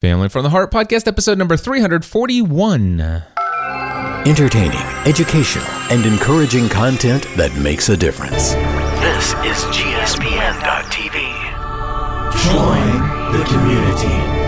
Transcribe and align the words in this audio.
Family 0.00 0.30
from 0.30 0.44
the 0.44 0.48
Heart 0.48 0.70
podcast, 0.70 1.06
episode 1.06 1.36
number 1.36 1.58
341. 1.58 3.22
Entertaining, 4.24 4.78
educational, 5.04 5.66
and 5.90 6.06
encouraging 6.06 6.70
content 6.70 7.26
that 7.36 7.54
makes 7.56 7.90
a 7.90 7.98
difference. 7.98 8.54
This 9.02 9.34
is 9.44 9.62
GSPN.TV. 9.76 11.20
Join 12.48 12.86
the 13.36 13.44
community. 13.44 14.40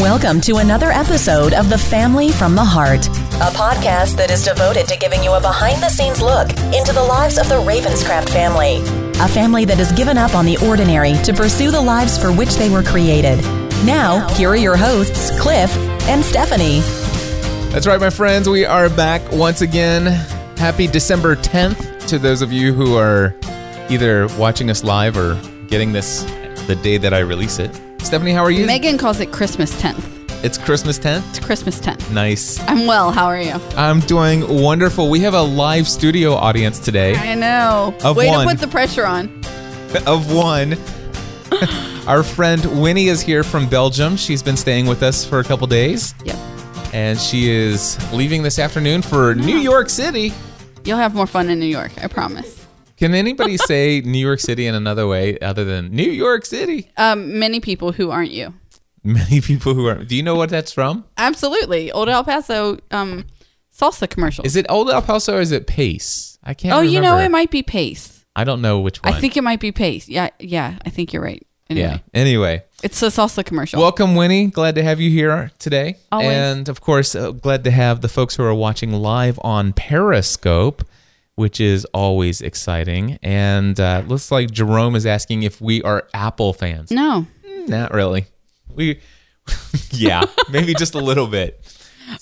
Welcome 0.00 0.40
to 0.40 0.56
another 0.56 0.90
episode 0.90 1.52
of 1.52 1.70
The 1.70 1.78
Family 1.78 2.32
from 2.32 2.56
the 2.56 2.64
Heart, 2.64 3.08
a 3.36 3.50
podcast 3.50 4.16
that 4.16 4.30
is 4.30 4.44
devoted 4.44 4.86
to 4.88 4.96
giving 4.96 5.22
you 5.22 5.32
a 5.32 5.40
behind 5.40 5.82
the 5.82 5.88
scenes 5.88 6.20
look 6.20 6.50
into 6.74 6.92
the 6.92 7.02
lives 7.02 7.38
of 7.38 7.48
the 7.48 7.54
Ravenscraft 7.54 8.28
family. 8.30 8.76
A 9.20 9.28
family 9.28 9.64
that 9.64 9.78
has 9.78 9.90
given 9.92 10.18
up 10.18 10.34
on 10.34 10.44
the 10.44 10.56
ordinary 10.58 11.14
to 11.24 11.32
pursue 11.32 11.70
the 11.70 11.80
lives 11.80 12.18
for 12.18 12.32
which 12.32 12.54
they 12.56 12.68
were 12.68 12.82
created. 12.82 13.38
Now, 13.84 14.28
here 14.34 14.50
are 14.50 14.56
your 14.56 14.76
hosts, 14.76 15.30
Cliff 15.40 15.74
and 16.08 16.24
Stephanie. 16.24 16.80
That's 17.72 17.86
right, 17.86 18.00
my 18.00 18.10
friends. 18.10 18.48
We 18.48 18.64
are 18.64 18.88
back 18.88 19.22
once 19.32 19.60
again. 19.60 20.06
Happy 20.56 20.86
December 20.86 21.34
10th 21.36 22.06
to 22.08 22.18
those 22.18 22.42
of 22.42 22.52
you 22.52 22.72
who 22.72 22.96
are 22.96 23.34
either 23.88 24.28
watching 24.38 24.70
us 24.70 24.84
live 24.84 25.16
or 25.16 25.40
getting 25.66 25.92
this 25.92 26.22
the 26.66 26.78
day 26.82 26.98
that 26.98 27.12
I 27.12 27.20
release 27.20 27.58
it. 27.58 27.74
Stephanie, 28.00 28.32
how 28.32 28.42
are 28.42 28.50
you? 28.50 28.66
Megan 28.66 28.98
calls 28.98 29.20
it 29.20 29.32
Christmas 29.32 29.72
10th. 29.80 30.21
It's 30.42 30.58
Christmas 30.58 30.98
10th. 30.98 31.28
It's 31.30 31.38
Christmas 31.38 31.78
10th. 31.80 32.10
Nice. 32.12 32.58
I'm 32.68 32.86
well. 32.86 33.12
How 33.12 33.26
are 33.26 33.40
you? 33.40 33.52
I'm 33.76 34.00
doing 34.00 34.60
wonderful. 34.62 35.08
We 35.08 35.20
have 35.20 35.34
a 35.34 35.40
live 35.42 35.86
studio 35.86 36.32
audience 36.34 36.80
today 36.80 37.14
I 37.14 37.34
know. 37.36 37.94
Of 38.04 38.16
Way 38.16 38.26
one. 38.28 38.46
to 38.46 38.52
put 38.52 38.60
the 38.60 38.66
pressure 38.68 39.06
on. 39.06 39.28
of 40.06 40.32
one. 40.34 40.76
Our 42.08 42.24
friend 42.24 42.82
Winnie 42.82 43.06
is 43.06 43.20
here 43.20 43.44
from 43.44 43.68
Belgium. 43.68 44.16
She's 44.16 44.42
been 44.42 44.56
staying 44.56 44.86
with 44.86 45.04
us 45.04 45.24
for 45.24 45.38
a 45.38 45.44
couple 45.44 45.68
days, 45.68 46.12
Yep. 46.24 46.36
and 46.92 47.16
she 47.20 47.48
is 47.48 47.96
leaving 48.12 48.42
this 48.42 48.58
afternoon 48.58 49.02
for 49.02 49.36
New 49.36 49.58
York 49.58 49.88
City. 49.88 50.32
You'll 50.84 50.98
have 50.98 51.14
more 51.14 51.28
fun 51.28 51.48
in 51.50 51.60
New 51.60 51.66
York. 51.66 51.92
I 52.02 52.08
promise. 52.08 52.66
Can 52.96 53.14
anybody 53.14 53.56
say 53.68 54.00
New 54.00 54.18
York 54.18 54.40
City 54.40 54.66
in 54.66 54.74
another 54.74 55.06
way 55.06 55.38
other 55.38 55.64
than 55.64 55.92
New 55.94 56.10
York 56.10 56.44
City? 56.44 56.90
Um, 56.96 57.38
many 57.38 57.60
people 57.60 57.92
who 57.92 58.10
aren't 58.10 58.32
you. 58.32 58.52
Many 59.04 59.40
people 59.40 59.74
who 59.74 59.86
are. 59.86 60.04
Do 60.04 60.14
you 60.16 60.22
know 60.22 60.36
what 60.36 60.50
that's 60.50 60.72
from? 60.72 61.04
Absolutely. 61.18 61.90
Old 61.90 62.08
El 62.08 62.22
Paso 62.24 62.78
um, 62.90 63.24
salsa 63.76 64.08
commercial. 64.08 64.44
Is 64.46 64.54
it 64.56 64.66
Old 64.68 64.90
El 64.90 65.02
Paso 65.02 65.36
or 65.36 65.40
is 65.40 65.50
it 65.52 65.66
Pace? 65.66 66.38
I 66.44 66.54
can't. 66.54 66.74
oh, 66.74 66.80
you 66.80 67.00
know, 67.00 67.18
it 67.18 67.30
might 67.30 67.50
be 67.50 67.62
Pace. 67.62 68.24
I 68.34 68.44
don't 68.44 68.62
know 68.62 68.80
which 68.80 69.02
one. 69.02 69.12
I 69.12 69.20
think 69.20 69.36
it 69.36 69.42
might 69.42 69.60
be 69.60 69.72
Pace. 69.72 70.08
Yeah, 70.08 70.30
yeah. 70.38 70.78
I 70.84 70.90
think 70.90 71.12
you're 71.12 71.22
right. 71.22 71.44
Anyway, 71.68 71.86
Yeah. 71.88 71.98
Anyway, 72.14 72.62
it's 72.82 73.02
a 73.02 73.06
salsa 73.06 73.44
commercial. 73.44 73.80
welcome, 73.80 74.14
Winnie. 74.14 74.46
Glad 74.48 74.74
to 74.76 74.82
have 74.82 75.00
you 75.00 75.10
here 75.10 75.50
today. 75.58 75.96
Always. 76.10 76.28
And 76.28 76.68
of 76.68 76.80
course, 76.80 77.14
uh, 77.14 77.30
glad 77.32 77.64
to 77.64 77.70
have 77.70 78.00
the 78.02 78.08
folks 78.08 78.36
who 78.36 78.42
are 78.44 78.54
watching 78.54 78.92
live 78.92 79.38
on 79.42 79.72
Periscope, 79.72 80.84
which 81.34 81.60
is 81.60 81.84
always 81.94 82.40
exciting. 82.40 83.18
And 83.22 83.78
uh, 83.80 84.02
looks 84.06 84.30
like 84.30 84.50
Jerome 84.50 84.94
is 84.96 85.06
asking 85.06 85.42
if 85.44 85.60
we 85.60 85.82
are 85.82 86.06
Apple 86.14 86.52
fans. 86.52 86.90
no, 86.90 87.26
Not 87.66 87.92
really. 87.94 88.26
We, 88.74 89.00
yeah, 89.90 90.24
maybe 90.50 90.74
just 90.74 90.94
a 90.94 91.00
little 91.00 91.26
bit. 91.26 91.60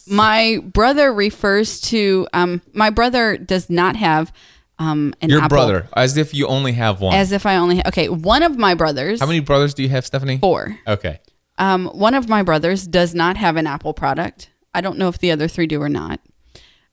my 0.06 0.58
brother 0.62 1.12
refers 1.12 1.80
to 1.82 2.26
um, 2.32 2.62
my 2.72 2.90
brother 2.90 3.36
does 3.36 3.70
not 3.70 3.96
have 3.96 4.32
um, 4.78 5.14
an 5.20 5.28
Your 5.28 5.40
apple, 5.42 5.56
brother, 5.56 5.88
as 5.94 6.16
if 6.16 6.32
you 6.32 6.46
only 6.46 6.72
have 6.72 7.00
one. 7.00 7.14
As 7.14 7.32
if 7.32 7.44
I 7.44 7.56
only 7.56 7.86
okay. 7.86 8.08
One 8.08 8.42
of 8.42 8.56
my 8.56 8.74
brothers. 8.74 9.20
How 9.20 9.26
many 9.26 9.40
brothers 9.40 9.74
do 9.74 9.82
you 9.82 9.90
have, 9.90 10.06
Stephanie? 10.06 10.38
Four. 10.38 10.78
Okay. 10.86 11.20
Um, 11.58 11.86
one 11.88 12.14
of 12.14 12.28
my 12.28 12.42
brothers 12.42 12.86
does 12.86 13.14
not 13.14 13.36
have 13.36 13.56
an 13.56 13.66
Apple 13.66 13.92
product. 13.92 14.48
I 14.74 14.80
don't 14.80 14.96
know 14.98 15.08
if 15.08 15.18
the 15.18 15.30
other 15.30 15.48
three 15.48 15.66
do 15.66 15.82
or 15.82 15.90
not. 15.90 16.20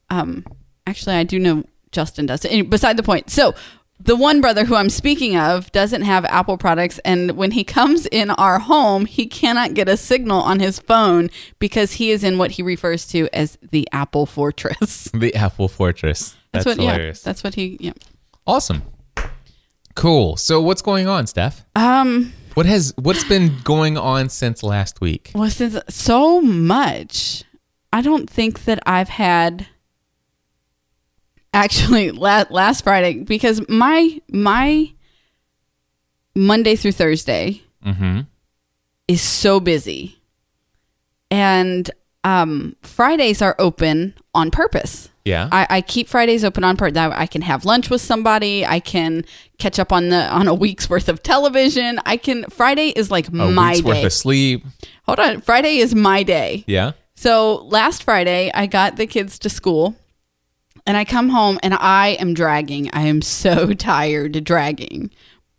Um, 0.09 0.45
actually, 0.85 1.15
I 1.15 1.23
do 1.23 1.39
know 1.39 1.63
Justin 1.91 2.25
does. 2.25 2.43
And 2.43 2.69
beside 2.69 2.97
the 2.97 3.03
point. 3.03 3.29
So 3.29 3.55
the 3.99 4.15
one 4.15 4.41
brother 4.41 4.65
who 4.65 4.75
I'm 4.75 4.89
speaking 4.89 5.35
of 5.35 5.71
doesn't 5.71 6.03
have 6.03 6.23
Apple 6.25 6.57
products, 6.57 6.99
and 6.99 7.31
when 7.31 7.51
he 7.51 7.63
comes 7.63 8.05
in 8.07 8.29
our 8.31 8.59
home, 8.59 9.05
he 9.05 9.25
cannot 9.25 9.73
get 9.73 9.89
a 9.89 9.97
signal 9.97 10.41
on 10.41 10.59
his 10.59 10.79
phone 10.79 11.29
because 11.59 11.93
he 11.93 12.11
is 12.11 12.23
in 12.23 12.37
what 12.37 12.51
he 12.51 12.61
refers 12.61 13.07
to 13.07 13.27
as 13.33 13.57
the 13.71 13.87
Apple 13.91 14.25
Fortress. 14.25 15.09
The 15.17 15.33
Apple 15.35 15.67
Fortress. 15.67 16.35
That's, 16.51 16.65
what. 16.65 16.77
hilarious. 16.77 17.21
Yeah. 17.21 17.29
That's 17.29 17.43
what 17.43 17.55
he. 17.55 17.77
Yeah. 17.79 17.93
awesome. 18.45 18.83
Cool. 19.95 20.37
So 20.37 20.61
what's 20.61 20.81
going 20.81 21.07
on, 21.07 21.27
Steph? 21.27 21.65
Um. 21.75 22.33
What 22.53 22.65
has 22.65 22.93
what's 22.97 23.23
been 23.23 23.55
going 23.63 23.97
on 23.97 24.29
since 24.29 24.63
last 24.63 25.01
week? 25.01 25.31
Well, 25.35 25.49
since 25.49 25.79
so 25.89 26.41
much, 26.41 27.43
I 27.93 28.01
don't 28.01 28.29
think 28.29 28.65
that 28.65 28.79
I've 28.85 29.09
had 29.09 29.67
actually 31.57 32.11
la- 32.25 32.45
last 32.49 32.83
Friday 32.83 33.23
because 33.23 33.67
my 33.69 34.21
my 34.31 34.91
Monday 36.35 36.75
through 36.75 36.93
Thursday 36.93 37.61
Mm-hmm. 37.85 38.21
is 39.07 39.21
so 39.21 39.59
busy, 39.61 40.19
and 41.31 41.89
um, 42.25 42.75
Fridays 42.81 43.41
are 43.41 43.55
open 43.59 44.13
on 44.33 44.51
purpose. 44.51 45.07
Yeah. 45.23 45.47
I, 45.51 45.67
I 45.69 45.81
keep 45.81 46.09
Fridays 46.09 46.43
open 46.43 46.63
on 46.65 46.75
purpose. 46.75 46.97
I 46.97 47.27
can 47.27 47.41
have 47.43 47.63
lunch 47.65 47.89
with 47.89 48.01
somebody. 48.01 48.65
I 48.65 48.79
can 48.81 49.23
catch 49.57 49.79
up 49.79 49.93
on 49.93 50.09
the 50.09 50.27
on 50.33 50.47
a 50.49 50.53
week's 50.53 50.89
worth 50.89 51.07
of 51.07 51.23
television. 51.23 51.99
I 52.05 52.17
can. 52.17 52.43
Friday 52.49 52.89
is 52.89 53.09
like 53.09 53.29
a 53.29 53.31
my 53.31 53.69
week's 53.73 53.81
day. 53.81 53.87
worth 53.87 54.03
of 54.05 54.11
sleep. 54.13 54.65
Hold 55.03 55.19
on. 55.19 55.39
Friday 55.41 55.77
is 55.77 55.95
my 55.95 56.23
day. 56.23 56.65
Yeah. 56.67 56.91
So 57.15 57.63
last 57.67 58.03
Friday, 58.03 58.51
I 58.53 58.65
got 58.67 58.97
the 58.97 59.07
kids 59.07 59.39
to 59.39 59.49
school 59.49 59.95
and 60.87 60.97
I 60.97 61.05
come 61.05 61.29
home 61.29 61.59
and 61.61 61.73
I 61.75 62.17
am 62.19 62.33
dragging. 62.33 62.89
I 62.93 63.01
am 63.01 63.21
so 63.21 63.73
tired 63.75 64.43
dragging. 64.43 65.11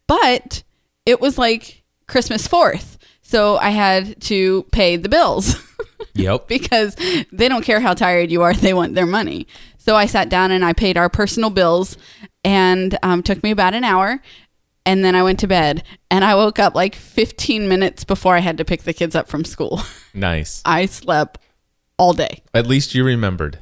But 0.09 0.63
it 1.07 1.21
was 1.21 1.39
like 1.39 1.85
Christmas 2.09 2.49
4th. 2.49 2.97
So 3.23 3.59
I 3.59 3.71
had 3.71 4.21
to 4.23 4.63
pay 4.73 4.97
the 4.97 5.09
bills 5.11 5.55
Yep. 6.15 6.49
because 6.49 6.97
they 7.31 7.49
don't 7.49 7.65
care 7.65 7.79
how 7.79 7.93
tired 7.95 8.31
you 8.31 8.43
are, 8.43 8.55
they 8.55 8.73
want 8.73 8.95
their 8.95 9.07
money. 9.07 9.47
So 9.77 9.95
I 9.97 10.07
sat 10.07 10.29
down 10.31 10.51
and 10.51 10.65
I 10.65 10.73
paid 10.73 10.97
our 10.97 11.09
personal 11.11 11.51
bills 11.51 11.97
and 12.43 12.99
um, 13.03 13.23
took 13.23 13.43
me 13.43 13.51
about 13.51 13.75
an 13.75 13.85
hour. 13.85 14.21
And 14.87 15.05
then 15.05 15.15
I 15.15 15.23
went 15.23 15.39
to 15.41 15.47
bed 15.47 15.83
and 16.11 16.25
I 16.25 16.35
woke 16.35 16.59
up 16.59 16.75
like 16.75 16.95
15 16.95 17.69
minutes 17.69 18.05
before 18.05 18.35
I 18.35 18.41
had 18.41 18.57
to 18.57 18.65
pick 18.65 18.85
the 18.85 18.95
kids 18.95 19.15
up 19.15 19.29
from 19.29 19.45
school. 19.45 19.83
nice. 20.15 20.63
I 20.65 20.87
slept 20.87 21.39
all 21.99 22.15
day. 22.15 22.43
At 22.55 22.67
least 22.67 22.95
you 22.95 23.05
remembered. 23.05 23.59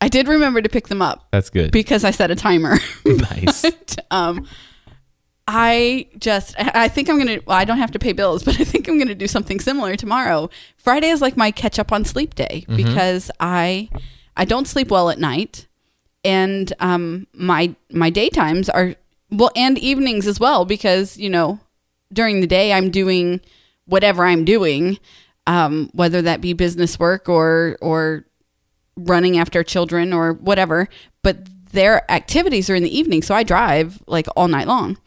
I 0.00 0.08
did 0.08 0.28
remember 0.28 0.62
to 0.62 0.68
pick 0.68 0.88
them 0.88 1.02
up 1.02 1.28
That's 1.30 1.50
good. 1.50 1.72
because 1.72 2.04
I 2.04 2.10
set 2.10 2.30
a 2.30 2.34
timer. 2.34 2.78
nice. 3.04 3.64
um, 4.10 4.46
I 5.46 6.06
just, 6.18 6.54
I 6.58 6.88
think 6.88 7.08
I'm 7.08 7.18
gonna. 7.18 7.40
Well, 7.44 7.56
I 7.56 7.64
don't 7.64 7.78
have 7.78 7.90
to 7.92 7.98
pay 7.98 8.12
bills, 8.12 8.44
but 8.44 8.60
I 8.60 8.64
think 8.64 8.86
I'm 8.88 8.98
gonna 8.98 9.16
do 9.16 9.26
something 9.26 9.58
similar 9.58 9.96
tomorrow. 9.96 10.48
Friday 10.76 11.08
is 11.08 11.20
like 11.20 11.36
my 11.36 11.50
catch 11.50 11.78
up 11.78 11.90
on 11.92 12.04
sleep 12.04 12.36
day 12.36 12.64
because 12.68 13.32
I, 13.40 13.88
I 14.36 14.44
don't 14.44 14.68
sleep 14.68 14.92
well 14.92 15.10
at 15.10 15.18
night, 15.18 15.66
and 16.24 16.72
um, 16.78 17.26
my 17.34 17.74
my 17.90 18.12
daytimes 18.12 18.70
are 18.72 18.94
well, 19.30 19.50
and 19.56 19.76
evenings 19.76 20.28
as 20.28 20.38
well 20.38 20.64
because 20.64 21.16
you 21.18 21.28
know, 21.28 21.58
during 22.12 22.40
the 22.40 22.46
day 22.46 22.72
I'm 22.72 22.90
doing 22.90 23.40
whatever 23.86 24.24
I'm 24.24 24.44
doing, 24.44 25.00
um, 25.48 25.90
whether 25.94 26.22
that 26.22 26.40
be 26.40 26.52
business 26.52 26.96
work 26.96 27.28
or 27.28 27.76
or 27.80 28.24
running 28.96 29.38
after 29.38 29.62
children 29.62 30.12
or 30.12 30.32
whatever, 30.34 30.88
but 31.22 31.38
their 31.72 32.10
activities 32.10 32.68
are 32.68 32.74
in 32.74 32.82
the 32.82 32.96
evening. 32.98 33.22
So 33.22 33.34
I 33.34 33.42
drive 33.42 34.02
like 34.06 34.26
all 34.36 34.48
night 34.48 34.66
long. 34.66 34.98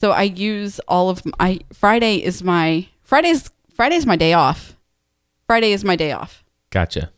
So 0.00 0.10
I 0.12 0.22
use 0.22 0.80
all 0.88 1.10
of 1.10 1.22
my 1.38 1.60
Friday 1.72 2.16
is 2.22 2.42
my 2.42 2.86
Friday's 3.02 3.50
Friday's 3.74 4.06
my 4.06 4.16
day 4.16 4.32
off. 4.32 4.76
Friday 5.46 5.72
is 5.72 5.84
my 5.84 5.96
day 5.96 6.12
off. 6.12 6.44
Gotcha. 6.70 7.10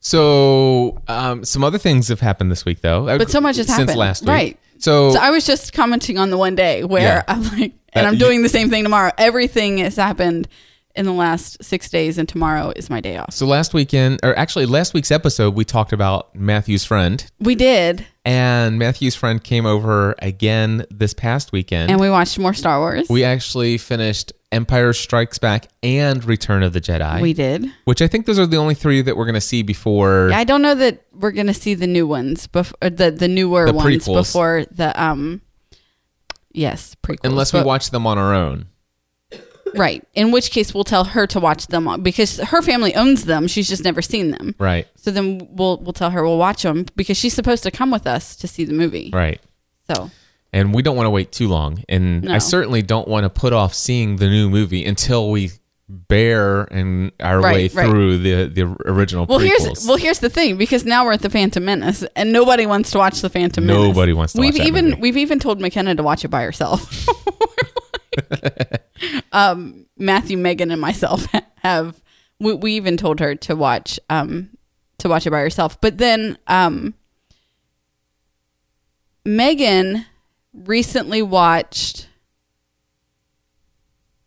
So, 0.00 1.02
um, 1.08 1.44
some 1.44 1.64
other 1.64 1.78
things 1.78 2.08
have 2.08 2.20
happened 2.20 2.50
this 2.52 2.64
week, 2.64 2.80
though. 2.80 3.06
But 3.18 3.30
so 3.30 3.40
much 3.40 3.56
has 3.56 3.66
since 3.66 3.78
happened. 3.78 3.98
last 3.98 4.22
week. 4.22 4.28
Right. 4.28 4.58
So, 4.78 5.10
So 5.12 5.18
I 5.18 5.30
was 5.30 5.44
just 5.46 5.72
commenting 5.72 6.18
on 6.18 6.30
the 6.30 6.38
one 6.38 6.54
day 6.54 6.84
where 6.84 7.02
Yeah. 7.02 7.22
I'm 7.28 7.42
like, 7.42 7.72
That 7.72 7.72
and 7.94 8.06
I'm 8.06 8.12
you- 8.14 8.20
doing 8.20 8.42
the 8.42 8.48
same 8.48 8.70
thing 8.70 8.82
tomorrow. 8.84 9.10
Everything 9.18 9.78
has 9.78 9.96
happened 9.96 10.48
in 10.96 11.04
the 11.06 11.12
last 11.12 11.62
six 11.62 11.88
days, 11.88 12.18
and 12.18 12.28
tomorrow 12.28 12.72
is 12.76 12.88
my 12.90 13.00
day 13.00 13.16
off. 13.16 13.32
so 13.32 13.46
last 13.46 13.74
weekend, 13.74 14.20
or 14.22 14.36
actually 14.38 14.66
last 14.66 14.94
week's 14.94 15.10
episode, 15.10 15.54
we 15.54 15.64
talked 15.64 15.92
about 15.92 16.34
Matthew's 16.34 16.84
friend, 16.84 17.24
We 17.40 17.54
did, 17.54 18.06
and 18.24 18.78
Matthew's 18.78 19.14
friend 19.14 19.42
came 19.42 19.66
over 19.66 20.14
again 20.20 20.86
this 20.90 21.14
past 21.14 21.52
weekend. 21.52 21.90
and 21.90 22.00
we 22.00 22.10
watched 22.10 22.38
more 22.38 22.54
Star 22.54 22.78
Wars. 22.80 23.08
we 23.08 23.24
actually 23.24 23.78
finished 23.78 24.32
Empire 24.52 24.92
Strikes 24.92 25.38
Back 25.38 25.66
and 25.82 26.24
Return 26.24 26.62
of 26.62 26.72
the 26.72 26.80
Jedi. 26.80 27.20
we 27.20 27.32
did. 27.32 27.70
which 27.84 28.00
I 28.00 28.06
think 28.06 28.26
those 28.26 28.38
are 28.38 28.46
the 28.46 28.56
only 28.56 28.74
three 28.74 29.02
that 29.02 29.16
we're 29.16 29.24
going 29.26 29.34
to 29.34 29.40
see 29.40 29.62
before. 29.62 30.30
I 30.32 30.44
don't 30.44 30.62
know 30.62 30.74
that 30.76 31.02
we're 31.12 31.32
gonna 31.32 31.52
see 31.54 31.74
the 31.74 31.86
new 31.86 32.06
ones 32.06 32.46
before 32.46 32.76
the 32.90 33.10
the 33.10 33.26
newer 33.28 33.66
The 33.66 33.72
ones 33.72 34.04
prequels. 34.06 34.16
before 34.32 34.64
the 34.70 35.02
um. 35.02 35.40
Yes, 36.52 36.94
prequels. 37.02 37.18
unless 37.24 37.52
we 37.52 37.60
but- 37.60 37.66
watch 37.66 37.90
them 37.90 38.06
on 38.06 38.18
our 38.18 38.34
own. 38.34 38.66
right. 39.74 40.06
In 40.14 40.30
which 40.30 40.50
case, 40.50 40.72
we'll 40.74 40.84
tell 40.84 41.04
her 41.04 41.26
to 41.28 41.40
watch 41.40 41.66
them 41.66 42.02
because 42.02 42.38
her 42.38 42.62
family 42.62 42.94
owns 42.94 43.24
them. 43.24 43.46
She's 43.48 43.68
just 43.68 43.84
never 43.84 44.00
seen 44.02 44.30
them. 44.30 44.54
Right. 44.58 44.86
So 44.96 45.10
then 45.10 45.48
we'll 45.50 45.78
we'll 45.78 45.92
tell 45.92 46.10
her 46.10 46.22
we'll 46.22 46.38
watch 46.38 46.62
them 46.62 46.86
because 46.96 47.16
she's 47.16 47.34
supposed 47.34 47.62
to 47.64 47.70
come 47.70 47.90
with 47.90 48.06
us 48.06 48.36
to 48.36 48.46
see 48.48 48.64
the 48.64 48.74
movie. 48.74 49.10
Right. 49.12 49.40
So 49.90 50.10
And 50.52 50.72
we 50.74 50.82
don't 50.82 50.96
want 50.96 51.06
to 51.06 51.10
wait 51.10 51.32
too 51.32 51.48
long. 51.48 51.82
And 51.88 52.22
No. 52.24 52.34
I 52.34 52.38
certainly 52.38 52.82
don't 52.82 53.08
want 53.08 53.24
to 53.24 53.30
put 53.30 53.52
off 53.52 53.74
seeing 53.74 54.16
the 54.16 54.28
new 54.28 54.48
movie 54.50 54.84
until 54.84 55.30
we 55.30 55.50
bear 55.88 56.62
and 56.64 57.12
our 57.20 57.40
Right, 57.40 57.54
way 57.54 57.68
right. 57.68 57.88
through 57.88 58.18
the 58.18 58.46
the 58.52 58.62
original 58.86 59.24
well, 59.26 59.38
prequels. 59.38 59.46
here's 59.66 59.86
well 59.86 59.96
here's 59.96 60.18
the 60.18 60.28
thing 60.30 60.56
because 60.56 60.84
now 60.84 61.04
we're 61.04 61.12
at 61.12 61.22
the 61.22 61.30
Phantom 61.30 61.64
Menace 61.64 62.04
and 62.16 62.32
nobody 62.32 62.66
wants 62.66 62.90
to 62.90 62.98
watch 62.98 63.20
the 63.20 63.30
Phantom 63.30 63.64
Menace. 63.64 63.82
Nobody 63.86 64.12
wants 64.12 64.32
to 64.32 64.40
We've 64.40 64.56
even 64.56 64.86
movie. 64.90 65.00
we've 65.02 65.16
even 65.16 65.38
told 65.38 65.60
McKenna 65.60 65.94
to 65.94 66.02
watch 66.02 66.24
it 66.24 66.28
by 66.28 66.42
herself. 66.42 67.06
um, 69.36 69.86
Matthew, 69.96 70.36
Megan, 70.36 70.70
and 70.72 70.80
myself 70.80 71.26
have 71.58 72.00
we, 72.40 72.54
we 72.54 72.72
even 72.72 72.96
told 72.96 73.20
her 73.20 73.34
to 73.36 73.54
watch 73.54 74.00
um 74.10 74.50
to 74.98 75.08
watch 75.08 75.26
it 75.26 75.30
by 75.30 75.40
herself. 75.40 75.80
But 75.80 75.98
then 75.98 76.36
um 76.48 76.94
Megan 79.24 80.06
recently 80.52 81.22
watched 81.22 82.08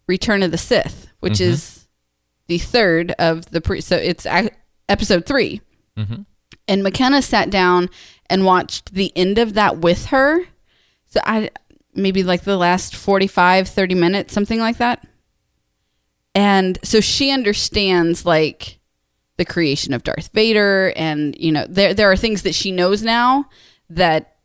Return 0.07 0.43
of 0.43 0.51
the 0.51 0.57
Sith, 0.57 1.07
which 1.19 1.33
Mm-hmm. 1.33 1.51
is 1.51 1.87
the 2.47 2.57
third 2.57 3.11
of 3.19 3.45
the 3.51 3.61
pre. 3.61 3.81
So 3.81 3.95
it's 3.95 4.25
ac- 4.25 4.49
episode 4.87 5.25
3 5.25 5.61
Mm-hmm. 5.97 6.21
and 6.67 6.83
McKenna 6.83 7.21
sat 7.21 7.49
down 7.49 7.89
and 8.29 8.45
watched 8.45 8.93
the 8.93 9.11
end 9.17 9.37
of 9.37 9.53
that 9.55 9.79
with 9.79 10.05
her. 10.07 10.45
So 11.07 11.19
I 11.25 11.49
maybe 12.01 12.23
like 12.23 12.43
the 12.43 12.57
last 12.57 12.95
45, 12.95 13.67
30 13.67 13.95
minutes, 13.95 14.33
something 14.33 14.59
like 14.59 14.77
that. 14.77 15.05
And 16.35 16.77
so 16.83 16.99
she 17.01 17.31
understands 17.31 18.25
like 18.25 18.79
the 19.37 19.45
creation 19.45 19.93
of 19.93 20.03
Darth 20.03 20.31
Vader 20.33 20.91
and 20.97 21.35
you 21.39 21.51
know 21.51 21.65
there 21.67 21.93
there 21.93 22.11
are 22.11 22.17
things 22.17 22.43
that 22.43 22.53
she 22.53 22.71
knows 22.73 23.01
now 23.01 23.45
that 23.89 24.35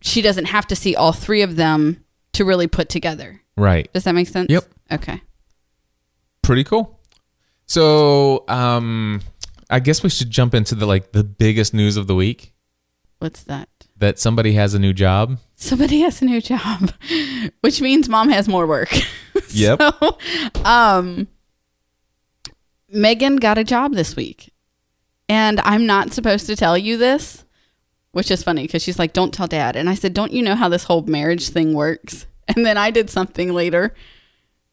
she 0.00 0.22
doesn't 0.22 0.44
have 0.46 0.66
to 0.68 0.76
see 0.76 0.94
all 0.94 1.12
three 1.12 1.42
of 1.42 1.56
them 1.56 2.04
to 2.34 2.44
really 2.44 2.68
put 2.68 2.88
together. 2.88 3.42
right. 3.56 3.92
Does 3.92 4.04
that 4.04 4.14
make 4.14 4.28
sense? 4.28 4.48
Yep. 4.48 4.64
Okay. 4.92 5.20
Pretty 6.42 6.62
cool. 6.64 7.00
So, 7.66 8.44
um 8.48 9.22
I 9.68 9.80
guess 9.80 10.02
we 10.02 10.08
should 10.08 10.30
jump 10.30 10.54
into 10.54 10.76
the 10.76 10.86
like 10.86 11.12
the 11.12 11.24
biggest 11.24 11.74
news 11.74 11.96
of 11.96 12.06
the 12.06 12.14
week 12.14 12.54
What's 13.18 13.42
that? 13.44 13.68
That 14.00 14.18
somebody 14.18 14.54
has 14.54 14.74
a 14.74 14.78
new 14.78 14.92
job. 14.92 15.38
Somebody 15.54 16.00
has 16.00 16.20
a 16.20 16.24
new 16.24 16.40
job, 16.40 16.92
which 17.60 17.80
means 17.80 18.08
mom 18.08 18.30
has 18.30 18.48
more 18.48 18.66
work. 18.66 18.92
Yep. 19.52 19.80
So, 19.80 20.18
um, 20.64 21.26
Megan 22.88 23.36
got 23.36 23.58
a 23.58 23.64
job 23.64 23.94
this 23.94 24.14
week, 24.14 24.52
and 25.28 25.60
I'm 25.62 25.86
not 25.86 26.12
supposed 26.12 26.46
to 26.46 26.54
tell 26.54 26.78
you 26.78 26.96
this, 26.96 27.44
which 28.12 28.30
is 28.30 28.44
funny 28.44 28.62
because 28.62 28.80
she's 28.80 28.98
like, 28.98 29.12
"Don't 29.12 29.34
tell 29.34 29.48
dad," 29.48 29.74
and 29.74 29.90
I 29.90 29.94
said, 29.94 30.14
"Don't 30.14 30.30
you 30.32 30.42
know 30.42 30.54
how 30.54 30.68
this 30.68 30.84
whole 30.84 31.02
marriage 31.02 31.48
thing 31.48 31.74
works?" 31.74 32.26
And 32.54 32.64
then 32.64 32.76
I 32.76 32.92
did 32.92 33.10
something 33.10 33.52
later. 33.52 33.92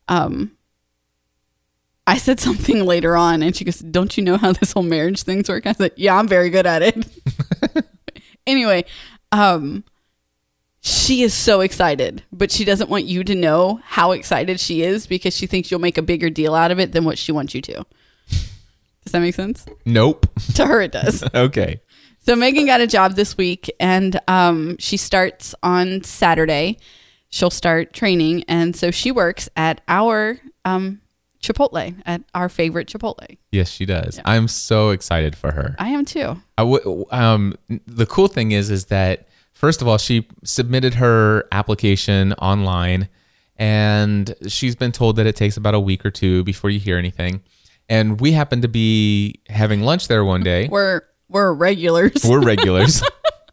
Um, 0.07 0.51
I 2.05 2.17
said 2.17 2.39
something 2.39 2.85
later 2.85 3.15
on, 3.17 3.41
and 3.41 3.55
she 3.55 3.65
goes, 3.65 3.79
"Don't 3.79 4.15
you 4.15 4.23
know 4.23 4.37
how 4.37 4.51
this 4.51 4.73
whole 4.73 4.83
marriage 4.83 5.23
things 5.23 5.49
work?" 5.49 5.65
I 5.65 5.73
said, 5.73 5.91
"Yeah, 5.95 6.17
I'm 6.17 6.27
very 6.27 6.51
good 6.51 6.67
at 6.67 6.83
it." 6.83 7.07
anyway, 8.45 8.85
um, 9.31 9.83
she 10.81 11.23
is 11.23 11.33
so 11.33 11.61
excited, 11.61 12.23
but 12.31 12.51
she 12.51 12.63
doesn't 12.63 12.89
want 12.89 13.05
you 13.05 13.23
to 13.23 13.35
know 13.35 13.81
how 13.83 14.11
excited 14.11 14.59
she 14.59 14.83
is 14.83 15.07
because 15.07 15.35
she 15.35 15.47
thinks 15.47 15.69
you'll 15.69 15.79
make 15.79 15.97
a 15.97 16.01
bigger 16.01 16.29
deal 16.29 16.55
out 16.55 16.71
of 16.71 16.79
it 16.79 16.91
than 16.91 17.03
what 17.03 17.17
she 17.17 17.31
wants 17.31 17.53
you 17.53 17.61
to. 17.61 17.85
Does 19.03 19.11
that 19.13 19.21
make 19.21 19.35
sense? 19.35 19.65
Nope. 19.85 20.27
To 20.55 20.65
her, 20.65 20.81
it 20.81 20.91
does. 20.91 21.23
okay. 21.33 21.81
So 22.19 22.35
Megan 22.35 22.65
got 22.65 22.81
a 22.81 22.87
job 22.87 23.13
this 23.13 23.37
week, 23.37 23.71
and 23.79 24.19
um, 24.27 24.77
she 24.79 24.97
starts 24.97 25.55
on 25.63 26.03
Saturday. 26.03 26.77
She'll 27.29 27.49
start 27.49 27.93
training, 27.93 28.43
and 28.49 28.75
so 28.75 28.91
she 28.91 29.11
works 29.11 29.47
at 29.55 29.81
our 29.87 30.39
um, 30.65 30.99
Chipotle, 31.41 31.95
at 32.05 32.21
our 32.33 32.49
favorite 32.49 32.87
Chipotle. 32.87 33.37
Yes, 33.51 33.69
she 33.69 33.85
does. 33.85 34.19
I'm 34.25 34.47
so 34.47 34.89
excited 34.89 35.35
for 35.35 35.51
her. 35.51 35.75
I 35.79 35.89
am 35.89 36.05
too. 36.05 36.37
I 36.57 36.63
w- 36.63 37.05
um, 37.11 37.55
the 37.85 38.05
cool 38.05 38.27
thing 38.27 38.51
is, 38.51 38.69
is 38.69 38.85
that 38.85 39.27
first 39.53 39.81
of 39.81 39.87
all, 39.87 39.97
she 39.97 40.27
submitted 40.43 40.95
her 40.95 41.45
application 41.51 42.33
online, 42.33 43.09
and 43.55 44.33
she's 44.47 44.75
been 44.75 44.91
told 44.91 45.15
that 45.15 45.25
it 45.25 45.35
takes 45.35 45.57
about 45.57 45.73
a 45.73 45.79
week 45.79 46.05
or 46.05 46.11
two 46.11 46.43
before 46.43 46.69
you 46.69 46.79
hear 46.79 46.97
anything. 46.97 47.41
And 47.89 48.19
we 48.19 48.33
happened 48.33 48.63
to 48.63 48.67
be 48.67 49.41
having 49.49 49.81
lunch 49.81 50.07
there 50.07 50.23
one 50.25 50.43
day. 50.43 50.67
We're 50.71 51.01
we're 51.29 51.53
regulars. 51.53 52.23
We're 52.23 52.41
regulars. 52.43 53.03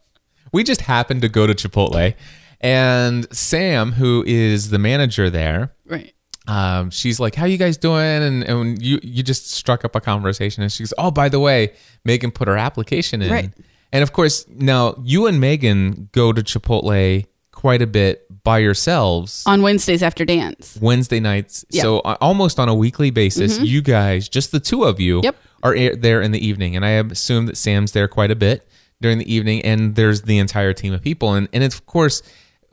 we 0.53 0.63
just 0.63 0.83
happened 0.83 1.23
to 1.23 1.29
go 1.29 1.47
to 1.47 1.55
Chipotle, 1.55 2.15
and 2.61 3.27
Sam, 3.37 3.93
who 3.93 4.23
is 4.27 4.71
the 4.71 4.79
manager 4.79 5.29
there, 5.29 5.75
right. 5.87 6.15
Um, 6.47 6.91
she's 6.91 7.19
like, 7.21 7.35
"How 7.35 7.47
you 7.47 7.57
guys 7.59 7.77
doing?" 7.77 8.23
And, 8.23 8.43
and 8.45 8.83
you 8.83 9.01
you 9.03 9.23
just 9.23 9.51
struck 9.51 9.85
up 9.85 9.95
a 9.97 10.01
conversation, 10.01 10.63
and 10.63 10.71
she 10.73 10.83
goes, 10.83 10.93
"Oh, 10.99 11.11
by 11.11 11.29
the 11.29 11.41
way, 11.41 11.73
Megan 12.05 12.31
put 12.31 12.49
her 12.49 12.57
application 12.57 13.23
in." 13.23 13.31
Right. 13.31 13.51
And 13.93 14.03
of 14.03 14.13
course, 14.13 14.45
now 14.49 15.01
you 15.05 15.27
and 15.27 15.41
Megan 15.41 16.09
go 16.13 16.33
to 16.33 16.43
Chipotle 16.43 17.27
quite 17.53 17.81
a 17.81 17.87
bit 17.87 18.27
by 18.43 18.59
yourselves 18.59 19.43
On 19.47 19.63
Wednesdays 19.63 20.03
after 20.03 20.25
dance. 20.25 20.77
Wednesday 20.83 21.21
nights. 21.21 21.65
Yeah. 21.71 21.83
So 21.83 22.01
uh, 22.01 22.17
almost 22.21 22.59
on 22.59 22.69
a 22.69 22.75
weekly 22.75 23.11
basis, 23.11 23.59
you 23.61 23.81
guys, 23.81 24.29
just 24.29 24.51
the 24.53 24.61
two 24.61 24.83
of 24.85 25.01
you, 25.01 25.21
Yep. 25.23 25.37
are 25.63 25.75
a- 25.77 25.95
there 25.95 26.21
in 26.21 26.33
the 26.33 26.45
evening. 26.47 26.75
And 26.77 26.85
I 26.85 26.91
assume 26.91 27.47
that 27.47 27.57
Sam's 27.57 27.93
there 27.93 28.09
quite 28.09 28.31
a 28.33 28.37
bit 28.37 28.69
during 29.01 29.19
the 29.19 29.33
evening, 29.33 29.63
and 29.63 29.95
there's 29.95 30.23
the 30.23 30.39
entire 30.39 30.73
team 30.75 30.93
of 30.93 31.01
people. 31.01 31.33
And 31.33 31.49
and 31.53 31.63
it's 31.65 31.77
of 31.77 31.87
course 31.87 32.21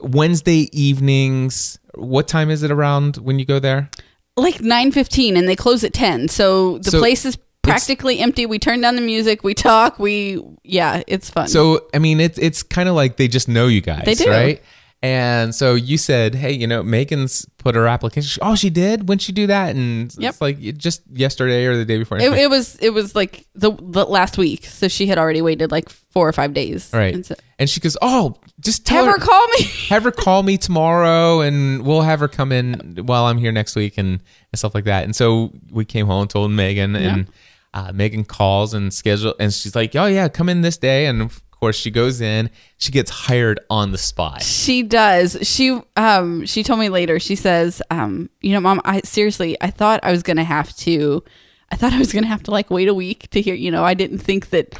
Wednesday 0.01 0.69
evenings. 0.71 1.79
What 1.95 2.27
time 2.27 2.49
is 2.49 2.63
it 2.63 2.71
around 2.71 3.17
when 3.17 3.39
you 3.39 3.45
go 3.45 3.59
there? 3.59 3.89
like 4.37 4.55
9.15 4.55 5.37
and 5.37 5.47
they 5.47 5.57
close 5.57 5.83
at 5.83 5.93
10 5.93 6.29
so 6.29 6.77
the 6.79 6.89
So 6.91 6.99
place 6.99 7.25
is 7.25 7.37
practically 7.63 8.19
empty 8.19 8.45
we 8.45 8.57
turn 8.57 8.79
down 8.81 8.95
the 8.95 9.01
music 9.01 9.43
we 9.43 9.53
talk 9.53 9.99
we 9.99 10.41
yeah 10.63 11.03
it's 11.05 11.29
fun 11.29 11.47
So 11.49 11.85
I 11.93 11.99
mean, 11.99 12.19
it's 12.21 12.39
it's 12.39 12.63
kind 12.63 12.87
of 12.89 12.95
like 12.95 13.17
they 13.17 13.27
just 13.27 13.47
know 13.49 13.67
you 13.67 13.81
guys, 13.81 14.03
They 14.05 14.15
do. 14.15 14.29
right? 14.29 14.61
And 15.03 15.55
so 15.55 15.73
you 15.73 15.97
said, 15.97 16.35
hey, 16.35 16.51
you 16.51 16.67
know, 16.67 16.83
Megan's 16.83 17.47
put 17.57 17.73
her 17.73 17.87
application. 17.87 18.39
Oh, 18.45 18.53
she 18.55 18.69
did. 18.69 19.09
When 19.09 19.17
she 19.17 19.31
do 19.31 19.47
that, 19.47 19.75
and 19.75 20.13
Yep. 20.15 20.29
it's 20.29 20.41
like 20.41 20.61
it- 20.61 20.77
just 20.77 21.01
yesterday 21.11 21.65
or 21.65 21.75
the 21.75 21.85
day 21.85 21.97
before. 21.97 22.19
it, 22.19 22.31
it 22.33 22.49
was 22.51 22.75
it 22.75 22.91
was 22.91 23.15
like 23.15 23.47
the, 23.55 23.71
the 23.81 24.05
last 24.05 24.37
week 24.37 24.65
so 24.65 24.87
she 24.87 25.07
had 25.07 25.17
already 25.17 25.41
waited 25.41 25.71
like 25.71 25.89
four 25.89 26.27
or 26.27 26.33
five 26.33 26.53
days 26.53 26.91
right. 26.93 27.15
and 27.15 27.25
so, 27.25 27.33
And 27.57 27.67
she 27.69 27.79
goes, 27.79 27.97
oh, 28.01 28.35
just 28.59 28.85
tell 28.85 29.05
have 29.05 29.15
her 29.15 29.25
call 29.25 29.47
me 29.47 29.63
have 29.89 30.03
her 30.03 30.11
call 30.11 30.43
me 30.43 30.57
tomorrow 30.57 31.41
and 31.41 31.83
we'll 31.83 32.01
have 32.01 32.19
her 32.19 32.27
come 32.27 32.51
in 32.51 32.99
while 33.05 33.25
I'm 33.25 33.37
here 33.39 33.51
next 33.51 33.75
week 33.75 33.97
and, 33.97 34.21
and 34.51 34.59
stuff 34.59 34.75
like 34.75 34.83
that. 34.85 35.03
And 35.03 35.15
so 35.15 35.51
we 35.71 35.83
came 35.83 36.05
home 36.05 36.21
and 36.23 36.29
told 36.29 36.51
Megan 36.51 36.95
and 36.95 37.27
uh, 37.73 37.91
Megan 37.93 38.23
calls 38.23 38.73
and 38.75 38.93
schedule 38.93 39.33
and 39.39 39.51
she's 39.51 39.75
like, 39.75 39.95
oh 39.95 40.05
yeah, 40.05 40.27
come 40.27 40.47
in 40.47 40.61
this 40.61 40.77
day. 40.77 41.07
And 41.07 41.31
course 41.61 41.75
she 41.77 41.91
goes 41.91 42.19
in, 42.21 42.49
she 42.77 42.91
gets 42.91 43.11
hired 43.11 43.59
on 43.69 43.91
the 43.91 43.97
spot. 43.97 44.41
she 44.41 44.81
does 44.81 45.37
she 45.43 45.79
um 45.95 46.43
she 46.45 46.63
told 46.63 46.79
me 46.79 46.89
later 46.89 47.19
she 47.19 47.35
says 47.35 47.81
um 47.91 48.29
you 48.41 48.51
know 48.51 48.59
mom 48.59 48.81
i 48.83 48.99
seriously 49.03 49.55
i 49.61 49.69
thought 49.69 49.99
i 50.03 50.11
was 50.11 50.23
gonna 50.23 50.43
have 50.43 50.75
to 50.75 51.23
i 51.71 51.75
thought 51.75 51.93
i 51.93 51.99
was 51.99 52.11
gonna 52.11 52.25
have 52.25 52.41
to 52.41 52.49
like 52.49 52.71
wait 52.71 52.87
a 52.87 52.93
week 52.95 53.29
to 53.29 53.39
hear 53.41 53.53
you 53.53 53.69
know 53.69 53.83
i 53.83 53.93
didn't 53.93 54.17
think 54.17 54.49
that 54.49 54.73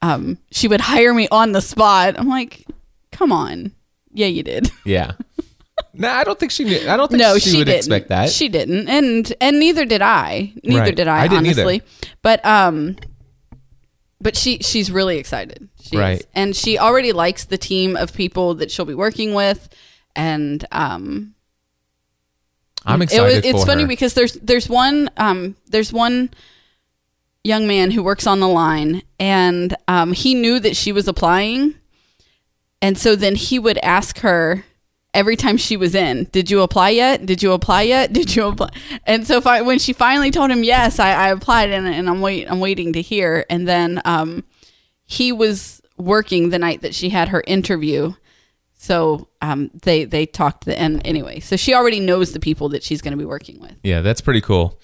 um 0.00 0.38
she 0.52 0.68
would 0.68 0.80
hire 0.80 1.12
me 1.12 1.26
on 1.32 1.50
the 1.50 1.60
spot 1.60 2.14
i'm 2.16 2.28
like 2.28 2.64
come 3.10 3.32
on 3.32 3.72
yeah 4.12 4.28
you 4.28 4.44
did 4.44 4.70
Yeah. 4.84 5.12
no, 5.94 6.08
I 6.08 6.22
don't 6.22 6.38
think 6.38 6.52
she 6.52 6.62
knew. 6.64 6.88
I 6.88 6.96
don't 6.96 7.08
think 7.08 7.20
no, 7.20 7.36
she, 7.38 7.50
she, 7.50 7.56
would 7.58 7.64
didn't. 7.64 7.78
expect 7.78 8.08
that. 8.10 8.30
She 8.30 8.48
didn't, 8.48 8.88
and 8.88 9.32
and 9.40 9.58
neither 9.60 9.84
did 9.84 10.02
I. 10.02 10.52
Neither 10.64 10.80
Right. 10.82 10.96
did 10.96 11.08
I, 11.08 11.20
I 11.22 11.28
didn't 11.28 11.46
either. 11.46 11.62
honestly. 11.62 11.82
But 12.22 12.44
um, 12.44 12.96
but 14.20 14.36
she 14.36 14.58
she's 14.58 14.90
really 14.90 15.18
excited. 15.18 15.68
She 15.80 15.96
is. 15.96 16.00
Right. 16.00 16.26
and 16.34 16.54
she 16.54 16.78
already 16.78 17.12
likes 17.12 17.44
the 17.44 17.58
team 17.58 17.96
of 17.96 18.12
people 18.12 18.54
that 18.54 18.70
she'll 18.70 18.84
be 18.84 18.94
working 18.94 19.34
with, 19.34 19.68
and 20.16 20.64
um, 20.72 21.34
I'm 22.84 23.02
it 23.02 23.04
excited 23.04 23.44
was, 23.44 23.54
it's 23.54 23.64
funny 23.64 23.82
her. 23.82 23.88
because 23.88 24.14
there's 24.14 24.34
there's 24.34 24.68
one 24.68 25.10
um 25.16 25.56
there's 25.66 25.92
one 25.92 26.30
young 27.44 27.66
man 27.66 27.90
who 27.90 28.02
works 28.02 28.26
on 28.26 28.40
the 28.40 28.48
line 28.48 29.02
and 29.18 29.76
um 29.86 30.12
he 30.12 30.34
knew 30.34 30.58
that 30.58 30.76
she 30.76 30.92
was 30.92 31.08
applying 31.08 31.74
and 32.82 32.98
so 32.98 33.16
then 33.16 33.34
he 33.34 33.58
would 33.58 33.78
ask 33.78 34.18
her 34.18 34.64
every 35.14 35.36
time 35.36 35.56
she 35.56 35.76
was 35.76 35.94
in 35.94 36.24
did 36.32 36.50
you 36.50 36.60
apply 36.60 36.90
yet 36.90 37.24
did 37.24 37.42
you 37.42 37.52
apply 37.52 37.82
yet 37.82 38.12
did 38.18 38.34
you 38.36 38.46
apply 38.46 38.68
and 39.04 39.26
so 39.26 39.40
when 39.64 39.78
she 39.78 39.92
finally 39.92 40.30
told 40.30 40.50
him 40.50 40.62
yes 40.62 40.98
i, 40.98 41.12
I 41.12 41.28
applied 41.30 41.70
and, 41.70 41.86
and 41.88 42.08
i'm 42.08 42.20
wait 42.20 42.50
i'm 42.50 42.60
waiting 42.60 42.92
to 42.92 43.02
hear 43.02 43.44
and 43.48 43.66
then 43.66 44.00
um 44.04 44.44
he 45.04 45.32
was 45.32 45.80
working 45.96 46.50
the 46.50 46.58
night 46.58 46.82
that 46.82 46.94
she 46.94 47.08
had 47.08 47.28
her 47.28 47.42
interview 47.46 48.12
So 48.80 49.28
um, 49.42 49.70
they 49.82 50.04
they 50.04 50.24
talked 50.24 50.64
the 50.64 50.78
and 50.78 51.04
anyway. 51.04 51.40
So 51.40 51.56
she 51.56 51.74
already 51.74 51.98
knows 51.98 52.32
the 52.32 52.38
people 52.38 52.68
that 52.70 52.84
she's 52.84 53.02
going 53.02 53.10
to 53.10 53.18
be 53.18 53.24
working 53.24 53.60
with. 53.60 53.74
Yeah, 53.82 54.02
that's 54.02 54.20
pretty 54.20 54.40
cool. 54.40 54.78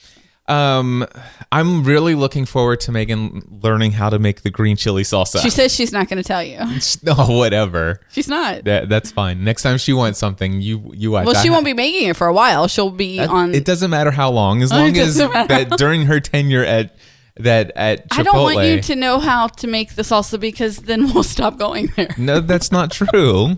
Um, 0.46 1.06
I'm 1.50 1.84
really 1.84 2.14
looking 2.14 2.44
forward 2.44 2.80
to 2.80 2.92
Megan 2.92 3.58
learning 3.62 3.92
how 3.92 4.10
to 4.10 4.18
make 4.18 4.42
the 4.42 4.50
green 4.50 4.76
chili 4.76 5.02
salsa. 5.02 5.40
She 5.40 5.48
says 5.48 5.74
she's 5.74 5.90
not 5.92 6.08
going 6.08 6.22
to 6.22 6.26
tell 6.26 6.42
you. 6.42 6.58
no, 7.02 7.14
whatever. 7.14 8.00
She's 8.10 8.28
not. 8.28 8.64
That 8.64 8.88
that's 8.90 9.10
fine. 9.10 9.42
Next 9.42 9.62
time 9.62 9.78
she 9.78 9.92
wants 9.94 10.18
something, 10.18 10.60
you 10.60 10.92
you 10.94 11.10
watch. 11.12 11.26
Well, 11.26 11.34
she 11.42 11.48
I- 11.48 11.52
won't 11.52 11.64
be 11.64 11.72
making 11.72 12.10
it 12.10 12.16
for 12.16 12.26
a 12.26 12.32
while. 12.32 12.68
She'll 12.68 12.90
be 12.90 13.18
that- 13.18 13.30
on. 13.30 13.54
It 13.54 13.64
doesn't 13.64 13.90
matter 13.90 14.10
how 14.10 14.30
long, 14.30 14.62
as 14.62 14.70
Oh, 14.72 14.76
long 14.76 14.96
as 14.98 15.16
that 15.16 15.74
during 15.78 16.06
her 16.06 16.20
tenure 16.20 16.64
at 16.64 16.94
that 17.36 17.72
at 17.74 18.10
Chipotle. 18.10 18.18
I 18.20 18.22
don't 18.24 18.42
want 18.42 18.66
you 18.66 18.80
to 18.82 18.96
know 18.96 19.18
how 19.20 19.46
to 19.48 19.66
make 19.66 19.94
the 19.94 20.02
salsa 20.02 20.38
because 20.38 20.76
then 20.78 21.06
we'll 21.14 21.22
stop 21.22 21.56
going 21.58 21.90
there. 21.96 22.14
No, 22.18 22.40
that's 22.40 22.70
not 22.70 22.90
true. 22.90 23.56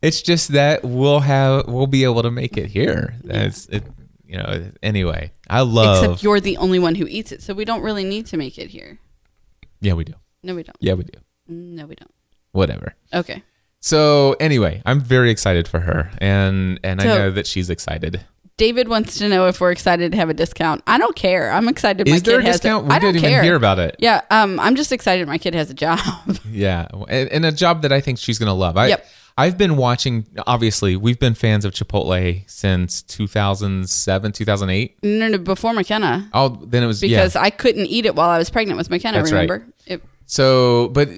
It's 0.00 0.22
just 0.22 0.48
that 0.52 0.82
we'll 0.82 1.20
have 1.20 1.68
we'll 1.68 1.86
be 1.86 2.04
able 2.04 2.22
to 2.22 2.30
make 2.30 2.56
it 2.56 2.68
here. 2.68 3.16
That's 3.22 3.66
it. 3.66 3.84
You 4.32 4.38
know. 4.38 4.72
Anyway, 4.82 5.30
I 5.50 5.60
love. 5.60 6.02
Except 6.04 6.22
you're 6.22 6.40
the 6.40 6.56
only 6.56 6.78
one 6.78 6.94
who 6.94 7.06
eats 7.06 7.32
it, 7.32 7.42
so 7.42 7.52
we 7.52 7.66
don't 7.66 7.82
really 7.82 8.02
need 8.04 8.24
to 8.26 8.36
make 8.38 8.56
it 8.58 8.68
here. 8.70 8.98
yeah, 9.80 9.92
we 9.92 10.04
do. 10.04 10.14
No, 10.42 10.54
we 10.54 10.62
don't. 10.62 10.76
Yeah, 10.80 10.94
we 10.94 11.04
do. 11.04 11.18
No, 11.46 11.84
we 11.86 11.94
don't. 11.94 12.10
Whatever. 12.52 12.94
Okay. 13.12 13.42
So 13.80 14.36
anyway, 14.40 14.80
I'm 14.86 15.00
very 15.00 15.30
excited 15.30 15.68
for 15.68 15.80
her, 15.80 16.10
and 16.18 16.80
and 16.82 17.00
I 17.00 17.04
know 17.04 17.30
that 17.30 17.46
she's 17.46 17.68
excited. 17.68 18.24
David 18.56 18.86
wants 18.88 19.18
to 19.18 19.28
know 19.28 19.48
if 19.48 19.60
we're 19.60 19.72
excited 19.72 20.12
to 20.12 20.18
have 20.18 20.30
a 20.30 20.34
discount. 20.34 20.82
I 20.86 20.96
don't 20.98 21.16
care. 21.16 21.50
I'm 21.50 21.68
excited. 21.68 22.06
my 22.08 22.14
Is 22.14 22.22
there 22.22 22.38
kid 22.38 22.44
a 22.46 22.50
has 22.52 22.60
discount? 22.60 22.84
A, 22.84 22.88
We 22.88 22.94
I 22.94 22.98
didn't 23.00 23.16
even 23.16 23.30
care. 23.30 23.42
hear 23.42 23.56
about 23.56 23.78
it. 23.80 23.96
Yeah. 23.98 24.22
Um. 24.30 24.58
I'm 24.60 24.76
just 24.76 24.92
excited. 24.92 25.26
My 25.28 25.36
kid 25.38 25.54
has 25.54 25.68
a 25.70 25.74
job. 25.74 25.98
Yeah, 26.50 26.86
and, 27.08 27.28
and 27.30 27.44
a 27.46 27.52
job 27.52 27.82
that 27.82 27.92
I 27.92 28.00
think 28.00 28.18
she's 28.18 28.38
gonna 28.38 28.54
love. 28.54 28.76
I, 28.76 28.88
Yep. 28.88 29.06
I've 29.38 29.56
been 29.56 29.76
watching. 29.76 30.26
Obviously, 30.46 30.96
we've 30.96 31.18
been 31.18 31.34
fans 31.34 31.64
of 31.64 31.72
Chipotle 31.72 32.48
since 32.50 33.02
2007, 33.02 34.32
2008. 34.32 34.98
no, 35.02 35.28
no. 35.28 35.38
Before 35.38 35.72
McKenna, 35.72 36.28
Oh, 36.32 36.60
then 36.64 36.82
it 36.82 36.86
was 36.86 37.00
because 37.00 37.34
yeah. 37.34 37.40
I 37.40 37.50
couldn't 37.50 37.86
eat 37.86 38.06
it 38.06 38.14
while 38.14 38.28
I 38.30 38.38
was 38.38 38.50
pregnant 38.50 38.78
with 38.78 38.90
McKenna. 38.90 39.18
That's 39.18 39.32
right. 39.32 39.48
remember? 39.48 39.66
It, 39.86 40.02
So, 40.26 40.88
but 40.88 41.08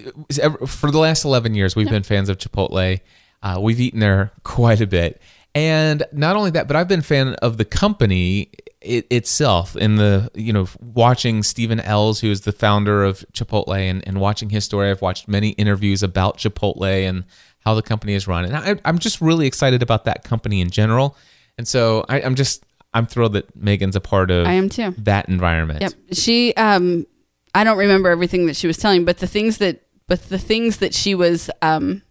for 0.69 0.91
the 0.91 0.99
last 0.99 1.25
11 1.25 1.55
years, 1.55 1.77
we've 1.77 1.91
been 1.91 2.03
fans 2.03 2.29
of 2.29 2.39
Chipotle. 2.39 3.01
Uh, 3.43 3.59
we've 3.61 3.81
eaten 3.81 4.01
there 4.01 4.33
quite 4.43 4.81
a 4.81 4.87
bit. 4.87 5.21
And 5.55 6.03
not 6.13 6.35
only 6.35 6.51
that, 6.53 6.67
but 6.67 6.77
I've 6.77 6.89
been 6.89 7.01
a 7.01 7.03
fan 7.03 7.35
of 7.35 7.59
the 7.59 7.65
company 7.65 8.51
it, 8.81 9.07
itself 9.09 9.77
in 9.77 9.97
the, 9.97 10.31
you 10.35 10.53
know, 10.53 10.67
watching 10.81 11.43
Stephen 11.45 11.79
Ells, 11.79 12.21
who 12.21 12.31
is 12.31 12.41
the 12.41 12.51
founder 12.53 13.05
of 13.05 13.25
Chipotle, 13.33 13.77
and, 13.77 14.03
and 14.07 14.21
watching 14.21 14.51
his 14.51 14.65
story. 14.65 14.91
I've 14.91 15.03
watched 15.03 15.29
many 15.29 15.51
interviews 15.51 16.03
about 16.03 16.39
Chipotle 16.39 17.09
and 17.09 17.25
how 17.65 17.75
the 17.75 17.83
company 17.83 18.15
is 18.15 18.29
run. 18.29 18.45
And 18.45 18.57
I, 18.57 18.77
I'm 18.85 18.99
just 18.99 19.21
really 19.21 19.47
excited 19.47 19.83
about 19.83 20.05
that 20.05 20.23
company 20.25 20.61
in 20.61 20.71
general. 20.71 21.17
And 21.57 21.67
so 21.67 22.05
I, 22.09 22.21
I'm 22.21 22.35
just, 22.35 22.65
I'm 22.93 23.07
thrilled 23.07 23.33
that 23.33 23.57
Megan's 23.57 23.97
a 23.97 24.01
part 24.01 24.31
of 24.31 24.47
I 24.47 24.53
am 24.53 24.69
too. 24.69 24.95
that 24.99 25.29
environment. 25.29 25.81
Yep. 25.83 25.93
She 26.13 26.55
um 26.55 27.07
I 27.55 27.65
don't 27.65 27.79
remember 27.79 28.09
everything 28.09 28.47
that 28.47 28.57
she 28.57 28.67
was 28.67 28.77
telling, 28.77 29.05
but 29.05 29.19
the 29.19 29.27
things 29.27 29.59
that 29.59 29.83
but 30.07 30.29
the 30.29 30.39
things 30.39 30.79
that 30.79 30.95
she 30.95 31.15
was 31.15 31.51
um 31.63 32.03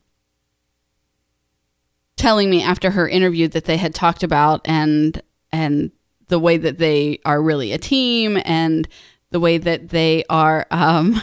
telling 2.17 2.49
me 2.49 2.61
after 2.61 2.91
her 2.91 3.07
interview 3.07 3.47
that 3.47 3.65
they 3.65 3.77
had 3.77 3.95
talked 3.95 4.23
about 4.23 4.61
and 4.65 5.21
and 5.51 5.91
the 6.27 6.39
way 6.39 6.57
that 6.57 6.79
they 6.79 7.19
are 7.25 7.41
really 7.41 7.71
a 7.71 7.77
team 7.77 8.37
and 8.43 8.87
the 9.31 9.39
way 9.39 9.57
that 9.57 9.89
they 9.89 10.23
are 10.29 10.65
um 10.71 11.21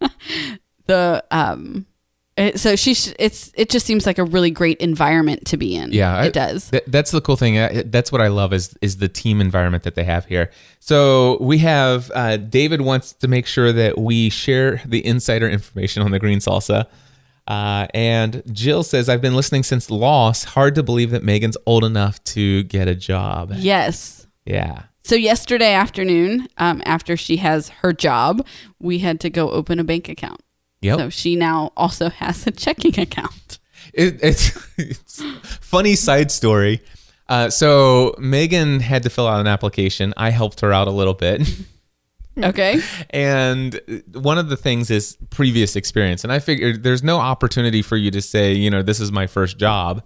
the 0.86 1.24
um 1.30 1.86
it- 2.36 2.58
so 2.60 2.76
she's 2.76 3.12
it's 3.18 3.50
it 3.54 3.68
just 3.70 3.84
seems 3.86 4.06
like 4.06 4.18
a 4.18 4.24
really 4.24 4.50
great 4.50 4.78
environment 4.78 5.46
to 5.46 5.56
be 5.56 5.74
in. 5.76 5.92
Yeah, 5.92 6.16
I- 6.16 6.26
it 6.26 6.32
does. 6.32 6.70
Th- 6.70 6.82
that's 6.86 7.10
the 7.10 7.20
cool 7.20 7.36
thing. 7.36 7.58
I- 7.58 7.82
That's 7.82 8.10
what 8.10 8.20
I 8.20 8.28
love 8.28 8.52
is 8.52 8.74
is 8.80 8.96
the 8.98 9.08
team 9.08 9.40
environment 9.40 9.82
that 9.84 9.94
they 9.94 10.04
have 10.04 10.24
here. 10.26 10.50
So 10.80 11.38
we 11.40 11.58
have 11.58 12.10
uh, 12.14 12.36
David 12.38 12.80
wants 12.80 13.12
to 13.14 13.28
make 13.28 13.46
sure 13.46 13.72
that 13.72 13.98
we 13.98 14.30
share 14.30 14.80
the 14.86 15.04
insider 15.04 15.48
information 15.48 16.02
on 16.02 16.10
the 16.10 16.18
green 16.18 16.38
salsa. 16.38 16.86
Uh, 17.48 17.88
and 17.92 18.42
Jill 18.52 18.82
says, 18.84 19.08
"I've 19.08 19.20
been 19.20 19.34
listening 19.34 19.64
since 19.64 19.90
Lost. 19.90 20.44
Hard 20.46 20.74
to 20.76 20.82
believe 20.82 21.10
that 21.10 21.24
Megan's 21.24 21.56
old 21.66 21.82
enough 21.84 22.22
to 22.24 22.62
get 22.64 22.86
a 22.88 22.94
job." 22.94 23.52
yes. 23.56 24.26
Yeah, 24.44 24.82
So 25.04 25.14
yesterday 25.14 25.72
afternoon, 25.72 26.48
um, 26.58 26.82
after 26.84 27.16
she 27.16 27.36
has 27.36 27.68
her 27.82 27.92
job, 27.92 28.44
we 28.80 28.98
had 28.98 29.20
to 29.20 29.30
go 29.30 29.50
open 29.50 29.78
a 29.78 29.84
bank 29.84 30.08
account. 30.08 30.40
Yep. 30.82 30.98
So 30.98 31.08
she 31.08 31.36
now 31.36 31.72
also 31.76 32.10
has 32.22 32.46
a 32.46 32.50
checking 32.50 32.98
account. 33.00 33.58
It, 33.94 34.18
it's, 34.22 34.68
it's 34.78 35.22
funny 35.60 35.94
side 35.94 36.30
story. 36.30 36.82
Uh, 37.28 37.48
so 37.48 38.14
Megan 38.18 38.80
had 38.80 39.02
to 39.04 39.10
fill 39.10 39.26
out 39.26 39.40
an 39.40 39.46
application. 39.46 40.12
I 40.16 40.30
helped 40.30 40.60
her 40.60 40.72
out 40.72 40.88
a 40.88 40.92
little 40.92 41.14
bit. 41.14 41.48
Okay. 42.38 42.80
And 43.10 43.78
one 44.12 44.38
of 44.38 44.48
the 44.48 44.56
things 44.56 44.90
is 44.90 45.18
previous 45.30 45.76
experience. 45.76 46.24
And 46.24 46.32
I 46.32 46.38
figured 46.38 46.82
there's 46.82 47.02
no 47.02 47.18
opportunity 47.18 47.82
for 47.82 47.96
you 47.96 48.10
to 48.10 48.22
say, 48.22 48.54
you 48.54 48.70
know, 48.70 48.82
this 48.82 49.00
is 49.00 49.12
my 49.12 49.26
first 49.26 49.58
job. 49.58 50.02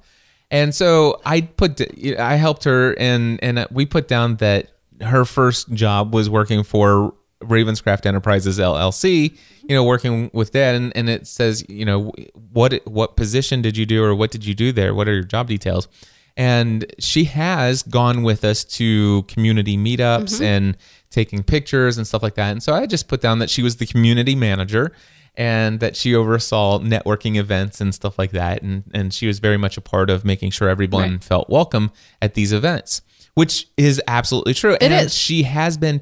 And 0.51 0.75
so 0.75 1.21
I 1.25 1.43
put, 1.43 1.81
I 2.19 2.35
helped 2.35 2.65
her 2.65 2.99
and, 2.99 3.39
and 3.43 3.67
we 3.71 3.87
put 3.87 4.09
down 4.09 4.37
that 4.37 4.73
her 5.01 5.25
first 5.25 5.73
job 5.73 6.15
was 6.15 6.31
working 6.31 6.63
for 6.63 7.15
Ravenscraft 7.43 8.07
Enterprises 8.07 8.59
LLC, 8.59 9.37
you 9.63 9.75
know, 9.75 9.85
working 9.85 10.31
with 10.33 10.53
that. 10.53 10.75
And, 10.75 10.97
and 10.97 11.09
it 11.09 11.27
says, 11.27 11.65
you 11.69 11.85
know, 11.85 12.13
what, 12.53 12.81
what 12.87 13.17
position 13.17 13.63
did 13.63 13.77
you 13.77 13.87
do 13.87 14.03
or 14.03 14.15
what 14.15 14.31
did 14.31 14.45
you 14.45 14.55
do 14.55 14.73
there? 14.73 14.95
What 14.95 15.09
are 15.09 15.15
your 15.15 15.25
job 15.25 15.49
details? 15.49 15.89
And 16.37 16.93
she 16.99 17.25
has 17.25 17.83
gone 17.83 18.23
with 18.23 18.45
us 18.45 18.63
to 18.65 19.23
community 19.23 19.77
meetups 19.77 20.35
mm-hmm. 20.35 20.45
and 20.45 20.77
taking 21.11 21.43
pictures 21.43 21.97
and 21.97 22.07
stuff 22.07 22.23
like 22.23 22.35
that. 22.35 22.53
And 22.53 22.63
so 22.63 22.75
I 22.75 22.87
just 22.87 23.09
put 23.09 23.21
down 23.21 23.39
that 23.39 23.49
she 23.49 23.63
was 23.63 23.77
the 23.77 23.87
community 23.87 24.35
manager 24.35 24.93
and 25.35 25.81
that 25.81 25.97
she 25.97 26.15
oversaw 26.15 26.79
networking 26.79 27.37
events 27.37 27.81
and 27.81 27.95
stuff 27.95 28.19
like 28.19 28.33
that. 28.33 28.63
And, 28.63 28.85
and 28.93 29.13
she 29.13 29.27
was 29.27 29.39
very 29.39 29.57
much 29.57 29.77
a 29.77 29.81
part 29.81 30.11
of 30.11 30.25
making 30.25 30.51
sure 30.51 30.69
everyone 30.69 31.13
Right. 31.13 31.25
felt 31.25 31.49
welcome 31.49 31.91
at 32.21 32.35
these 32.35 32.53
events, 32.53 33.03
which 33.35 33.69
is 33.77 34.01
absolutely 34.07 34.55
true. 34.55 34.75
It 34.75 34.83
and 34.83 35.07
is. 35.07 35.15
She 35.15 35.45
has 35.45 35.77
been. 35.77 36.01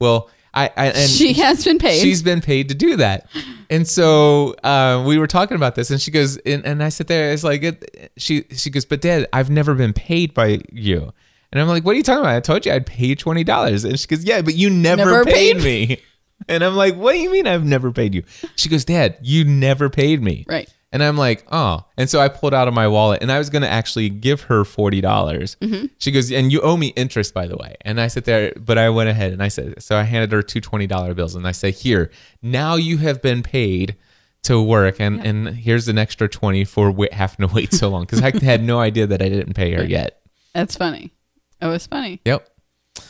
Well, 0.00 0.30
I, 0.54 0.70
I 0.76 0.86
and 0.88 1.10
She 1.10 1.32
has 1.34 1.64
been 1.64 1.78
paid. 1.78 2.00
She's 2.00 2.22
been 2.22 2.40
paid 2.40 2.68
to 2.68 2.74
do 2.74 2.96
that. 2.96 3.26
And 3.70 3.88
so 3.88 4.54
uh, 4.62 5.02
we 5.06 5.18
were 5.18 5.26
talking 5.26 5.56
about 5.56 5.74
this, 5.74 5.90
and 5.90 6.00
she 6.00 6.10
goes, 6.10 6.36
and, 6.38 6.64
and 6.66 6.82
I 6.82 6.90
sit 6.90 7.06
there. 7.06 7.32
It's 7.32 7.44
like 7.44 7.62
it, 7.62 8.12
she 8.16 8.44
she 8.54 8.70
goes, 8.70 8.84
but 8.84 9.00
Dad, 9.00 9.28
I've 9.32 9.50
never 9.50 9.74
been 9.74 9.92
paid 9.92 10.34
by 10.34 10.60
you. 10.70 11.12
And 11.52 11.60
I'm 11.60 11.68
like, 11.68 11.84
what 11.84 11.92
are 11.92 11.96
you 11.96 12.02
talking 12.02 12.20
about? 12.20 12.34
I 12.34 12.40
told 12.40 12.66
you 12.66 12.72
I'd 12.72 12.86
pay 12.86 13.14
twenty 13.14 13.44
dollars. 13.44 13.84
And 13.84 13.98
she 13.98 14.06
goes, 14.06 14.24
yeah, 14.24 14.42
but 14.42 14.54
you 14.54 14.68
never, 14.70 15.04
Never 15.04 15.24
paid, 15.24 15.56
paid 15.56 15.64
me. 15.64 15.98
And 16.48 16.64
I'm 16.64 16.74
like, 16.74 16.96
what 16.96 17.12
do 17.12 17.18
you 17.18 17.30
mean 17.30 17.46
I've 17.46 17.64
never 17.64 17.92
paid 17.92 18.16
you? 18.16 18.24
She 18.56 18.68
goes, 18.68 18.84
Dad, 18.84 19.16
you 19.22 19.44
never 19.44 19.88
paid 19.88 20.20
me. 20.20 20.44
Right. 20.48 20.68
And 20.92 21.02
I'm 21.02 21.16
like, 21.16 21.44
oh. 21.50 21.84
And 21.96 22.08
so 22.08 22.20
I 22.20 22.28
pulled 22.28 22.52
out 22.52 22.68
of 22.68 22.74
my 22.74 22.86
wallet 22.86 23.22
and 23.22 23.32
I 23.32 23.38
was 23.38 23.48
going 23.50 23.62
to 23.62 23.68
actually 23.68 24.10
give 24.10 24.42
her 24.42 24.64
40. 24.64 25.00
dollars 25.00 25.56
Mm-hmm. 25.60 25.86
She 25.98 26.10
goes, 26.10 26.30
and 26.30 26.52
you 26.52 26.60
owe 26.60 26.76
me 26.76 26.88
interest, 26.88 27.32
by 27.32 27.46
the 27.46 27.56
way. 27.56 27.76
And 27.82 28.00
I 28.00 28.08
sit 28.08 28.24
there, 28.24 28.52
but 28.56 28.78
I 28.78 28.90
went 28.90 29.08
ahead 29.08 29.32
and 29.32 29.42
I 29.42 29.48
said, 29.48 29.82
so 29.82 29.96
I 29.96 30.02
handed 30.02 30.32
her 30.32 30.42
two 30.42 30.60
$20 30.60 31.14
bills 31.14 31.34
and 31.34 31.46
I 31.46 31.52
say, 31.52 31.70
here, 31.70 32.10
now 32.42 32.76
you 32.76 32.98
have 32.98 33.22
been 33.22 33.42
paid 33.42 33.96
to 34.42 34.60
work 34.60 34.96
and, 34.98 35.24
and 35.24 35.48
here's 35.48 35.88
an 35.88 35.98
extra 35.98 36.28
20 36.28 36.64
for 36.64 36.90
wait, 36.90 37.12
having 37.12 37.46
to 37.48 37.54
wait 37.54 37.72
so 37.72 37.88
long. 37.88 38.04
Cause 38.06 38.22
I 38.22 38.36
had 38.44 38.62
no 38.62 38.80
idea 38.80 39.06
that 39.06 39.22
I 39.22 39.28
didn't 39.28 39.54
pay 39.54 39.72
her 39.72 39.84
yet. 39.84 40.20
That's 40.52 40.76
funny. 40.76 41.12
It 41.60 41.66
was 41.66 41.86
funny. 41.86 42.20
Yep. 42.24 42.48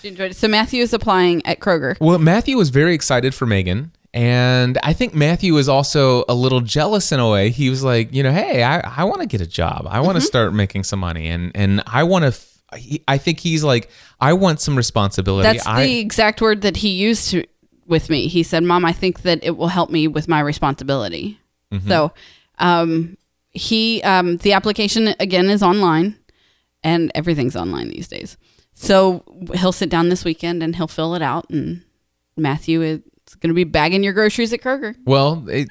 She 0.01 0.09
enjoyed 0.09 0.33
it. 0.33 0.35
So 0.37 0.47
Matthew 0.47 0.83
is 0.83 0.93
applying 0.93 1.45
at 1.47 1.59
Kroger. 1.61 1.99
Well, 2.01 2.19
Matthew 2.19 2.57
was 2.57 2.71
very 2.71 2.95
excited 2.95 3.35
for 3.35 3.47
Megan. 3.47 3.93
And 4.15 4.79
I 4.83 4.93
think 4.93 5.15
Matthew 5.15 5.55
was 5.55 5.69
also 5.69 6.25
a 6.29 6.35
little 6.35 6.61
jealous 6.61 7.13
in 7.13 7.21
a 7.21 7.29
way. 7.31 7.49
He 7.51 7.71
was 7.71 7.83
like, 7.83 8.13
you 8.13 8.23
know, 8.23 8.33
hey, 8.33 8.63
I, 8.63 8.81
I 8.81 9.05
want 9.05 9.21
to 9.23 9.27
get 9.27 9.41
a 9.41 9.47
job. 9.47 9.87
I 9.89 9.97
Mm-hmm. 9.97 10.07
want 10.07 10.17
to 10.17 10.21
start 10.21 10.53
making 10.53 10.85
some 10.85 10.99
money. 11.01 11.29
And, 11.29 11.51
and 11.55 11.83
I 11.87 12.03
want 12.03 12.25
to, 12.25 12.29
f- 12.29 12.59
I 13.09 13.17
think 13.19 13.41
he's 13.41 13.65
like, 13.65 13.91
I 14.21 14.35
want 14.35 14.61
some 14.61 14.77
responsibility. 14.77 15.45
That's 15.45 15.67
I, 15.67 15.87
the 15.87 15.99
exact 15.99 16.41
word 16.43 16.63
that 16.63 16.77
he 16.79 16.91
used 16.91 17.31
to, 17.31 17.47
with 17.87 18.09
me. 18.11 18.29
He 18.29 18.43
said, 18.43 18.63
"Mom, 18.63 18.85
I 18.85 18.93
think 18.93 19.23
that 19.23 19.41
it 19.43 19.57
will 19.57 19.69
help 19.69 19.91
me 19.91 20.09
with 20.09 20.29
my 20.29 20.41
responsibility." 20.41 21.39
Mm-hmm. 21.73 21.89
So, 21.89 22.13
um, 22.59 23.19
he 23.51 24.03
um, 24.05 24.37
the 24.39 24.53
application 24.55 25.09
again 25.21 25.51
is 25.51 25.63
online, 25.63 26.17
and 26.83 27.11
everything's 27.15 27.57
online 27.57 27.91
these 27.91 28.09
days. 28.09 28.39
So 28.73 29.23
he'll 29.55 29.73
sit 29.73 29.91
down 29.91 30.09
this 30.09 30.25
weekend 30.25 30.63
and 30.63 30.75
he'll 30.77 30.87
fill 30.89 31.15
it 31.15 31.21
out, 31.23 31.51
and 31.51 31.83
Matthew 32.37 33.03
is 33.33 33.37
going 33.37 33.49
to 33.49 33.55
be 33.55 33.65
bagging 33.65 34.03
your 34.05 34.13
groceries 34.13 34.53
at 34.53 34.61
Kroger. 34.61 34.95
well, 35.05 35.45
it, 35.49 35.69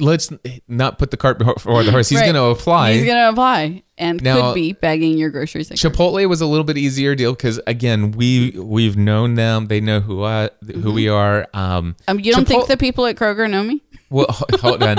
let's 0.00 0.30
not 0.68 0.98
put 0.98 1.10
the 1.10 1.16
cart 1.16 1.38
before 1.38 1.82
the 1.82 1.90
horse. 1.90 2.08
He's 2.08 2.18
Right. 2.18 2.24
going 2.32 2.34
to 2.34 2.44
apply. 2.60 2.94
He's 2.94 3.04
going 3.04 3.16
to 3.16 3.28
apply 3.30 3.82
and 3.96 4.22
Now- 4.22 4.40
could 4.52 4.54
be 4.54 4.72
bagging 4.72 5.16
your 5.18 5.30
groceries 5.30 5.70
at 5.70 5.76
Kroger. 5.78 5.92
Chipotle 5.94 6.28
was 6.28 6.40
a 6.40 6.46
little 6.46 6.64
bit 6.64 6.76
easier 6.76 7.14
deal 7.14 7.32
because 7.32 7.60
again, 7.66 8.10
we 8.12 8.50
we've 8.58 8.96
known 8.96 9.34
them. 9.34 9.66
They 9.66 9.80
know 9.80 10.00
who 10.00 10.24
I, 10.24 10.50
who 10.82 10.92
we 10.92 11.08
are. 11.08 11.46
Um, 11.54 11.96
Um, 12.08 12.20
you 12.20 12.32
don't 12.32 12.46
think 12.46 12.66
the 12.66 12.76
people 12.76 13.06
at 13.06 13.16
Kroger 13.16 13.48
know 13.50 13.62
me? 13.64 13.82
Well, 14.10 14.26
hold 14.60 14.82
on. 14.82 14.98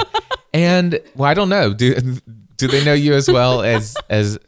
And 0.54 1.00
well, 1.16 1.30
I 1.30 1.34
don't 1.34 1.50
know. 1.50 1.74
Do 1.74 1.96
Do 2.58 2.68
they 2.68 2.84
know 2.86 2.94
you 2.94 3.14
as 3.14 3.28
well 3.30 3.62
as 3.62 3.96
as 4.10 4.40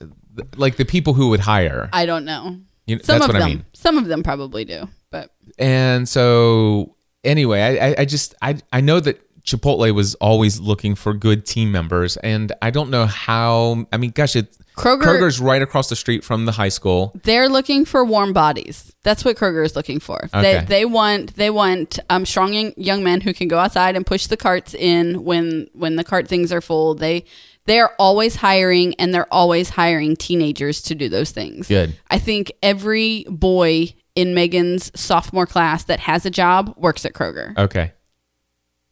like 0.55 0.77
the 0.77 0.85
people 0.85 1.13
who 1.13 1.29
would 1.29 1.41
hire? 1.41 1.89
I 1.93 2.05
don't 2.05 2.23
know. 2.25 2.57
You, 2.85 2.99
Some 2.99 3.15
that's 3.19 3.25
of 3.25 3.33
what 3.33 3.39
them, 3.39 3.41
I 3.43 3.45
mean. 3.49 3.65
some 3.73 3.97
of 3.97 4.05
them 4.07 4.23
probably 4.23 4.63
do, 4.63 4.87
but 5.11 5.31
And 5.59 6.07
so 6.07 6.95
anyway, 7.27 7.79
I, 7.79 8.01
I, 8.01 8.05
just 8.05 8.33
I 8.41 8.57
I 8.73 8.81
know 8.81 8.99
that 8.99 9.21
Chipotle 9.43 9.93
was 9.93 10.15
always 10.15 10.59
looking 10.59 10.95
for 10.95 11.13
good 11.13 11.45
team 11.45 11.71
members, 11.71 12.17
and 12.17 12.51
I 12.61 12.69
don't 12.71 12.89
know 12.89 13.05
how. 13.05 13.85
I 13.93 13.97
mean, 13.97 14.11
gosh, 14.11 14.35
it 14.35 14.57
Kroger- 14.75 15.03
Kroger's 15.03 15.39
right 15.39 15.61
across 15.61 15.89
the 15.89 15.95
street 15.95 16.23
from 16.23 16.45
the 16.45 16.51
high 16.51 16.69
school. 16.69 17.13
they're 17.23 17.49
looking 17.49 17.85
for 17.85 18.05
warm 18.05 18.33
bodies. 18.33 18.93
That's 19.03 19.25
what 19.25 19.35
Kroger 19.37 19.65
is 19.65 19.75
looking 19.75 19.99
for. 19.99 20.25
Okay. 20.25 20.59
They 20.59 20.65
they 20.65 20.85
want 20.85 21.35
they 21.35 21.49
want 21.49 21.99
um, 22.09 22.25
strong 22.25 22.53
young, 22.53 22.73
young 22.77 23.03
men 23.03 23.21
who 23.21 23.33
can 23.33 23.47
go 23.47 23.57
outside 23.57 23.95
and 23.95 24.05
push 24.05 24.27
the 24.27 24.37
carts 24.37 24.73
in 24.73 25.23
when 25.23 25.67
when 25.73 25.95
the 25.95 26.03
cart 26.03 26.27
things 26.27 26.51
are 26.51 26.61
full. 26.61 26.93
They 26.93 27.25
they 27.65 27.79
are 27.79 27.93
always 27.99 28.35
hiring 28.35 28.95
and 28.95 29.13
they're 29.13 29.31
always 29.31 29.69
hiring 29.69 30.15
teenagers 30.15 30.81
to 30.83 30.95
do 30.95 31.09
those 31.09 31.31
things. 31.31 31.67
Good. 31.67 31.95
I 32.09 32.19
think 32.19 32.51
every 32.61 33.25
boy 33.29 33.93
in 34.17 34.33
Megan's 34.33 34.91
sophomore 34.99 35.45
class 35.45 35.83
that 35.85 35.99
has 36.01 36.25
a 36.25 36.29
job 36.31 36.73
works 36.75 37.05
at 37.05 37.13
Kroger. 37.13 37.55
Okay. 37.57 37.93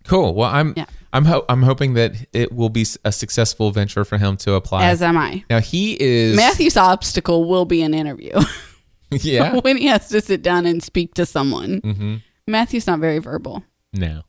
Cool. 0.05 0.35
Well, 0.35 0.49
I'm 0.51 0.73
Yeah. 0.77 0.85
I'm 1.11 1.25
ho- 1.25 1.45
I'm 1.49 1.63
hoping 1.63 1.95
that 1.95 2.13
it 2.33 2.51
will 2.53 2.69
be 2.69 2.85
a 3.03 3.11
successful 3.11 3.71
venture 3.71 4.05
for 4.05 4.17
him 4.17 4.37
to 4.37 4.53
apply. 4.53 4.85
As 4.85 5.01
am 5.01 5.17
I. 5.17 5.43
now 5.49 5.59
he 5.61 5.97
is 5.99 6.35
Matthew's 6.35 6.77
obstacle 6.77 7.45
will 7.45 7.65
be 7.65 7.81
an 7.81 7.93
interview 7.93 8.33
Yeah. 9.11 9.55
when 9.63 9.77
he 9.77 9.87
has 9.87 10.09
to 10.09 10.21
sit 10.21 10.41
down 10.43 10.65
and 10.65 10.83
speak 10.83 11.13
to 11.15 11.25
someone. 11.25 11.81
Mm-hmm. 11.81 12.15
Matthew's 12.47 12.85
not 12.85 12.99
very 12.99 13.17
verbal. 13.19 13.63
No. 13.93 14.21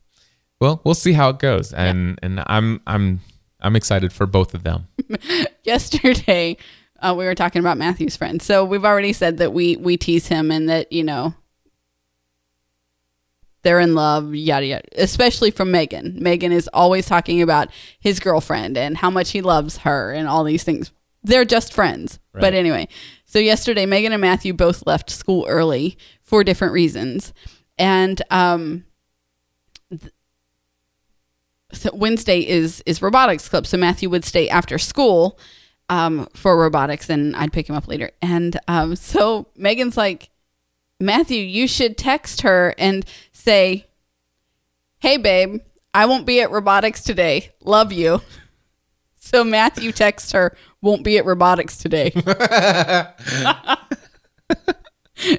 Well, 0.59 0.81
we'll 0.83 0.95
see 0.95 1.13
how 1.13 1.29
it 1.29 1.37
goes, 1.39 1.71
and 1.73 2.17
and 2.23 2.41
I'm 2.47 2.81
I'm 2.87 3.19
I'm 3.61 3.75
excited 3.75 4.11
for 4.11 4.25
both 4.25 4.55
of 4.55 4.63
them. 4.63 4.87
yesterday 5.63 6.57
uh, 6.99 7.13
we 7.17 7.25
were 7.25 7.35
talking 7.35 7.59
about 7.59 7.77
Matthew's 7.77 8.15
friend. 8.15 8.41
So 8.41 8.65
we've 8.65 8.85
already 8.85 9.13
said 9.13 9.37
that 9.37 9.53
we 9.53 9.75
we 9.75 9.97
tease 9.97 10.27
him 10.27 10.51
and 10.51 10.69
that 10.69 10.91
you 10.91 11.03
know 11.03 11.35
they're 13.63 13.79
in 13.79 13.95
love, 13.95 14.33
yada 14.33 14.65
yada. 14.65 14.83
Especially 14.95 15.51
from 15.51 15.71
Megan. 15.71 16.17
Megan 16.21 16.51
is 16.51 16.69
always 16.73 17.05
talking 17.05 17.41
about 17.41 17.69
his 17.99 18.19
girlfriend 18.19 18.77
and 18.77 18.97
how 18.97 19.09
much 19.09 19.31
he 19.31 19.41
loves 19.41 19.79
her 19.79 20.11
and 20.11 20.27
all 20.27 20.43
these 20.43 20.63
things. 20.63 20.91
They're 21.23 21.45
just 21.45 21.73
friends. 21.73 22.19
But 22.33 22.53
anyway, 22.53 22.87
so 23.25 23.39
yesterday 23.39 23.85
Megan 23.85 24.13
and 24.13 24.21
Matthew 24.21 24.53
both 24.53 24.85
left 24.85 25.09
school 25.09 25.45
early 25.49 25.97
for 26.21 26.43
different 26.43 26.73
reasons, 26.73 27.33
and 27.77 28.21
um. 28.29 28.85
so 31.73 31.89
Wednesday 31.93 32.47
is 32.47 32.81
is 32.85 33.01
robotics 33.01 33.49
club. 33.49 33.65
So 33.67 33.77
Matthew 33.77 34.09
would 34.09 34.23
stay 34.23 34.47
after 34.47 34.77
school 34.77 35.39
um, 35.89 36.27
for 36.33 36.57
robotics, 36.57 37.09
and 37.09 37.35
I'd 37.35 37.53
pick 37.53 37.67
him 37.69 37.75
up 37.75 37.87
later. 37.87 38.11
And 38.21 38.59
um, 38.67 38.95
so 38.95 39.47
Megan's 39.55 39.97
like, 39.97 40.29
Matthew, 40.99 41.41
you 41.43 41.67
should 41.67 41.97
text 41.97 42.41
her 42.41 42.73
and 42.77 43.05
say, 43.31 43.85
"Hey, 44.99 45.17
babe, 45.17 45.61
I 45.93 46.05
won't 46.05 46.25
be 46.25 46.41
at 46.41 46.51
robotics 46.51 47.03
today. 47.03 47.51
Love 47.61 47.91
you." 47.91 48.21
So 49.19 49.43
Matthew 49.43 49.91
texts 49.91 50.31
her, 50.31 50.55
"Won't 50.81 51.03
be 51.03 51.17
at 51.17 51.25
robotics 51.25 51.77
today." 51.77 52.13
it 52.15 52.23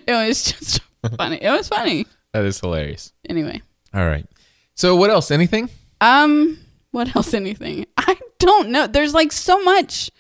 was 0.06 0.44
just 0.44 0.80
funny. 1.16 1.42
It 1.42 1.50
was 1.50 1.68
funny. 1.68 2.06
That 2.34 2.44
is 2.44 2.60
hilarious. 2.60 3.14
Anyway. 3.30 3.62
All 3.94 4.04
right. 4.04 4.26
So 4.74 4.94
what 4.94 5.08
else? 5.08 5.30
Anything? 5.30 5.70
Um, 6.02 6.58
what 6.90 7.16
else? 7.16 7.32
Anything? 7.32 7.86
I 7.96 8.18
don't 8.38 8.68
know. 8.68 8.86
There's 8.86 9.14
like 9.14 9.32
so 9.32 9.58
much. 9.62 10.10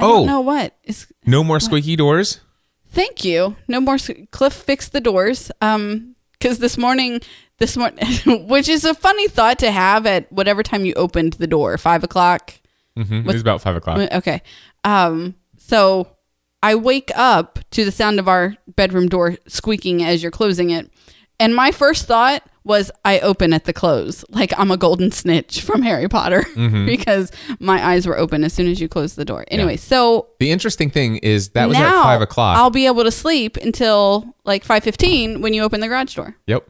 I 0.00 0.04
Oh. 0.06 0.24
know 0.24 0.40
what 0.40 0.76
is. 0.84 1.06
No 1.26 1.44
more 1.44 1.60
squeaky 1.60 1.96
doors. 1.96 2.40
Thank 2.92 3.24
you. 3.24 3.56
No 3.68 3.80
more. 3.80 3.98
Cliff 4.30 4.52
fixed 4.52 4.92
the 4.92 5.00
doors. 5.00 5.50
Um, 5.60 6.16
because 6.32 6.58
this 6.58 6.78
morning, 6.78 7.20
this 7.58 7.76
morning, 7.76 7.98
which 8.48 8.68
is 8.68 8.84
a 8.84 8.94
funny 8.94 9.28
thought 9.28 9.58
to 9.58 9.70
have 9.70 10.06
at 10.06 10.30
whatever 10.32 10.62
time 10.62 10.84
you 10.86 10.94
opened 10.94 11.34
the 11.34 11.46
door, 11.46 11.76
five 11.78 12.02
o'clock. 12.02 12.54
Mm-hmm. 12.98 13.14
It 13.20 13.26
was 13.26 13.40
about 13.42 13.60
five 13.60 13.76
o'clock. 13.76 13.98
Okay. 14.12 14.42
Um, 14.82 15.34
so 15.58 16.08
I 16.62 16.74
wake 16.74 17.10
up 17.14 17.58
to 17.72 17.84
the 17.84 17.92
sound 17.92 18.18
of 18.18 18.26
our 18.26 18.56
bedroom 18.74 19.08
door 19.08 19.36
squeaking 19.46 20.02
as 20.02 20.22
you're 20.22 20.32
closing 20.32 20.70
it. 20.70 20.90
And 21.38 21.54
my 21.54 21.70
first 21.70 22.06
thought 22.06 22.42
was 22.64 22.90
I 23.04 23.20
open 23.20 23.52
at 23.52 23.64
the 23.64 23.72
close, 23.72 24.24
like 24.28 24.52
I'm 24.58 24.70
a 24.70 24.76
golden 24.76 25.10
snitch 25.12 25.62
from 25.62 25.82
Harry 25.82 26.08
Potter 26.08 26.44
because 26.56 27.32
my 27.58 27.82
eyes 27.84 28.06
were 28.06 28.18
open 28.18 28.44
as 28.44 28.52
soon 28.52 28.66
as 28.68 28.80
you 28.80 28.88
closed 28.88 29.16
the 29.16 29.24
door. 29.24 29.44
Anyway, 29.48 29.76
so 29.76 30.28
The 30.40 30.50
interesting 30.50 30.90
thing 30.90 31.16
is 31.18 31.50
that 31.50 31.68
was 31.68 31.76
at 31.78 32.02
five 32.02 32.20
o'clock. 32.20 32.56
I'll 32.58 32.70
be 32.70 32.86
able 32.86 33.04
to 33.04 33.10
sleep 33.10 33.56
until 33.56 34.34
like 34.44 34.64
5:15 34.64 35.40
when 35.40 35.54
you 35.54 35.62
open 35.62 35.80
the 35.80 35.88
garage 35.88 36.14
door. 36.14 36.36
yep. 36.46 36.66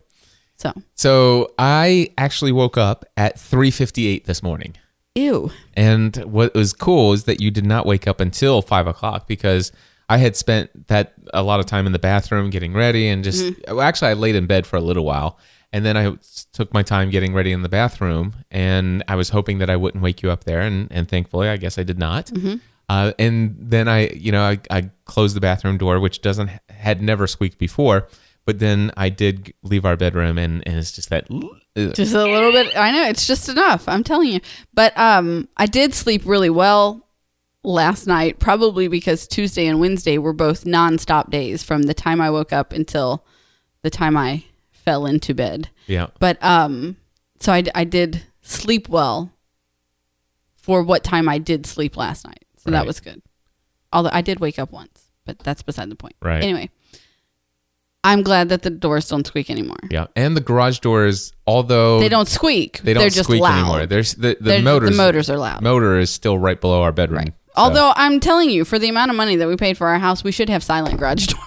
So, 0.57 0.73
So 0.95 1.53
I 1.59 2.13
actually 2.19 2.53
woke 2.53 2.77
up 2.77 3.05
at 3.17 3.39
three 3.41 3.71
fifty 3.71 4.07
eight 4.07 4.27
this 4.27 4.43
morning. 4.43 4.75
ew. 5.15 5.51
And 5.75 6.17
what 6.19 6.55
was 6.55 6.73
cool 6.75 7.13
is 7.15 7.25
that 7.25 7.41
you 7.41 7.51
did 7.51 7.65
not 7.65 7.87
wake 7.87 8.07
up 8.07 8.21
until 8.21 8.61
five 8.63 8.87
o'clock 8.87 9.27
because 9.27 9.73
I 10.11 10.19
had 10.19 10.37
spent 10.37 10.89
that 10.89 11.15
a 11.33 11.43
lot 11.43 11.61
of 11.61 11.67
time 11.67 11.87
in 11.87 11.93
the 11.93 11.99
bathroom 11.99 12.51
getting 12.51 12.75
ready 12.75 13.09
and 13.09 13.25
just 13.25 13.43
Mm-hmm. 13.45 13.77
well, 13.77 13.81
actually 13.81 14.09
I 14.09 14.13
laid 14.15 14.35
in 14.35 14.47
bed 14.47 14.67
for 14.67 14.77
a 14.77 14.81
little 14.81 15.05
while 15.05 15.39
and 15.73 15.85
then 15.85 15.97
I 15.97 16.17
took 16.53 16.75
my 16.75 16.83
time 16.83 17.11
getting 17.11 17.33
ready 17.33 17.53
in 17.53 17.63
the 17.63 17.69
bathroom 17.69 18.35
and 18.51 19.05
I 19.07 19.15
was 19.15 19.31
hoping 19.31 19.59
that 19.59 19.71
I 19.71 19.77
wouldn't 19.77 20.03
wake 20.03 20.23
you 20.23 20.31
up 20.31 20.45
there 20.45 20.61
and, 20.61 20.89
and 20.91 21.09
thankfully 21.09 21.49
I 21.49 21.57
guess 21.57 21.79
I 21.79 21.85
did 21.85 21.99
not. 21.99 22.27
Mm-hmm. 22.27 22.57
Uh, 22.89 23.13
and 23.21 23.57
then 23.61 23.87
I, 23.87 24.09
you 24.09 24.33
know, 24.33 24.43
I, 24.43 24.59
I 24.69 24.91
closed 25.05 25.37
the 25.37 25.41
bathroom 25.41 25.79
door, 25.79 26.01
which 26.01 26.23
doesn't 26.23 26.51
had 26.71 27.01
never 27.01 27.29
squeaked 27.29 27.59
before. 27.59 28.09
But 28.47 28.59
then 28.59 28.91
I 28.97 29.11
did 29.11 29.55
leave 29.63 29.85
our 29.85 29.97
bedroom, 29.97 30.39
and, 30.39 30.67
and 30.67 30.77
it's 30.77 30.91
just 30.91 31.09
that. 31.11 31.29
ugh. 31.31 31.95
just 31.95 32.15
a 32.15 32.25
little 32.25 32.51
bit 32.51 32.77
i 32.77 32.91
know 32.91 33.05
it's 33.05 33.27
just 33.29 33.49
enough 33.49 33.87
i'm 33.87 34.03
telling 34.03 34.29
you 34.33 34.41
but 34.75 34.97
um 34.99 35.49
i 35.57 35.67
did 35.67 35.95
sleep 35.95 36.23
really 36.25 36.51
well 36.51 37.07
last 37.63 38.09
night 38.09 38.41
probably 38.41 38.89
because 38.89 39.29
tuesday 39.29 39.67
and 39.67 39.79
wednesday 39.79 40.19
were 40.19 40.33
both 40.33 40.67
non-stop 40.67 41.31
days 41.31 41.63
from 41.63 41.85
the 41.85 41.95
time 41.95 42.21
i 42.21 42.29
woke 42.29 42.53
up 42.53 42.73
until 42.73 43.25
the 43.83 43.91
time 43.91 44.17
i 44.17 44.43
fell 44.85 45.07
into 45.07 45.35
bed 45.35 45.69
Yeah. 45.87 46.09
but 46.19 46.43
um 46.43 46.97
so 47.39 47.53
i, 47.53 47.63
I 47.75 47.85
did 47.85 48.23
sleep 48.43 48.89
well 48.89 49.31
for 50.57 50.83
what 50.83 51.05
time 51.05 51.29
i 51.29 51.39
did 51.39 51.67
sleep 51.67 51.97
last 51.97 52.25
night 52.27 52.45
so 52.59 52.71
that 52.71 52.87
was 52.87 53.01
good 53.01 53.21
although 53.93 54.11
i 54.13 54.21
did 54.23 54.41
wake 54.41 54.59
up 54.59 54.73
once 54.73 55.11
but 55.25 55.39
that's 55.41 55.63
beside 55.63 55.91
the 55.91 55.97
point 55.97 56.15
Right. 56.23 56.43
anyway 56.43 56.71
i'm 58.05 58.23
glad 58.23 58.49
that 58.49 58.63
the 58.63 58.71
doors 58.71 59.09
don't 59.09 59.27
squeak 59.27 59.51
anymore 59.51 59.77
Yeah. 59.91 60.07
And 60.17 60.35
the 60.37 60.41
garage 60.41 60.79
doors, 60.79 61.33
although 61.47 62.01
they 62.01 62.09
don't 62.09 62.29
squeak 62.29 62.81
they 62.83 62.95
don't 62.95 63.03
they're 63.03 63.11
just 63.11 63.25
squeak 63.29 63.43
loud. 63.43 63.59
anymore. 63.59 63.87
There's 63.87 64.15
the, 64.15 64.37
the 64.41 64.45
They're- 64.51 64.63
motors. 64.63 64.91
the 64.91 64.97
motors 64.97 65.29
are 65.31 65.37
loud. 65.39 65.61
Motor 65.63 65.99
is 65.99 66.11
still 66.11 66.39
right 66.39 66.59
below 66.61 66.81
our 66.83 66.93
bedroom. 66.93 67.19
Right. 67.19 67.29
So- 67.29 67.63
Although 67.63 67.93
I'm 67.97 68.21
telling 68.21 68.49
you, 68.49 68.65
for 68.65 68.79
the 68.79 68.89
amount 68.89 69.11
of 69.11 69.17
money 69.19 69.37
that 69.37 69.49
we 69.49 69.57
paid 69.57 69.77
for 69.77 69.87
our 69.89 69.99
house, 69.99 70.23
we 70.25 70.33
should 70.33 70.49
have 70.49 70.63
silent 70.63 70.99
garage 70.99 71.27
doors. 71.33 71.45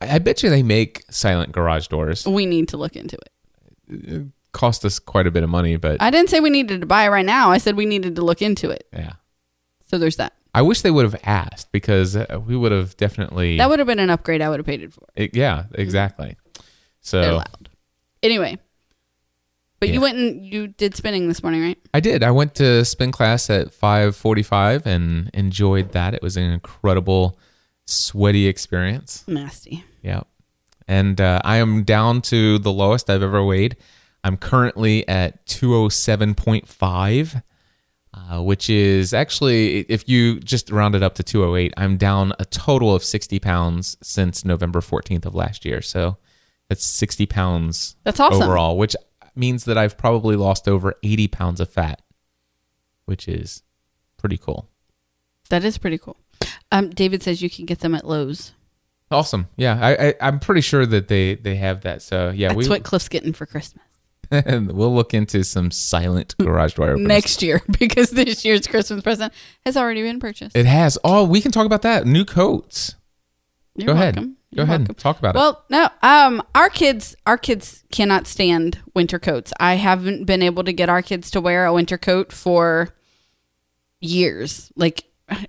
I 0.00 0.16
I 0.16 0.18
bet 0.18 0.42
you 0.42 0.50
they 0.50 0.62
make 0.62 1.02
silent 1.10 1.52
garage 1.52 1.88
doors. 1.88 2.26
we 2.26 2.46
need 2.46 2.68
to 2.68 2.76
look 2.76 2.96
into 2.96 3.16
it. 3.16 4.26
Cost 4.52 4.84
us 4.84 4.98
quite 4.98 5.26
a 5.26 5.30
bit 5.30 5.42
of 5.42 5.50
money, 5.50 5.76
but 5.76 6.00
I 6.00 6.10
didn't 6.10 6.30
say 6.30 6.40
we 6.40 6.50
needed 6.50 6.80
to 6.80 6.86
buy 6.86 7.04
it 7.04 7.08
right 7.08 7.24
now. 7.26 7.50
I 7.50 7.58
said 7.58 7.76
we 7.76 7.86
needed 7.86 8.16
to 8.16 8.22
look 8.22 8.42
into 8.42 8.70
it. 8.70 8.86
yeah. 8.92 9.12
So 9.86 9.98
there's 9.98 10.16
that. 10.16 10.32
I 10.54 10.62
wish 10.62 10.80
they 10.82 10.90
would 10.90 11.04
have 11.04 11.20
asked 11.24 11.70
because 11.72 12.16
uh, 12.16 12.40
we 12.46 12.56
would 12.56 12.72
have 12.72 12.96
definitely. 12.96 13.56
That 13.58 13.68
would 13.70 13.78
have 13.78 13.86
been 13.86 13.98
an 13.98 14.10
upgrade 14.10 14.42
I 14.42 14.48
would 14.48 14.58
have 14.58 14.66
paid 14.66 14.82
it 14.82 14.92
for. 14.92 15.04
it- 15.14 15.34
yeah, 15.36 15.64
exactly. 15.74 16.36
They're 16.54 16.62
So 17.00 17.36
loud. 17.36 17.68
Anyway. 18.22 18.58
But 19.80 19.88
Yeah. 19.90 19.94
you 19.94 20.00
went 20.00 20.18
and 20.18 20.44
you 20.44 20.66
did 20.68 20.96
spinning 20.96 21.28
this 21.28 21.42
morning, 21.42 21.62
right? 21.62 21.78
I 21.94 22.00
did. 22.00 22.22
I 22.24 22.32
went 22.32 22.54
to 22.56 22.84
spin 22.84 23.12
class 23.12 23.48
at 23.48 23.68
5:45 23.72 24.84
and 24.86 25.30
enjoyed 25.32 25.92
that. 25.92 26.14
It 26.14 26.22
was 26.22 26.36
an 26.36 26.50
incredible, 26.50 27.38
sweaty 27.88 28.46
experience. 28.46 29.24
Nasty. 29.26 29.84
Yeah. 30.02 30.22
And 30.86 31.20
uh, 31.20 31.40
I 31.44 31.56
am 31.56 31.84
down 31.84 32.22
to 32.22 32.58
the 32.58 32.72
lowest 32.72 33.10
I've 33.10 33.22
ever 33.22 33.44
weighed. 33.44 33.76
I'm 34.24 34.36
currently 34.36 35.06
at 35.08 35.46
207.5, 35.46 37.42
uh, 38.14 38.42
which 38.42 38.70
is 38.70 39.12
actually, 39.14 39.80
if 39.80 40.08
you 40.08 40.40
just 40.40 40.70
round 40.70 40.94
it 40.94 41.02
up 41.02 41.14
to 41.16 41.22
208, 41.22 41.74
I'm 41.76 41.96
down 41.96 42.32
a 42.38 42.44
total 42.44 42.94
of 42.94 43.04
60 43.04 43.38
pounds 43.38 43.96
since 44.02 44.44
November 44.44 44.80
14th 44.80 45.26
of 45.26 45.34
last 45.34 45.64
year. 45.64 45.82
So 45.82 46.16
that's 46.68 46.84
60 46.86 47.26
pounds 47.26 47.96
That's 48.04 48.20
awesome. 48.20 48.42
overall, 48.42 48.76
which 48.76 48.96
means 49.34 49.64
that 49.64 49.78
I've 49.78 49.96
probably 49.96 50.36
lost 50.36 50.68
over 50.68 50.94
80 51.02 51.28
pounds 51.28 51.60
of 51.60 51.68
fat, 51.70 52.02
which 53.04 53.28
is 53.28 53.62
pretty 54.16 54.38
cool. 54.38 54.68
That 55.50 55.64
is 55.64 55.78
pretty 55.78 55.98
cool. 55.98 56.16
Um, 56.70 56.90
David 56.90 57.22
says 57.22 57.40
you 57.42 57.48
can 57.50 57.64
get 57.64 57.80
them 57.80 57.94
at 57.94 58.06
Lowe's. 58.06 58.52
Awesome. 59.10 59.48
Yeah, 59.56 59.78
I, 59.80 60.08
I, 60.08 60.14
I'm 60.20 60.38
pretty 60.38 60.60
sure 60.60 60.84
that 60.84 61.08
they, 61.08 61.34
they 61.36 61.56
have 61.56 61.80
that. 61.82 62.02
So 62.02 62.28
yeah, 62.30 62.48
That's 62.48 62.58
we 62.58 62.68
what 62.68 62.82
Cliff's 62.82 63.08
getting 63.08 63.32
for 63.32 63.46
Christmas. 63.46 63.82
and 64.30 64.70
we'll 64.76 64.94
look 64.94 65.14
into 65.14 65.44
some 65.44 65.70
silent 65.70 66.34
garage 66.40 66.74
door 66.74 66.90
openers. 66.90 67.08
next 67.08 67.42
year 67.42 67.62
because 67.78 68.10
this 68.10 68.44
year's 68.44 68.66
Christmas 68.66 69.02
present 69.02 69.32
has 69.64 69.78
already 69.78 70.02
been 70.02 70.20
purchased. 70.20 70.54
It 70.54 70.66
has. 70.66 70.98
Oh, 71.04 71.24
we 71.24 71.40
can 71.40 71.52
talk 71.52 71.64
about 71.64 71.80
that. 71.82 72.06
New 72.06 72.26
coats. 72.26 72.96
You're 73.76 73.86
Go 73.86 73.92
ahead. 73.94 74.16
welcome. 74.16 74.32
Go 74.54 74.62
You're 74.62 74.64
ahead 74.64 74.80
and 74.88 74.98
talk 74.98 75.18
about 75.18 75.36
it. 75.36 75.38
Well, 75.38 75.64
no, 75.70 75.88
um, 76.02 76.42
our 76.54 76.68
kids, 76.68 77.14
our 77.26 77.36
kids 77.38 77.84
cannot 77.92 78.26
stand 78.26 78.78
winter 78.94 79.18
coats. 79.18 79.52
I 79.60 79.74
haven't 79.74 80.24
been 80.24 80.42
able 80.42 80.64
to 80.64 80.72
get 80.72 80.88
our 80.88 81.00
kids 81.02 81.30
to 81.32 81.40
wear 81.40 81.64
a 81.66 81.72
winter 81.72 81.96
coat 81.98 82.32
for 82.32 82.94
years. 84.00 84.72
Like, 84.74 85.04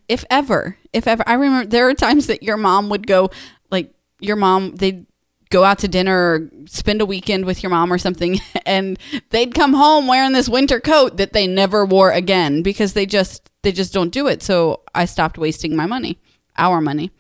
if 0.08 0.26
ever, 0.30 0.78
if 0.94 1.08
ever, 1.08 1.24
I 1.28 1.34
remember 1.34 1.70
there 1.70 1.88
are 1.90 1.94
times 1.94 2.28
that 2.28 2.44
your 2.44 2.58
mom 2.58 2.90
would 2.90 3.08
go, 3.08 3.30
like, 3.72 3.94
your 4.20 4.36
mom, 4.36 4.76
they'd 4.76 5.06
go 5.50 5.64
out 5.64 5.80
to 5.80 5.88
dinner 5.88 6.16
or 6.16 6.50
spend 6.66 7.02
a 7.02 7.06
weekend 7.06 7.46
with 7.46 7.64
your 7.64 7.70
mom 7.70 7.92
or 7.92 7.98
something, 7.98 8.40
and 8.66 9.00
they'd 9.30 9.54
come 9.54 9.74
home 9.74 10.08
wearing 10.08 10.34
this 10.34 10.50
winter 10.50 10.80
coat 10.80 11.18
that 11.18 11.34
they 11.34 11.48
never 11.48 11.86
wore 11.86 12.12
again 12.12 12.62
because 12.62 12.94
they 12.94 13.06
just, 13.06 13.50
they 13.64 13.72
just 13.72 13.94
don't 13.94 14.12
do 14.12 14.28
it. 14.28 14.42
So 14.44 14.82
I 14.94 15.06
stopped 15.06 15.38
wasting 15.38 15.76
my 15.76 15.86
money, 15.86 16.20
our 16.58 16.82
money. 16.82 17.12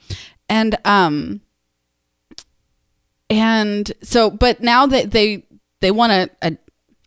And, 0.47 0.77
um, 0.85 1.41
and 3.29 3.91
so 4.01 4.29
but 4.29 4.61
now 4.61 4.85
that 4.87 5.11
they 5.11 5.45
they 5.81 5.91
want 5.91 6.11
a, 6.11 6.29
a 6.41 6.57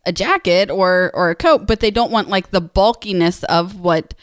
a 0.06 0.12
jacket 0.12 0.70
or 0.70 1.10
or 1.14 1.30
a 1.30 1.34
coat 1.34 1.66
but 1.66 1.80
they 1.80 1.90
don't 1.90 2.12
want 2.12 2.28
like 2.28 2.50
the 2.50 2.60
bulkiness 2.60 3.42
of 3.44 3.80
what 3.80 4.14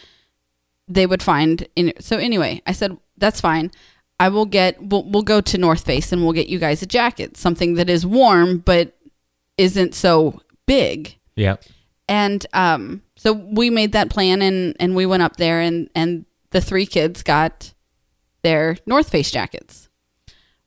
they 0.90 1.06
would 1.06 1.24
find 1.24 1.68
in 1.76 1.94
so 2.00 2.18
anyway 2.18 2.62
i 2.68 2.72
said 2.72 2.98
that's 3.18 3.40
fine 3.40 3.72
i 4.20 4.28
will 4.28 4.46
get 4.46 4.82
we'll, 4.82 5.04
we'll 5.04 5.24
go 5.24 5.40
to 5.40 5.58
north 5.58 5.86
face 5.86 6.12
and 6.12 6.24
we'll 6.24 6.34
get 6.34 6.50
you 6.50 6.60
guys 6.60 6.82
a 6.82 6.86
jacket 6.88 7.38
something 7.38 7.76
that 7.76 7.90
is 7.90 8.06
warm 8.06 8.58
but 8.58 8.98
isn't 9.58 9.94
so 9.94 10.42
big 10.66 11.18
yeah. 11.36 11.56
and 12.08 12.46
um, 12.54 13.02
so 13.20 13.34
we 13.34 13.70
made 13.70 13.92
that 13.92 14.10
plan 14.10 14.42
and, 14.42 14.78
and 14.80 14.96
we 14.96 15.06
went 15.06 15.24
up 15.24 15.36
there 15.36 15.60
and, 15.60 15.90
and 15.94 16.26
the 16.52 16.62
three 16.62 16.86
kids 16.86 17.22
got 17.22 17.74
their 18.44 18.78
North 18.86 19.10
Face 19.10 19.30
jackets. 19.30 19.90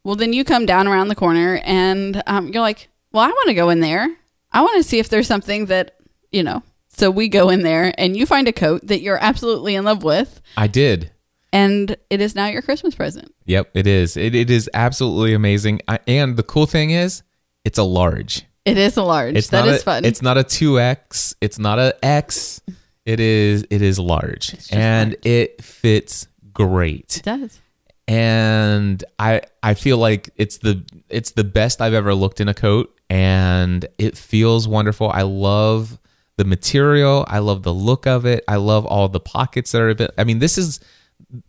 Well, 0.04 0.16
then 0.16 0.34
you 0.34 0.44
come 0.44 0.66
down 0.66 0.86
around 0.86 1.08
the 1.08 1.14
corner 1.14 1.62
and 1.64 2.22
um, 2.26 2.48
you're 2.48 2.60
like, 2.60 2.90
well, 3.10 3.24
I 3.24 3.28
want 3.28 3.48
to 3.48 3.54
go 3.54 3.70
in 3.70 3.80
there. 3.80 4.16
I 4.52 4.60
want 4.60 4.76
to 4.76 4.88
see 4.88 4.98
if 4.98 5.08
there's 5.08 5.26
something 5.26 5.66
that, 5.66 5.96
you 6.30 6.42
know. 6.42 6.62
So 6.94 7.10
we 7.10 7.28
go 7.28 7.48
in 7.48 7.62
there 7.62 7.92
and 7.98 8.16
you 8.16 8.26
find 8.26 8.46
a 8.48 8.52
coat 8.52 8.86
that 8.86 9.00
you're 9.00 9.18
absolutely 9.22 9.74
in 9.74 9.84
love 9.84 10.02
with. 10.04 10.40
I 10.56 10.66
did. 10.66 11.10
And 11.52 11.96
it 12.10 12.20
is 12.20 12.34
now 12.34 12.46
your 12.46 12.62
Christmas 12.62 12.94
present. 12.94 13.34
Yep, 13.46 13.70
it 13.74 13.86
is. 13.86 14.16
It, 14.16 14.34
it 14.34 14.50
is 14.50 14.70
absolutely 14.74 15.34
amazing. 15.34 15.80
I, 15.88 15.98
and 16.06 16.36
the 16.36 16.42
cool 16.42 16.66
thing 16.66 16.90
is, 16.90 17.22
it's 17.64 17.78
a 17.78 17.82
large. 17.82 18.42
It 18.64 18.78
is 18.78 18.96
a 18.96 19.02
large. 19.02 19.36
It's 19.36 19.48
That 19.48 19.66
not 19.66 19.74
a, 19.74 19.78
fun. 19.78 20.04
It's 20.04 20.22
not 20.22 20.38
a 20.38 20.44
two 20.44 20.78
X. 20.80 21.34
It's 21.40 21.58
not 21.58 21.78
a 21.78 21.94
X. 22.04 22.60
It 23.04 23.20
is. 23.20 23.66
It 23.70 23.82
is 23.82 23.98
large, 23.98 24.54
and 24.70 25.16
it 25.24 25.60
fits 25.62 26.28
great. 26.52 27.16
it 27.16 27.22
does. 27.24 27.60
and 28.06 29.02
I 29.18 29.40
I 29.62 29.74
feel 29.74 29.98
like 29.98 30.30
it's 30.36 30.58
the 30.58 30.84
it's 31.08 31.32
the 31.32 31.42
best 31.44 31.80
I've 31.80 31.94
ever 31.94 32.14
looked 32.14 32.40
in 32.40 32.48
a 32.48 32.54
coat 32.54 32.96
and 33.10 33.84
it 33.98 34.16
feels 34.16 34.68
wonderful. 34.68 35.10
I 35.10 35.22
love 35.22 35.98
the 36.38 36.44
material, 36.44 37.24
I 37.28 37.38
love 37.40 37.62
the 37.62 37.74
look 37.74 38.06
of 38.06 38.24
it. 38.26 38.42
I 38.48 38.56
love 38.56 38.86
all 38.86 39.08
the 39.08 39.20
pockets 39.20 39.72
that 39.72 39.82
are 39.82 39.94
bit 39.94 40.10
I 40.18 40.24
mean 40.24 40.38
this 40.38 40.56
is 40.58 40.80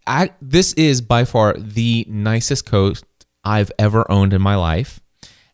I 0.06 0.32
this 0.42 0.74
is 0.74 1.02
by 1.02 1.26
far 1.26 1.54
the 1.54 2.06
nicest 2.10 2.66
coat 2.66 3.02
I've 3.44 3.72
ever 3.80 4.10
owned 4.12 4.34
in 4.34 4.42
my 4.42 4.56
life. 4.56 5.00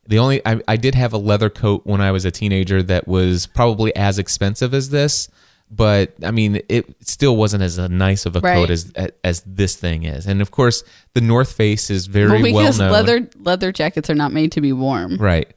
The 0.08 0.18
only 0.20 0.42
I, 0.46 0.60
I 0.68 0.76
did 0.78 0.96
have 0.96 1.14
a 1.14 1.18
leather 1.18 1.50
coat 1.50 1.82
when 1.86 2.02
I 2.02 2.12
was 2.12 2.26
a 2.26 2.32
teenager 2.32 2.82
that 2.84 3.08
was 3.08 3.46
probably 3.48 3.96
as 3.96 4.18
expensive 4.18 4.74
as 4.74 4.90
this, 4.90 5.30
but 5.70 6.14
I 6.24 6.32
mean 6.32 6.62
it 6.68 6.86
still 7.02 7.38
wasn't 7.38 7.62
as 7.64 7.78
nice 7.78 8.26
of 8.26 8.36
a 8.36 8.40
Right. 8.40 8.56
coat 8.56 8.72
as 8.72 8.92
as 9.24 9.44
this 9.46 9.76
thing 9.76 10.04
is. 10.04 10.26
And 10.26 10.42
of 10.42 10.50
course, 10.50 10.84
the 11.14 11.22
North 11.22 11.52
Face 11.52 11.90
is 11.92 12.08
very 12.08 12.42
Well, 12.42 12.54
well 12.54 12.64
because 12.64 12.80
known. 12.80 12.92
leather 12.92 13.30
leather 13.40 13.72
jackets 13.72 14.10
are 14.10 14.16
not 14.16 14.34
made 14.34 14.52
to 14.54 14.62
be 14.62 14.74
warm. 14.74 15.18
right? 15.18 15.48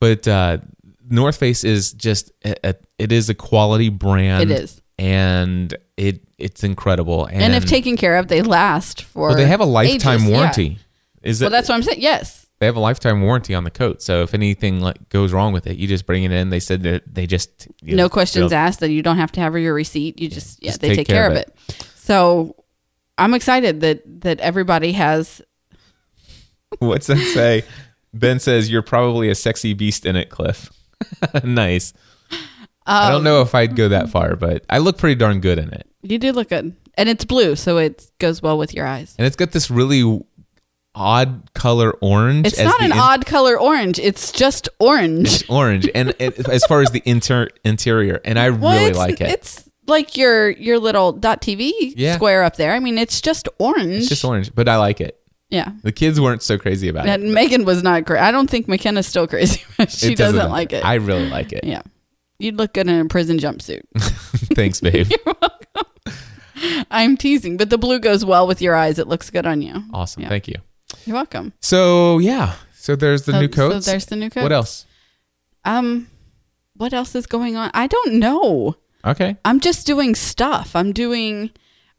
But 0.00 0.26
uh, 0.26 0.58
North 1.10 1.36
Face 1.36 1.64
is 1.64 1.92
just 1.92 2.30
a, 2.44 2.70
a, 2.70 2.74
it 2.98 3.12
is 3.12 3.28
a 3.28 3.34
quality 3.34 3.88
brand. 3.88 4.50
It 4.50 4.62
is. 4.62 4.80
and 4.98 5.74
it 5.96 6.22
it's 6.38 6.64
incredible. 6.64 7.26
And, 7.26 7.42
And 7.42 7.54
if 7.54 7.66
taken 7.66 7.96
care 7.96 8.16
of, 8.16 8.28
they 8.28 8.42
last 8.42 9.02
for. 9.02 9.28
well, 9.28 9.36
they 9.36 9.46
have 9.46 9.60
a 9.60 9.64
lifetime 9.64 10.20
ages. 10.20 10.28
Yeah. 10.28 10.36
warranty. 10.36 10.78
Is 11.22 11.42
it? 11.42 11.44
Well, 11.44 11.50
that's 11.50 11.68
what 11.68 11.74
I'm 11.74 11.82
saying. 11.82 12.00
Yes. 12.00 12.46
they 12.60 12.66
have 12.66 12.76
a 12.76 12.80
lifetime 12.80 13.20
warranty 13.20 13.54
on 13.54 13.64
the 13.64 13.70
coat. 13.70 14.00
So 14.02 14.22
if 14.22 14.32
anything 14.32 14.80
like 14.80 15.08
goes 15.10 15.32
wrong 15.32 15.52
with 15.52 15.66
it, 15.66 15.76
you 15.76 15.86
just 15.86 16.06
bring 16.06 16.24
it 16.24 16.32
in. 16.32 16.50
They 16.50 16.60
said 16.60 16.82
that 16.84 17.02
they 17.12 17.26
just 17.26 17.68
no 17.82 17.96
know, 17.96 18.08
questions 18.08 18.50
they'll- 18.50 18.70
that 18.70 18.90
you 18.90 19.02
don't 19.02 19.18
have 19.18 19.32
to 19.32 19.40
have 19.40 19.56
your 19.58 19.74
receipt. 19.74 20.20
You 20.20 20.28
just 20.28 20.62
yeah, 20.62 20.70
just 20.70 20.80
they 20.80 20.94
take, 20.94 21.06
care, 21.06 21.28
of 21.28 21.36
it. 21.36 21.54
So 21.96 22.56
I'm 23.18 23.34
excited 23.34 23.80
that 23.80 24.02
that 24.22 24.40
everybody 24.40 24.92
has. 24.92 25.42
What's 26.78 27.08
that 27.08 27.18
say? 27.18 27.64
ben 28.14 28.38
says 28.40 28.70
you're 28.70 28.82
probably 28.82 29.28
a 29.28 29.34
sexy 29.34 29.74
beast 29.74 30.06
in 30.06 30.16
it, 30.16 30.30
Cliff. 30.30 30.70
nice. 31.44 31.92
I 32.86 33.06
Um, 33.06 33.12
don't 33.12 33.24
know 33.24 33.42
if 33.42 33.54
I'd 33.54 33.76
go 33.76 33.88
that 33.88 34.08
far, 34.10 34.36
but 34.36 34.64
I 34.68 34.78
look 34.78 34.98
pretty 34.98 35.14
darn 35.16 35.40
good 35.40 35.58
in 35.58 35.72
it. 35.72 35.86
You 36.02 36.18
do 36.18 36.32
look 36.32 36.48
good, 36.48 36.74
and 36.96 37.08
it's 37.08 37.24
blue, 37.24 37.54
so 37.56 37.76
it 37.78 38.10
goes 38.18 38.40
well 38.42 38.56
with 38.58 38.74
your 38.74 38.86
eyes. 38.86 39.14
And 39.18 39.26
it's 39.26 39.36
got 39.36 39.52
this 39.52 39.70
really 39.70 40.20
odd 40.94 41.50
color 41.54 41.92
orange. 42.00 42.46
It's 42.46 42.58
not 42.58 42.80
an 42.80 42.86
in- 42.92 42.98
odd 42.98 43.26
color 43.26 43.58
orange. 43.60 43.98
It's 43.98 44.32
just 44.32 44.68
orange. 44.78 45.48
orange, 45.48 45.88
and 45.94 46.10
it, 46.18 46.48
as 46.48 46.64
far 46.64 46.80
as 46.82 46.90
the 46.90 47.02
inter- 47.04 47.48
interior, 47.64 48.20
and 48.24 48.38
I 48.38 48.50
Well, 48.50 48.72
really 48.78 48.92
like 48.94 49.20
it. 49.20 49.28
It's 49.30 49.68
like 49.86 50.16
your 50.16 50.50
your 50.50 50.78
little 50.78 51.12
dot 51.12 51.42
TV 51.42 51.72
Yeah. 51.96 52.16
square 52.16 52.42
up 52.42 52.56
there. 52.56 52.72
I 52.72 52.78
mean, 52.80 52.96
it's 52.98 53.20
just 53.20 53.48
orange. 53.58 53.94
It's 53.94 54.08
just 54.08 54.24
orange, 54.24 54.54
but 54.54 54.68
I 54.68 54.76
like 54.78 55.00
it. 55.00 55.19
Yeah. 55.50 55.72
The 55.82 55.92
kids 55.92 56.20
weren't 56.20 56.42
so 56.42 56.56
crazy 56.58 56.88
about 56.88 57.06
it. 57.06 57.10
And 57.20 57.34
Megan 57.34 57.64
was 57.64 57.82
not 57.82 58.04
great. 58.04 58.20
I 58.20 58.30
don't 58.30 58.48
think 58.48 58.66
McKenna's 58.68 59.06
still 59.06 59.26
crazy. 59.26 59.62
she 59.88 60.12
It 60.12 60.18
doesn't, 60.18 60.50
like 60.50 60.72
it. 60.72 60.84
I 60.84 60.94
really 60.94 61.28
like 61.28 61.52
it. 61.52 61.64
yeah. 61.64 61.82
You'd 62.38 62.56
look 62.56 62.72
good 62.72 62.88
in 62.88 62.98
a 63.00 63.04
prison 63.04 63.38
jumpsuit. 63.38 63.82
Thanks, 64.54 64.80
babe. 64.80 65.08
You're 65.10 65.18
welcome. 65.26 66.86
I'm 66.90 67.16
teasing, 67.16 67.56
but 67.56 67.70
the 67.70 67.78
blue 67.78 67.98
goes 67.98 68.24
well 68.24 68.46
with 68.46 68.60
your 68.62 68.74
eyes. 68.74 68.98
It 68.98 69.08
looks 69.08 69.30
good 69.30 69.46
on 69.46 69.62
you. 69.62 69.82
Awesome. 69.92 70.22
Yeah. 70.22 70.28
Thank 70.30 70.48
you. 70.48 70.56
You're 71.04 71.16
welcome. 71.16 71.52
So 71.60 72.18
yeah, 72.18 72.54
so 72.74 72.96
there's 72.96 73.22
the 73.22 73.32
So- 73.32 73.40
new 73.40 73.52
so 73.52 73.78
there's 73.90 74.06
the 74.06 74.16
new 74.16 74.30
coats. 74.30 74.42
What 74.42 74.52
else? 74.52 74.86
Um, 75.64 76.08
what 76.76 76.92
else 76.92 77.14
is 77.14 77.26
going 77.26 77.56
on? 77.56 77.70
I 77.74 77.86
don't 77.86 78.14
know. 78.14 78.76
Okay. 79.04 79.36
I'm 79.44 79.60
just 79.60 79.86
doing 79.86 80.14
stuff. 80.14 80.74
I'm 80.74 80.92
doing. 80.92 81.50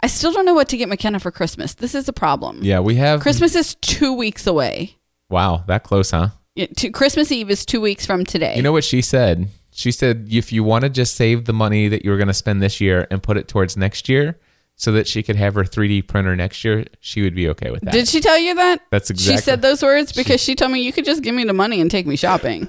I 0.04 0.08
still 0.08 0.32
don't 0.32 0.46
know 0.46 0.54
what 0.54 0.70
to 0.70 0.78
get 0.78 0.90
McKenna 0.90 1.20
for 1.20 1.32
Christmas. 1.32 1.76
This 1.76 1.94
is 1.94 2.08
a 2.08 2.14
problem. 2.14 2.60
Yeah, 2.64 2.80
we 2.80 2.96
have 2.96 3.22
Christmas 3.22 3.56
is 3.56 3.76
two 3.76 4.14
weeks 4.14 4.48
away. 4.48 4.98
Wow, 5.30 5.64
that 5.68 5.84
close, 5.84 6.12
huh? 6.12 6.30
Yeah, 6.56 6.66
to, 6.78 6.90
Christmas 6.90 7.32
Eve 7.32 7.50
is 7.50 7.66
two 7.66 7.80
weeks 7.80 8.06
from 8.06 8.26
today. 8.26 8.56
You 8.56 8.64
know 8.64 8.72
what 8.72 8.84
she 8.84 9.02
said? 9.02 9.50
She 9.72 9.92
said 9.92 10.28
if 10.30 10.52
you 10.52 10.64
want 10.64 10.84
to 10.84 10.90
just 10.90 11.16
save 11.16 11.46
the 11.46 11.54
money 11.54 11.88
that 11.88 12.04
you 12.04 12.12
were 12.12 12.18
going 12.18 12.28
to 12.28 12.34
spend 12.34 12.62
this 12.62 12.82
year 12.82 13.08
and 13.10 13.22
put 13.22 13.38
it 13.38 13.48
towards 13.48 13.78
next 13.78 14.10
year, 14.10 14.40
so 14.76 14.92
that 14.94 15.08
she 15.08 15.22
could 15.22 15.36
have 15.36 15.54
her 15.54 15.64
3D 15.64 16.08
printer 16.08 16.36
next 16.36 16.64
year, 16.64 16.86
she 17.00 17.22
would 17.22 17.36
be 17.36 17.48
okay 17.50 17.70
with 17.70 17.82
that. 17.82 17.94
Did 17.94 18.08
she 18.08 18.20
tell 18.20 18.40
you 18.40 18.56
that? 18.56 18.82
That's 18.90 19.12
exactly. 19.12 19.38
She 19.38 19.42
said 19.42 19.62
those 19.62 19.84
words 19.84 20.12
because 20.12 20.42
she 20.42 20.56
told 20.56 20.72
me 20.72 20.82
you 20.82 20.92
could 20.92 21.06
just 21.06 21.22
give 21.22 21.36
me 21.36 21.44
the 21.44 21.54
money 21.54 21.80
and 21.80 21.92
take 21.92 22.08
me 22.08 22.16
shopping. 22.16 22.68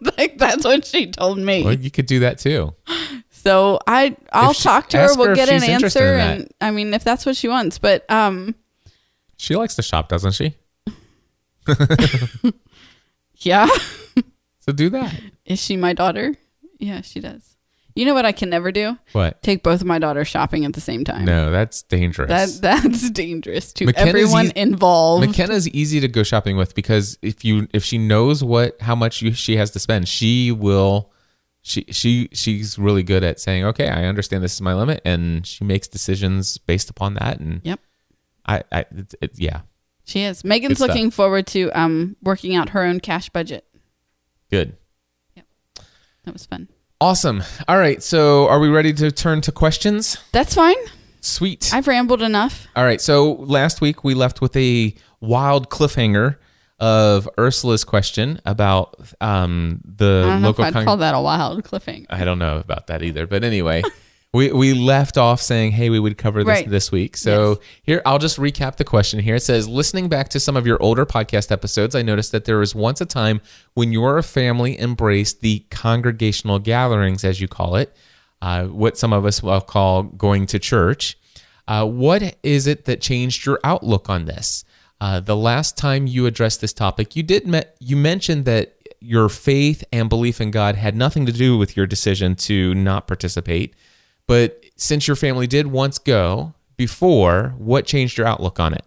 like 0.18 0.38
that's 0.38 0.64
what 0.64 0.86
she 0.86 1.10
told 1.10 1.38
me. 1.38 1.62
well, 1.62 1.74
you 1.74 1.90
could 1.90 2.06
do 2.06 2.20
that 2.20 2.38
too. 2.38 2.74
So 3.42 3.80
I 3.86 4.16
I'll 4.32 4.52
she- 4.52 4.62
talk 4.62 4.88
to 4.90 4.98
her. 4.98 5.08
We'll 5.16 5.30
if 5.30 5.36
get 5.36 5.48
an 5.48 5.62
answer, 5.64 6.14
in 6.14 6.20
and 6.20 6.54
I 6.60 6.70
mean 6.70 6.94
if 6.94 7.02
that's 7.04 7.26
what 7.26 7.36
she 7.36 7.48
wants. 7.48 7.78
But 7.78 8.08
um, 8.10 8.54
She 9.36 9.56
likes 9.56 9.74
to 9.76 9.82
shop, 9.82 10.08
doesn't 10.08 10.32
she? 10.32 10.54
yeah, 13.38 13.66
So 14.60 14.72
do 14.72 14.90
that. 14.90 15.14
is 15.44 15.60
she 15.60 15.76
my 15.76 15.92
daughter? 15.92 16.34
Yeah, 16.78 17.00
she 17.02 17.20
does. 17.20 17.56
You 17.94 18.06
know 18.06 18.14
what 18.14 18.24
I 18.24 18.32
can 18.32 18.48
never 18.48 18.72
do? 18.72 18.96
What? 19.12 19.42
Take 19.42 19.62
both 19.62 19.82
of 19.82 19.86
my 19.86 19.98
daughters 19.98 20.26
shopping 20.26 20.64
at 20.64 20.72
the 20.72 20.80
same 20.80 21.04
time. 21.04 21.26
No, 21.26 21.50
that's 21.50 21.82
dangerous. 21.82 22.28
That 22.30 22.48
that's 22.62 23.10
dangerous 23.10 23.72
to 23.74 23.84
McKenna's 23.86 24.08
everyone 24.08 24.46
eas- 24.46 24.52
involved. 24.52 25.26
McKenna's 25.26 25.68
easy 25.68 26.00
to 26.00 26.08
go 26.08 26.22
shopping 26.22 26.56
with 26.56 26.74
because 26.74 27.18
if 27.20 27.44
you 27.44 27.68
if 27.74 27.84
she 27.84 27.98
knows 27.98 28.42
what 28.42 28.80
how 28.80 28.94
much 28.94 29.20
you, 29.20 29.32
she 29.34 29.56
has 29.56 29.70
to 29.72 29.78
spend, 29.78 30.08
she 30.08 30.50
will. 30.50 31.11
She 31.64 31.84
she 31.90 32.28
she's 32.32 32.76
really 32.78 33.02
good 33.04 33.22
at 33.22 33.38
saying, 33.38 33.64
okay, 33.66 33.88
I 33.88 34.04
understand 34.06 34.42
this 34.42 34.54
is 34.54 34.60
my 34.60 34.74
limit, 34.74 35.00
and 35.04 35.46
she 35.46 35.62
makes 35.64 35.86
decisions 35.86 36.58
based 36.58 36.90
upon 36.90 37.14
that. 37.14 37.38
And 37.38 37.60
Yep. 37.64 37.80
I, 38.46 38.62
I 38.72 38.80
it, 38.80 39.14
it, 39.20 39.30
yeah, 39.38 39.60
She 40.04 40.22
is. 40.22 40.42
Megan's 40.44 40.70
Good 40.72 40.76
stuff. 40.78 40.88
looking 40.88 41.10
forward 41.12 41.46
to 41.48 41.70
um 41.78 42.16
working 42.22 42.56
out 42.56 42.70
her 42.70 42.82
own 42.82 42.98
cash 42.98 43.28
budget. 43.28 43.64
good, 44.50 44.76
Yep, 45.36 45.46
That 46.24 46.32
was 46.32 46.46
fun. 46.46 46.68
awesome. 47.00 47.44
All 47.68 47.78
right, 47.78 48.02
so 48.02 48.48
are 48.48 48.58
we 48.58 48.68
ready 48.68 48.92
to 48.94 49.12
turn 49.12 49.40
to 49.42 49.52
questions? 49.52 50.16
That's 50.32 50.54
fine. 50.56 50.76
Sweet. 51.20 51.72
I've 51.72 51.86
rambled 51.86 52.20
enough. 52.22 52.66
All 52.74 52.82
right. 52.84 53.00
So 53.00 53.34
last 53.34 53.80
week 53.80 54.02
we 54.02 54.12
left 54.14 54.40
with 54.40 54.56
a 54.56 54.92
wild 55.20 55.70
cliffhanger 55.70 56.38
of 56.82 57.28
Ursula's 57.38 57.84
question 57.84 58.40
about 58.44 58.96
um, 59.20 59.80
the 59.84 60.24
I 60.26 60.30
don't 60.30 60.42
know 60.42 60.48
local. 60.48 60.64
if 60.64 60.68
I'd 60.68 60.72
con- 60.74 60.84
call 60.84 60.96
that 60.96 61.14
a 61.14 61.20
wild 61.20 61.62
cliffhanger. 61.62 62.06
I 62.10 62.24
don't 62.24 62.40
know 62.40 62.58
about 62.58 62.88
that 62.88 63.02
either, 63.04 63.24
but 63.28 63.44
anyway, 63.44 63.82
we 64.34 64.50
we 64.50 64.74
left 64.74 65.16
off 65.16 65.40
saying, 65.40 65.72
"Hey, 65.72 65.90
we 65.90 66.00
would 66.00 66.18
cover 66.18 66.40
this 66.42 66.48
Right. 66.48 66.68
this 66.68 66.90
week." 66.90 67.16
So 67.16 67.60
here, 67.84 68.02
I'll 68.04 68.18
just 68.18 68.36
recap 68.36 68.76
the 68.76 68.84
question. 68.84 69.20
Here 69.20 69.36
it 69.36 69.42
says, 69.44 69.68
listening 69.68 70.08
back 70.08 70.28
to 70.30 70.40
some 70.40 70.56
of 70.56 70.66
your 70.66 70.82
older 70.82 71.06
podcast 71.06 71.52
episodes, 71.52 71.94
I 71.94 72.02
noticed 72.02 72.32
that 72.32 72.46
there 72.46 72.58
was 72.58 72.74
once 72.74 73.00
a 73.00 73.06
time 73.06 73.40
when 73.74 73.92
your 73.92 74.20
family 74.20 74.78
embraced 74.80 75.40
the 75.40 75.60
congregational 75.70 76.58
gatherings, 76.58 77.22
as 77.22 77.40
you 77.40 77.46
call 77.46 77.76
it, 77.76 77.94
uh, 78.42 78.64
what 78.64 78.98
some 78.98 79.12
of 79.12 79.24
us 79.24 79.40
will 79.40 79.60
call 79.60 80.02
going 80.02 80.46
to 80.46 80.58
church. 80.58 81.16
Uh, 81.68 81.86
what 81.86 82.36
is 82.42 82.66
it 82.66 82.86
that 82.86 83.00
changed 83.00 83.46
your 83.46 83.60
outlook 83.62 84.10
on 84.10 84.24
this? 84.24 84.64
Uh, 85.02 85.18
the 85.18 85.34
last 85.34 85.76
time 85.76 86.06
you 86.06 86.26
addressed 86.26 86.60
this 86.60 86.72
topic, 86.72 87.16
you 87.16 87.24
did 87.24 87.44
me- 87.44 87.64
you 87.80 87.96
mentioned 87.96 88.44
that 88.44 88.76
your 89.00 89.28
faith 89.28 89.82
and 89.92 90.08
belief 90.08 90.40
in 90.40 90.52
God 90.52 90.76
had 90.76 90.94
nothing 90.94 91.26
to 91.26 91.32
do 91.32 91.58
with 91.58 91.76
your 91.76 91.86
decision 91.88 92.36
to 92.36 92.72
not 92.76 93.08
participate. 93.08 93.74
But 94.28 94.62
since 94.76 95.08
your 95.08 95.16
family 95.16 95.48
did 95.48 95.66
once 95.66 95.98
go 95.98 96.54
before, 96.76 97.54
what 97.58 97.84
changed 97.84 98.16
your 98.16 98.28
outlook 98.28 98.60
on 98.60 98.74
it? 98.74 98.84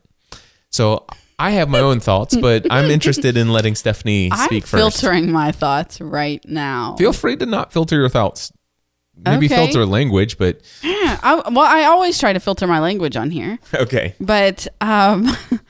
So 0.69 1.05
I 1.37 1.51
have 1.51 1.67
my 1.67 1.79
own 1.81 1.99
thoughts, 1.99 2.33
but 2.47 2.65
I'm 2.69 2.89
interested 2.89 3.35
in 3.35 3.51
letting 3.51 3.75
Stephanie 3.75 4.29
I'm 4.31 4.45
speak 4.47 4.65
first. 4.65 5.01
filtering 5.01 5.29
my 5.33 5.51
thoughts 5.51 5.99
right 5.99 6.41
now. 6.47 6.95
Feel 6.97 7.11
free 7.11 7.35
to 7.35 7.45
not 7.45 7.73
filter 7.73 7.97
your 7.97 8.07
thoughts. 8.09 8.53
Maybe 9.17 9.45
Okay. 9.47 9.55
filter 9.55 9.85
language, 9.85 10.37
but 10.37 10.61
Yeah, 10.81 11.19
I, 11.23 11.35
well, 11.49 11.65
I 11.65 11.83
always 11.85 12.17
try 12.19 12.33
to 12.33 12.39
filter 12.39 12.67
my 12.67 12.79
language 12.79 13.15
on 13.17 13.31
here, 13.31 13.59
okay. 13.73 14.13
but 14.19 14.67
um, 14.81 15.29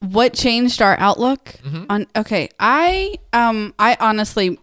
what 0.00 0.34
changed 0.34 0.80
our 0.82 0.98
outlook 0.98 1.44
Mm-hmm. 1.64 1.84
on? 1.90 2.06
Okay, 2.16 2.48
I 2.60 3.16
um, 3.32 3.74
I 3.78 3.96
honestly, 4.00 4.58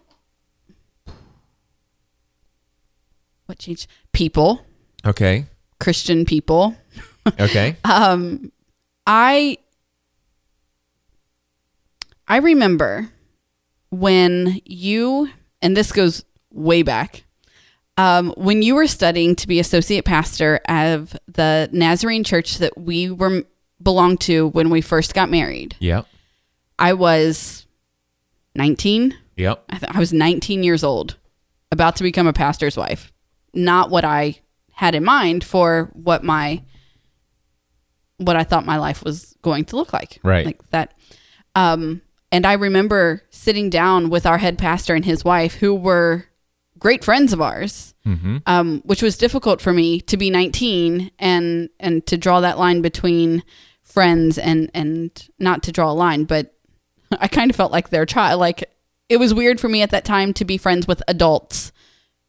what 3.45 3.59
changed? 3.59 3.87
People, 4.13 4.65
Okay. 5.05 5.45
Christian 5.79 6.25
people. 6.25 6.75
Okay. 7.39 7.77
Um 7.85 8.51
i 9.07 9.57
I 12.27 12.37
remember 12.37 13.09
when 13.91 14.59
you 14.65 15.29
and 15.61 15.75
this 15.77 15.93
goes 15.93 16.25
way 16.51 16.83
back 16.83 17.23
um, 17.95 18.33
when 18.35 18.61
you 18.61 18.75
were 18.75 18.87
studying 18.87 19.35
to 19.37 19.47
be 19.47 19.59
associate 19.59 20.03
pastor 20.03 20.59
of 20.67 21.15
the 21.27 21.69
Nazarene 21.71 22.23
church 22.25 22.57
that 22.57 22.77
we 22.77 23.09
were 23.09 23.43
belonged 23.83 24.21
to 24.21 24.47
when 24.49 24.69
we 24.69 24.81
first 24.81 25.13
got 25.13 25.29
married. 25.29 25.75
yep. 25.79 26.07
I 26.79 26.93
was 26.93 27.67
19. 28.55 29.15
Yep. 29.35 29.63
I, 29.69 29.77
th- 29.77 29.91
I 29.95 29.99
was 29.99 30.11
19 30.11 30.63
years 30.63 30.83
old, 30.83 31.17
about 31.71 31.95
to 31.97 32.03
become 32.03 32.27
a 32.27 32.33
pastor's 32.33 32.77
wife. 32.77 33.11
Not 33.53 33.89
what 33.89 34.03
I 34.03 34.39
had 34.71 34.95
in 34.95 35.03
mind 35.03 35.43
for 35.43 35.91
what 35.93 36.23
my 36.23 36.63
what 38.17 38.35
I 38.35 38.43
thought 38.43 38.65
my 38.65 38.77
life 38.77 39.03
was 39.03 39.35
going 39.41 39.65
to 39.65 39.75
look 39.75 39.91
like. 39.93 40.19
Right. 40.23 40.45
Like 40.45 40.69
that. 40.69 40.93
Um, 41.55 42.01
and 42.31 42.45
I 42.45 42.53
remember 42.53 43.21
sitting 43.29 43.69
down 43.69 44.09
with 44.09 44.25
our 44.25 44.37
head 44.37 44.57
pastor 44.57 44.95
and 44.95 45.05
his 45.05 45.23
wife, 45.25 45.55
who 45.55 45.75
were 45.75 46.25
great 46.79 47.03
friends 47.03 47.33
of 47.33 47.41
ours, 47.41 47.93
um, 48.45 48.81
which 48.85 49.01
was 49.01 49.17
difficult 49.17 49.61
for 49.61 49.71
me 49.73 50.01
to 50.01 50.17
be 50.17 50.29
19 50.29 51.11
and 51.19 51.69
and 51.79 52.05
to 52.07 52.17
draw 52.17 52.41
that 52.41 52.57
line 52.59 52.81
between 52.81 53.43
friends 53.93 54.37
and 54.37 54.71
and 54.73 55.29
not 55.39 55.63
to 55.63 55.71
draw 55.71 55.91
a 55.91 55.93
line, 55.93 56.23
but 56.25 56.53
I 57.19 57.27
kind 57.27 57.49
of 57.51 57.55
felt 57.55 57.71
like 57.71 57.89
their 57.89 58.05
child. 58.05 58.39
Like 58.39 58.69
it 59.09 59.17
was 59.17 59.33
weird 59.33 59.59
for 59.59 59.69
me 59.69 59.81
at 59.81 59.91
that 59.91 60.05
time 60.05 60.33
to 60.33 60.45
be 60.45 60.57
friends 60.57 60.87
with 60.87 61.03
adults 61.07 61.71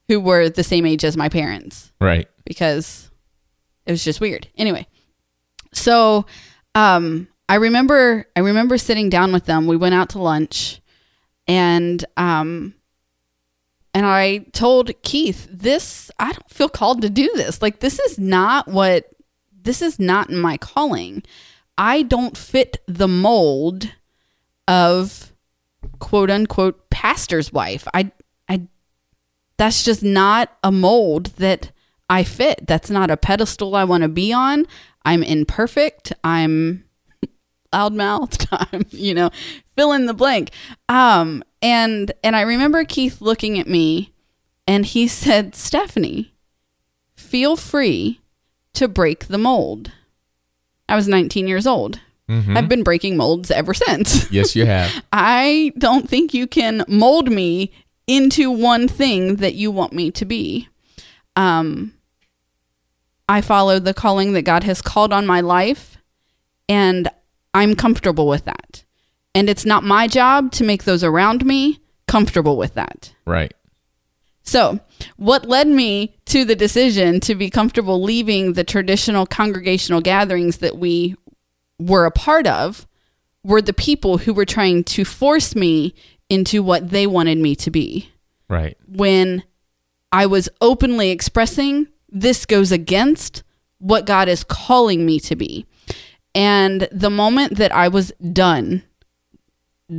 who 0.08 0.20
were 0.20 0.50
the 0.50 0.62
same 0.64 0.84
age 0.84 1.02
as 1.04 1.16
my 1.16 1.28
parents 1.30 1.90
Right. 2.00 2.28
because 2.44 3.10
it 3.86 3.90
was 3.92 4.04
just 4.04 4.20
weird. 4.20 4.48
Anyway, 4.58 4.86
so 5.72 6.26
um, 6.74 7.28
I 7.48 7.54
remember 7.56 8.26
I 8.36 8.40
remember 8.40 8.76
sitting 8.78 9.08
down 9.08 9.32
with 9.32 9.46
them. 9.46 9.66
We 9.66 9.76
went 9.76 9.94
out 9.94 10.10
to 10.10 10.18
lunch, 10.18 10.80
and 11.46 12.04
um, 12.16 12.74
and 13.94 14.04
I 14.04 14.38
told 14.52 14.90
Keith, 15.02 15.46
"This 15.50 16.10
I 16.18 16.32
don't 16.32 16.50
feel 16.50 16.68
called 16.68 17.00
to 17.02 17.10
do 17.10 17.30
this. 17.36 17.62
Like 17.62 17.80
this 17.80 17.98
is 18.00 18.18
not 18.18 18.68
what 18.68 19.06
this 19.62 19.80
is 19.80 19.98
not 19.98 20.30
my 20.30 20.56
calling. 20.58 21.22
I 21.76 22.02
don't 22.02 22.36
fit 22.36 22.82
the 22.86 23.08
mold 23.08 23.92
of 24.68 25.32
quote 25.98 26.30
unquote 26.30 26.90
pastor's 26.90 27.52
wife. 27.52 27.86
I 27.92 28.12
I 28.48 28.68
that's 29.56 29.84
just 29.84 30.02
not 30.02 30.56
a 30.62 30.72
mold 30.72 31.26
that 31.36 31.72
I 32.08 32.24
fit. 32.24 32.66
That's 32.66 32.90
not 32.90 33.10
a 33.10 33.16
pedestal 33.16 33.74
I 33.74 33.84
want 33.84 34.02
to 34.02 34.08
be 34.08 34.32
on. 34.32 34.66
I'm 35.04 35.22
imperfect. 35.22 36.12
I'm 36.22 36.84
loudmouthed. 37.72 38.46
I'm, 38.72 38.86
you 38.90 39.14
know, 39.14 39.30
fill 39.76 39.92
in 39.92 40.06
the 40.06 40.14
blank. 40.14 40.50
Um, 40.88 41.42
and 41.62 42.12
and 42.22 42.36
I 42.36 42.42
remember 42.42 42.84
Keith 42.84 43.20
looking 43.20 43.58
at 43.58 43.68
me 43.68 44.12
and 44.66 44.86
he 44.86 45.08
said, 45.08 45.54
Stephanie, 45.54 46.34
feel 47.14 47.56
free 47.56 48.20
to 48.74 48.88
break 48.88 49.26
the 49.26 49.38
mold. 49.38 49.92
I 50.88 50.96
was 50.96 51.08
19 51.08 51.46
years 51.48 51.66
old. 51.66 52.00
I've 52.28 52.68
been 52.70 52.82
breaking 52.82 53.16
molds 53.18 53.50
ever 53.50 53.74
since. 53.74 54.30
Yes, 54.32 54.56
you 54.56 54.64
have. 54.64 54.90
I 55.12 55.72
don't 55.76 56.08
think 56.08 56.32
you 56.32 56.46
can 56.46 56.82
mold 56.88 57.30
me 57.30 57.70
into 58.06 58.50
one 58.50 58.88
thing 58.88 59.36
that 59.36 59.54
you 59.54 59.70
want 59.70 59.92
me 59.92 60.10
to 60.12 60.24
be. 60.24 60.68
Um, 61.36 61.92
I 63.28 63.40
follow 63.42 63.78
the 63.78 63.92
calling 63.94 64.32
that 64.32 64.42
God 64.42 64.64
has 64.64 64.80
called 64.80 65.12
on 65.12 65.26
my 65.26 65.40
life, 65.40 65.98
and 66.68 67.08
I'm 67.52 67.74
comfortable 67.74 68.26
with 68.26 68.44
that. 68.46 68.84
And 69.34 69.50
it's 69.50 69.66
not 69.66 69.84
my 69.84 70.06
job 70.06 70.50
to 70.52 70.64
make 70.64 70.84
those 70.84 71.04
around 71.04 71.44
me 71.44 71.80
comfortable 72.08 72.56
with 72.56 72.74
that. 72.74 73.12
right. 73.26 73.52
So, 74.44 74.78
what 75.16 75.48
led 75.48 75.68
me 75.68 76.16
to 76.26 76.44
the 76.44 76.54
decision 76.54 77.18
to 77.20 77.34
be 77.34 77.50
comfortable 77.50 78.02
leaving 78.02 78.52
the 78.52 78.64
traditional 78.64 79.26
congregational 79.26 80.00
gatherings 80.00 80.58
that 80.58 80.76
we 80.76 81.16
were 81.78 82.04
a 82.04 82.10
part 82.10 82.46
of 82.46 82.86
were 83.42 83.62
the 83.62 83.72
people 83.72 84.18
who 84.18 84.34
were 84.34 84.44
trying 84.44 84.84
to 84.84 85.04
force 85.04 85.54
me 85.54 85.94
into 86.28 86.62
what 86.62 86.90
they 86.90 87.06
wanted 87.06 87.38
me 87.38 87.56
to 87.56 87.70
be. 87.70 88.10
Right. 88.48 88.76
When 88.86 89.42
I 90.12 90.26
was 90.26 90.48
openly 90.60 91.10
expressing 91.10 91.88
this 92.14 92.46
goes 92.46 92.70
against 92.70 93.42
what 93.78 94.06
God 94.06 94.28
is 94.28 94.44
calling 94.44 95.04
me 95.04 95.18
to 95.20 95.36
be. 95.36 95.66
And 96.34 96.88
the 96.90 97.10
moment 97.10 97.58
that 97.58 97.74
I 97.74 97.88
was 97.88 98.12
done, 98.32 98.82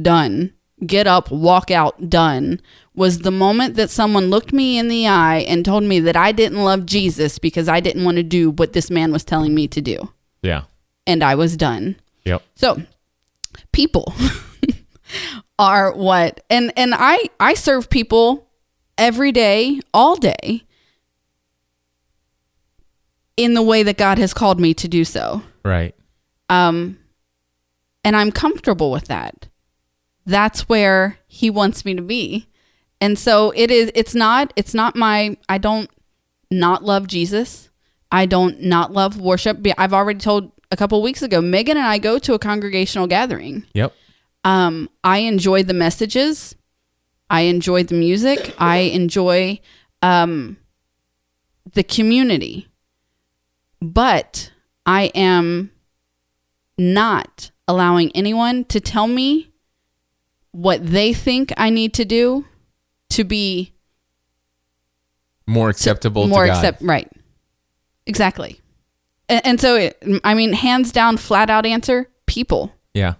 done, 0.02 0.54
get 0.88 1.08
up, 1.08 1.32
walk 1.32 1.72
out, 1.72 2.10
done, 2.10 2.62
was 2.96 3.20
the 3.20 3.32
moment 3.32 3.76
that 3.76 3.90
someone 3.90 4.30
looked 4.30 4.54
me 4.54 4.78
in 4.78 4.88
the 4.88 5.08
eye 5.08 5.40
and 5.40 5.66
told 5.66 5.84
me 5.84 6.00
that 6.00 6.16
I 6.16 6.32
didn't 6.32 6.64
love 6.64 6.86
Jesus 6.86 7.40
because 7.40 7.68
I 7.68 7.80
didn't 7.80 8.06
want 8.06 8.18
to 8.18 8.24
do 8.24 8.52
what 8.52 8.74
this 8.74 8.90
man 8.90 9.12
was 9.12 9.24
telling 9.24 9.54
me 9.54 9.68
to 9.68 9.82
do. 9.82 10.12
Yeah. 10.42 10.64
And 11.06 11.24
I 11.24 11.36
was 11.36 11.58
done. 11.58 11.98
Yep. 12.24 12.42
So, 12.56 12.82
people 13.72 14.14
are 15.60 15.94
what 15.94 16.44
and 16.50 16.74
and 16.76 16.94
I 16.96 17.30
I 17.40 17.54
serve 17.54 17.90
people 17.90 18.48
every 18.98 19.32
day, 19.32 19.80
all 19.94 20.16
day 20.16 20.64
in 23.38 23.54
the 23.54 23.62
way 23.62 23.84
that 23.84 23.98
God 23.98 24.18
has 24.18 24.34
called 24.34 24.60
me 24.60 24.74
to 24.74 24.88
do 24.88 25.06
so. 25.06 25.44
Right. 25.64 25.94
Um 26.50 26.98
and 28.04 28.16
I'm 28.16 28.32
comfortable 28.32 28.92
with 28.92 29.06
that. 29.06 29.48
That's 30.26 30.68
where 30.68 31.20
he 31.28 31.50
wants 31.50 31.86
me 31.86 31.94
to 31.96 32.02
be. 32.02 32.48
And 33.02 33.20
so 33.20 33.52
it 33.56 33.70
is 33.70 33.92
it's 33.94 34.16
not 34.16 34.52
it's 34.56 34.74
not 34.74 34.96
my 34.96 35.38
I 35.48 35.58
don't 35.58 35.90
not 36.50 36.84
love 36.84 37.08
Jesus. 37.08 37.70
I 38.12 38.26
don't 38.26 38.62
not 38.62 38.92
love 38.92 39.20
worship. 39.20 39.66
I've 39.78 39.94
already 39.94 40.20
told 40.20 40.52
a 40.72 40.78
couple 40.78 41.02
weeks 41.02 41.22
ago 41.22 41.42
Megan 41.42 41.78
and 41.78 41.86
I 41.86 41.98
go 41.98 42.18
to 42.20 42.34
a 42.34 42.40
congregational 42.40 43.08
gathering. 43.08 43.66
Yep. 43.74 43.94
Um, 44.44 44.90
I 45.04 45.20
enjoy 45.20 45.64
the 45.64 45.74
messages. 45.74 46.56
I 47.30 47.42
enjoy 47.42 47.84
the 47.84 47.96
music. 47.96 48.56
I 48.60 48.78
enjoy 48.78 49.60
um, 50.02 50.58
the 51.74 51.84
community. 51.84 52.68
But 53.82 54.52
I 54.86 55.12
am 55.16 55.72
not 56.78 57.52
allowing 57.68 58.12
anyone 58.16 58.66
to 58.66 58.80
tell 58.80 59.08
me 59.08 59.52
what 60.56 60.86
they 60.86 61.14
think 61.14 61.52
I 61.58 61.70
need 61.70 61.94
to 61.96 62.06
do 62.06 62.46
to 63.10 63.24
be 63.24 63.74
More 65.48 65.70
acceptable 65.70 66.28
more 66.28 66.44
to 66.44 66.48
God. 66.50 66.56
accept 66.58 66.82
right 66.82 67.12
exactly 68.06 68.60
and, 69.30 69.42
and 69.46 69.62
so 69.62 69.76
it, 69.76 70.02
i 70.24 70.34
mean 70.34 70.54
hands 70.54 70.92
down 70.92 71.18
flat 71.18 71.50
out 71.50 71.66
answer 71.66 72.10
people 72.26 72.72
Yeah. 72.94 73.16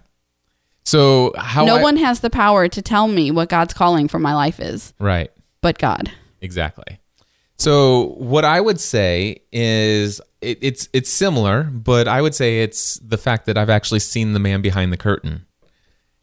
So 0.84 1.32
how 1.36 1.64
no 1.64 1.76
I- 1.76 1.82
one 1.82 1.96
has 1.96 2.20
the 2.20 2.30
power 2.30 2.68
to 2.68 2.80
tell 2.82 3.06
me 3.08 3.30
what 3.30 3.48
God's 3.48 3.74
calling 3.74 4.06
for 4.08 4.18
my 4.20 4.34
life 4.34 4.60
is, 4.60 4.94
right. 5.00 5.30
but 5.60 5.78
God. 5.78 6.10
Exactly. 6.40 7.00
So 7.58 8.08
what 8.18 8.44
I 8.44 8.60
would 8.60 8.78
say 8.80 9.42
is 9.52 10.20
it, 10.40 10.58
it's 10.60 10.88
it's 10.92 11.10
similar, 11.10 11.64
but 11.64 12.06
I 12.06 12.20
would 12.22 12.34
say 12.34 12.62
it's 12.62 12.96
the 13.00 13.16
fact 13.18 13.46
that 13.46 13.56
I've 13.58 13.70
actually 13.70 13.98
seen 14.00 14.32
the 14.32 14.38
man 14.38 14.60
behind 14.62 14.92
the 14.92 14.96
curtain, 14.96 15.45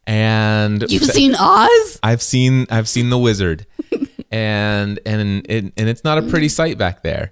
and 0.06 0.90
You've 0.90 1.04
seen 1.20 1.36
Oz? 1.38 2.00
I've 2.04 2.22
seen 2.22 2.68
I've 2.70 2.88
seen 2.88 3.10
the 3.10 3.18
wizard, 3.18 3.66
and 4.32 5.00
and 5.06 5.46
it, 5.50 5.74
and 5.78 5.90
it's 5.90 6.04
not 6.04 6.18
a 6.18 6.22
pretty 6.24 6.50
sight 6.50 6.78
back 6.78 7.04
there. 7.04 7.32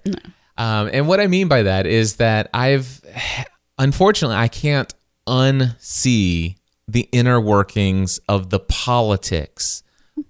Um, 0.58 0.90
and 0.92 1.08
what 1.08 1.20
I 1.20 1.26
mean 1.26 1.48
by 1.48 1.62
that 1.62 1.86
is 1.86 2.16
that 2.16 2.48
I've 2.52 3.00
unfortunately 3.78 4.36
I 4.36 4.48
can't 4.48 4.92
unsee 5.26 6.56
the 6.88 7.08
inner 7.12 7.40
workings 7.40 8.18
of 8.28 8.50
the 8.50 8.60
politics 8.60 9.82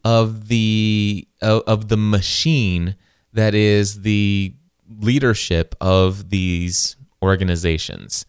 of 0.04 0.48
the 0.48 1.26
of, 1.40 1.62
of 1.66 1.88
the 1.88 1.96
machine 1.96 2.96
that 3.32 3.54
is 3.54 4.02
the 4.02 4.54
leadership 5.00 5.74
of 5.80 6.30
these 6.30 6.96
organizations. 7.22 8.26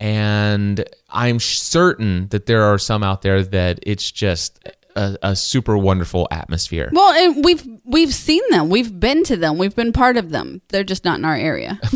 And 0.00 0.84
I'm 1.10 1.38
certain 1.40 2.28
that 2.28 2.46
there 2.46 2.62
are 2.64 2.78
some 2.78 3.02
out 3.02 3.20
there 3.22 3.42
that 3.44 3.78
it's 3.82 4.10
just 4.10 4.58
a, 4.96 5.16
a 5.22 5.36
super 5.36 5.76
wonderful 5.76 6.26
atmosphere. 6.30 6.88
Well, 6.92 7.12
and 7.12 7.44
we've 7.44 7.62
we've 7.84 8.12
seen 8.14 8.42
them. 8.50 8.70
We've 8.70 8.98
been 8.98 9.22
to 9.24 9.36
them. 9.36 9.58
We've 9.58 9.76
been 9.76 9.92
part 9.92 10.16
of 10.16 10.30
them. 10.30 10.62
They're 10.68 10.84
just 10.84 11.04
not 11.04 11.18
in 11.18 11.24
our 11.26 11.36
area. 11.36 11.78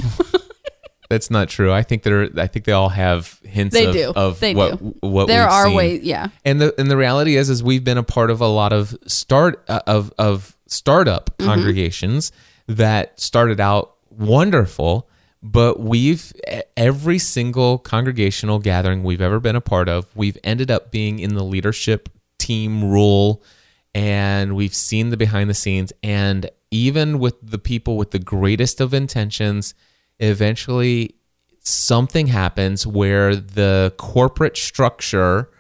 That's 1.11 1.31
not 1.31 1.49
true. 1.49 1.71
I 1.73 1.83
think 1.83 2.03
they're. 2.03 2.29
I 2.37 2.47
think 2.47 2.65
they 2.65 2.73
all 2.73 2.89
have 2.89 3.39
hints 3.45 3.75
They 3.75 3.87
of, 3.87 3.93
do. 3.93 4.13
of 4.17 4.41
They 4.41 4.55
what 4.55 4.79
do. 4.79 4.97
what 5.01 5.27
there 5.29 5.47
are 5.49 5.67
seen. 5.67 5.75
ways, 5.77 6.03
yeah. 6.03 6.29
And 6.45 6.61
the 6.61 6.75
and 6.79 6.91
the 6.91 6.97
reality 6.97 7.37
is, 7.37 7.51
is 7.51 7.63
we've 7.63 7.85
been 7.85 7.99
a 7.99 8.03
part 8.03 8.31
of 8.31 8.41
a 8.41 8.47
lot 8.49 8.73
of 8.73 8.97
start 9.07 9.63
uh, 9.69 9.81
of 9.87 10.13
of 10.19 10.57
startup 10.67 11.31
Mm-hmm. 11.39 11.51
congregations 11.51 12.33
that 12.69 13.21
started 13.21 13.61
out 13.61 13.95
wonderful, 14.11 15.09
but 15.45 15.79
we've 15.79 16.33
every 16.75 17.19
single 17.19 17.77
congregational 17.77 18.59
gathering 18.59 19.05
we've 19.05 19.21
ever 19.21 19.39
been 19.39 19.55
a 19.55 19.61
part 19.61 19.91
of, 19.91 20.07
we've 20.17 20.39
ended 20.43 20.71
up 20.71 20.91
being 20.91 21.19
in 21.19 21.35
the 21.35 21.45
leadership 21.45 22.09
team 22.39 22.83
role, 22.83 23.43
and 23.95 24.57
we've 24.57 24.75
seen 24.75 25.11
the 25.11 25.19
behind 25.19 25.51
the 25.51 25.55
scenes, 25.55 25.93
and 26.03 26.51
even 26.71 27.19
with 27.19 27.35
the 27.43 27.59
people 27.59 27.99
with 27.99 28.11
the 28.11 28.19
greatest 28.19 28.81
of 28.81 28.95
intentions, 28.95 29.75
eventually 30.19 31.15
something 31.61 32.29
happens 32.29 32.87
where 32.87 33.37
the 33.37 33.93
corporate 33.99 34.57
structure 34.57 35.51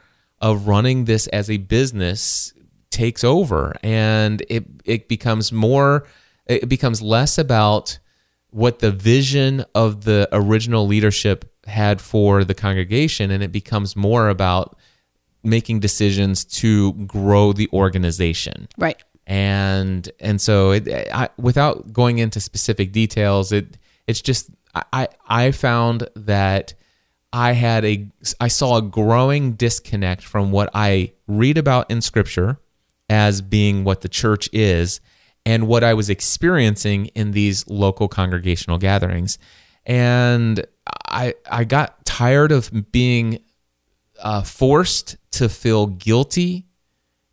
of 0.40 0.66
running 0.66 1.04
this 1.04 1.26
as 1.28 1.50
a 1.50 1.58
business 1.58 2.54
takes 2.90 3.24
over 3.24 3.74
and 3.82 4.42
it 4.48 4.64
it 4.84 5.08
becomes 5.08 5.50
more 5.50 6.06
it 6.46 6.68
becomes 6.68 7.02
less 7.02 7.38
about 7.38 7.98
what 8.54 8.78
the 8.78 8.92
vision 8.92 9.64
of 9.74 10.04
the 10.04 10.28
original 10.30 10.86
leadership 10.86 11.44
had 11.66 12.00
for 12.00 12.44
the 12.44 12.54
congregation 12.54 13.32
and 13.32 13.42
it 13.42 13.50
becomes 13.50 13.96
more 13.96 14.28
about 14.28 14.76
making 15.42 15.80
decisions 15.80 16.44
to 16.44 16.92
grow 16.92 17.52
the 17.52 17.68
organization 17.72 18.68
Right. 18.78 19.02
and 19.26 20.08
and 20.20 20.40
so 20.40 20.70
it, 20.70 20.88
I, 21.12 21.30
without 21.36 21.92
going 21.92 22.18
into 22.18 22.38
specific 22.38 22.92
details 22.92 23.50
it 23.50 23.76
it's 24.06 24.20
just 24.20 24.50
I 24.92 25.08
I 25.26 25.50
found 25.50 26.08
that 26.14 26.74
I 27.32 27.52
had 27.52 27.84
a 27.84 28.06
I 28.40 28.48
saw 28.48 28.76
a 28.76 28.82
growing 28.82 29.54
disconnect 29.54 30.22
from 30.22 30.52
what 30.52 30.70
I 30.74 31.12
read 31.26 31.58
about 31.58 31.90
in 31.90 32.00
scripture 32.02 32.58
as 33.10 33.40
being 33.40 33.82
what 33.84 34.02
the 34.02 34.08
church 34.08 34.48
is 34.52 35.00
and 35.46 35.66
what 35.66 35.84
I 35.84 35.94
was 35.94 36.08
experiencing 36.10 37.06
in 37.06 37.32
these 37.32 37.66
local 37.68 38.08
congregational 38.08 38.78
gatherings. 38.78 39.38
And 39.86 40.64
I 41.06 41.34
I 41.50 41.64
got 41.64 42.04
tired 42.04 42.52
of 42.52 42.92
being 42.92 43.40
uh, 44.22 44.42
forced 44.42 45.16
to 45.32 45.48
feel 45.48 45.86
guilty 45.86 46.66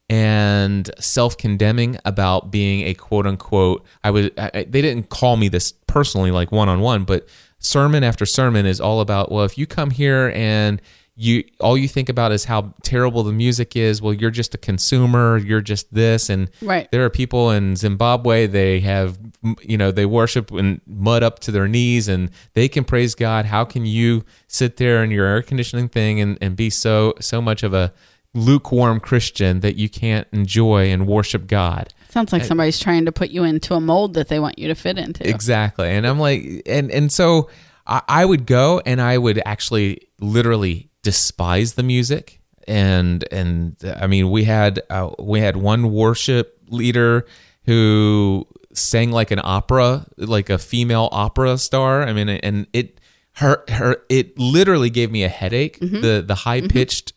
and 0.09 0.91
self-condemning 0.99 1.97
about 2.03 2.51
being 2.51 2.85
a 2.85 2.93
quote 2.93 3.25
unquote 3.25 3.85
I 4.03 4.11
was 4.11 4.29
I, 4.37 4.65
they 4.67 4.81
didn't 4.81 5.09
call 5.09 5.37
me 5.37 5.47
this 5.47 5.71
personally 5.87 6.31
like 6.31 6.51
one 6.51 6.67
on 6.67 6.81
one 6.81 7.05
but 7.05 7.29
sermon 7.59 8.03
after 8.03 8.25
sermon 8.25 8.65
is 8.65 8.81
all 8.81 8.99
about 8.99 9.31
well 9.31 9.45
if 9.45 9.57
you 9.57 9.65
come 9.65 9.91
here 9.91 10.33
and 10.35 10.81
you 11.15 11.43
all 11.59 11.77
you 11.77 11.87
think 11.87 12.07
about 12.09 12.31
is 12.31 12.45
how 12.45 12.73
terrible 12.83 13.21
the 13.23 13.33
music 13.33 13.75
is 13.75 14.01
well 14.01 14.13
you're 14.13 14.31
just 14.31 14.55
a 14.55 14.57
consumer 14.57 15.37
you're 15.37 15.61
just 15.61 15.93
this 15.93 16.29
and 16.29 16.49
Right. 16.61 16.89
there 16.91 17.03
are 17.03 17.09
people 17.09 17.51
in 17.51 17.75
Zimbabwe 17.75 18.47
they 18.47 18.79
have 18.79 19.19
you 19.61 19.77
know 19.77 19.91
they 19.91 20.05
worship 20.05 20.51
in 20.51 20.79
mud 20.87 21.21
up 21.21 21.39
to 21.39 21.51
their 21.51 21.67
knees 21.67 22.07
and 22.07 22.29
they 22.53 22.67
can 22.69 22.83
praise 22.85 23.13
God 23.13 23.45
how 23.45 23.65
can 23.65 23.85
you 23.85 24.23
sit 24.47 24.77
there 24.77 25.03
in 25.03 25.11
your 25.11 25.25
air 25.25 25.41
conditioning 25.41 25.89
thing 25.89 26.21
and, 26.21 26.37
and 26.41 26.55
be 26.55 26.69
so 26.69 27.13
so 27.19 27.41
much 27.41 27.61
of 27.63 27.73
a 27.73 27.91
lukewarm 28.33 28.99
Christian 29.01 29.59
that 29.59 29.75
you 29.75 29.89
can't 29.89 30.27
enjoy 30.31 30.89
and 30.91 31.05
worship 31.07 31.45
God 31.47 31.93
Sounds 32.09 32.33
like 32.33 32.43
somebody's 32.43 32.77
trying 32.79 33.05
to 33.05 33.11
put 33.13 33.29
you 33.29 33.45
into 33.45 33.73
a 33.73 33.79
mold 33.79 34.15
that 34.15 34.27
they 34.27 34.37
want 34.37 34.59
you 34.59 34.67
to 34.67 34.75
fit 34.75 34.97
into. 34.97 35.25
Exactly. 35.25 35.87
And 35.87 36.05
I'm 36.05 36.19
like, 36.19 36.61
and 36.65 36.91
and 36.91 37.09
so 37.09 37.49
I, 37.87 38.01
I 38.05 38.25
would 38.25 38.45
go 38.45 38.81
and 38.85 38.99
I 39.01 39.17
would 39.17 39.41
actually 39.45 40.09
literally 40.19 40.89
despise 41.03 41.73
the 41.73 41.83
music. 41.83 42.39
And 42.67 43.25
and 43.31 43.75
I 43.97 44.07
mean, 44.07 44.29
we 44.29 44.43
had 44.43 44.81
uh, 44.89 45.09
we 45.19 45.39
had 45.39 45.57
one 45.57 45.91
worship 45.91 46.59
leader 46.69 47.25
who 47.65 48.47
sang 48.73 49.11
like 49.11 49.31
an 49.31 49.41
opera, 49.43 50.05
like 50.17 50.49
a 50.49 50.57
female 50.57 51.09
opera 51.11 51.57
star. 51.57 52.03
I 52.03 52.13
mean, 52.13 52.29
and 52.29 52.67
it 52.71 52.99
her 53.33 53.63
her 53.69 53.97
it 54.09 54.37
literally 54.37 54.89
gave 54.89 55.11
me 55.11 55.23
a 55.23 55.29
headache. 55.29 55.79
The 56.01 56.23
the 56.25 56.35
high 56.35 56.61
pitched 56.61 57.13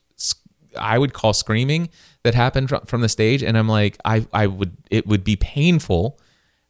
I 0.79 0.99
would 0.99 1.13
call 1.13 1.33
screaming 1.33 1.91
that 2.25 2.35
happened 2.35 2.71
fr- 2.71 2.85
from 2.87 3.01
the 3.03 3.09
stage, 3.09 3.43
and 3.43 3.57
I'm 3.57 3.69
like, 3.69 3.99
I 4.05 4.27
I 4.33 4.47
would 4.47 4.77
it 4.91 5.07
would 5.07 5.25
be 5.25 5.37
painful, 5.37 6.19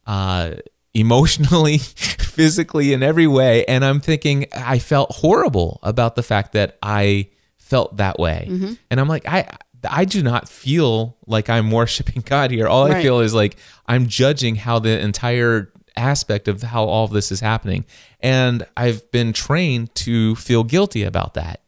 uh, 0.05 0.55
emotionally, 0.95 1.77
physically, 1.77 2.93
in 2.93 3.03
every 3.03 3.27
way, 3.27 3.65
and 3.65 3.85
I'm 3.85 3.99
thinking 3.99 4.47
I 4.55 4.79
felt 4.79 5.11
horrible 5.11 5.79
about 5.83 6.15
the 6.15 6.23
fact 6.23 6.53
that 6.53 6.77
I 6.81 7.27
felt 7.57 7.97
that 7.97 8.17
way, 8.17 8.47
mm-hmm. 8.49 8.73
and 8.89 8.99
I'm 8.99 9.07
like, 9.07 9.27
I 9.27 9.47
I 9.87 10.05
do 10.05 10.23
not 10.23 10.49
feel 10.49 11.17
like 11.27 11.49
I'm 11.49 11.69
worshiping 11.69 12.21
God 12.25 12.49
here. 12.49 12.67
All 12.67 12.91
I 12.91 13.01
feel 13.01 13.19
is 13.19 13.33
like 13.33 13.57
I'm 13.85 14.07
judging 14.07 14.55
how 14.55 14.79
the 14.79 14.99
entire 14.99 15.71
aspect 15.95 16.47
of 16.47 16.61
how 16.61 16.85
all 16.85 17.05
of 17.05 17.11
this 17.11 17.31
is 17.31 17.41
happening, 17.41 17.85
and 18.19 18.65
I've 18.75 19.11
been 19.11 19.33
trained 19.33 19.93
to 19.95 20.35
feel 20.35 20.63
guilty 20.63 21.03
about 21.03 21.35
that. 21.35 21.61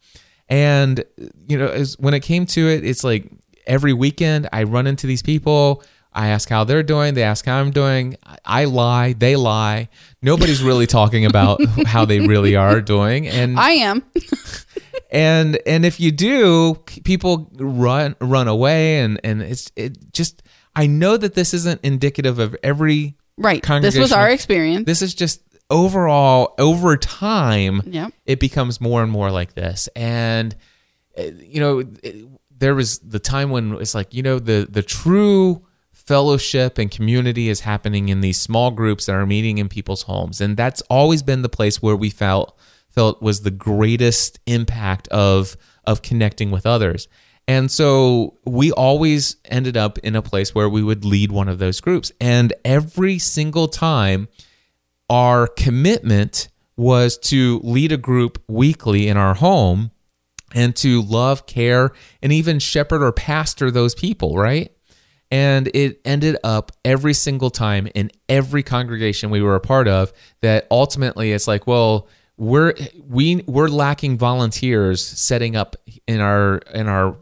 And 0.50 1.04
you 1.48 1.58
know, 1.58 1.68
as, 1.68 2.00
when 2.00 2.14
it 2.14 2.22
came 2.22 2.46
to 2.48 2.70
it, 2.70 2.86
it's 2.86 3.04
like 3.04 3.30
every 3.66 3.94
weekend 3.94 4.48
I 4.52 4.64
run 4.64 4.88
into 4.88 5.06
these 5.06 5.22
people. 5.22 5.84
I 6.14 6.30
ask 6.30 6.50
how 6.50 6.64
they're 6.64 6.84
doing. 6.84 7.14
They 7.14 7.24
ask 7.24 7.46
how 7.46 7.58
I'm 7.60 7.72
doing. 7.72 8.18
I- 8.46 8.66
lie. 8.66 9.14
They 9.14 9.36
lie. 9.36 9.90
Nobody's 10.22 10.64
really 10.64 10.88
talking 10.88 11.26
about 11.26 11.64
how 11.86 12.06
they 12.06 12.20
really 12.22 12.56
are 12.56 12.82
doing. 12.82 13.28
And 13.28 13.60
I 13.60 13.72
am. 13.72 14.04
and 15.12 15.60
and 15.66 15.86
if 15.86 16.00
you 16.00 16.12
do, 16.12 16.76
people 17.04 17.50
run 17.58 18.16
run 18.20 18.48
away. 18.48 19.00
And 19.00 19.20
and 19.24 19.42
it's 19.42 19.72
it 19.76 20.14
just. 20.14 20.44
I 20.76 20.86
know 20.86 21.18
that 21.18 21.34
this 21.34 21.56
isn't 21.56 21.82
indicative 21.84 22.38
of 22.40 22.56
every 22.62 23.16
Right. 23.40 23.64
This 23.82 23.98
was 23.98 24.12
our 24.12 24.30
experience. 24.30 24.86
This 24.86 25.02
is 25.02 25.14
just 25.14 25.42
overall 25.70 26.54
over 26.58 26.96
time 26.98 27.82
Yep. 27.86 28.14
it 28.26 28.40
becomes 28.40 28.80
more 28.80 29.04
and 29.04 29.12
more 29.12 29.30
like 29.32 29.54
this 29.54 29.90
and 29.98 30.56
uh, 31.20 31.24
you 31.24 31.60
know 31.60 31.80
it, 32.02 32.26
there 32.58 32.74
was 32.74 33.00
the 33.00 33.20
time 33.20 33.50
when 33.50 33.74
it's 33.74 33.94
like 33.94 34.14
you 34.14 34.24
know 34.24 34.40
the 34.40 34.66
the 34.70 34.82
true 34.82 35.67
fellowship 36.08 36.78
and 36.78 36.90
community 36.90 37.50
is 37.50 37.60
happening 37.60 38.08
in 38.08 38.22
these 38.22 38.40
small 38.40 38.72
groups 38.72 39.06
that 39.06 39.16
are 39.16 39.26
meeting 39.26 39.58
in 39.58 39.68
people's 39.68 40.04
homes. 40.04 40.40
And 40.40 40.56
that's 40.56 40.82
always 40.84 41.22
been 41.22 41.42
the 41.42 41.50
place 41.50 41.82
where 41.82 41.96
we 41.96 42.10
felt 42.10 42.58
felt 42.90 43.22
was 43.22 43.42
the 43.42 43.52
greatest 43.52 44.40
impact 44.48 45.08
of 45.10 45.58
of 45.84 46.02
connecting 46.02 46.50
with 46.50 46.66
others. 46.66 47.08
And 47.48 47.72
so 47.72 48.38
we 48.46 48.72
always 48.72 49.38
ended 49.46 49.78
up 49.78 49.98
in 50.00 50.16
a 50.16 50.22
place 50.22 50.54
where 50.56 50.68
we 50.68 50.84
would 50.84 51.06
lead 51.06 51.32
one 51.32 51.48
of 51.48 51.60
those 51.60 51.80
groups. 51.80 52.12
And 52.20 52.54
every 52.66 53.20
single 53.20 53.68
time 53.68 54.28
our 55.10 55.48
commitment 55.48 56.50
was 56.76 57.18
to 57.18 57.62
lead 57.64 57.92
a 57.92 57.98
group 57.98 58.42
weekly 58.48 59.08
in 59.08 59.16
our 59.16 59.36
home 59.36 59.92
and 60.54 60.76
to 60.78 61.02
love, 61.02 61.46
care, 61.46 61.92
and 62.22 62.34
even 62.34 62.60
shepherd 62.60 63.02
or 63.02 63.12
pastor 63.12 63.72
those 63.72 63.96
people, 63.96 64.38
right? 64.38 64.72
And 65.30 65.68
it 65.74 66.00
ended 66.06 66.38
up 66.44 66.72
every 66.86 67.14
single 67.14 67.50
time 67.50 67.88
in 67.94 68.12
every 68.30 68.64
congregation 68.64 69.30
we 69.30 69.42
were 69.42 69.56
a 69.56 69.60
part 69.60 69.88
of 69.88 70.14
that 70.42 70.68
ultimately 70.72 71.34
it's 71.34 71.48
like, 71.48 71.68
well, 71.68 72.08
we're 72.38 72.74
we 73.08 73.44
we're 73.48 73.68
lacking 73.68 74.18
volunteers 74.18 75.04
setting 75.04 75.56
up 75.56 75.76
in 76.06 76.22
our 76.22 76.58
in 76.74 76.88
our 76.88 77.18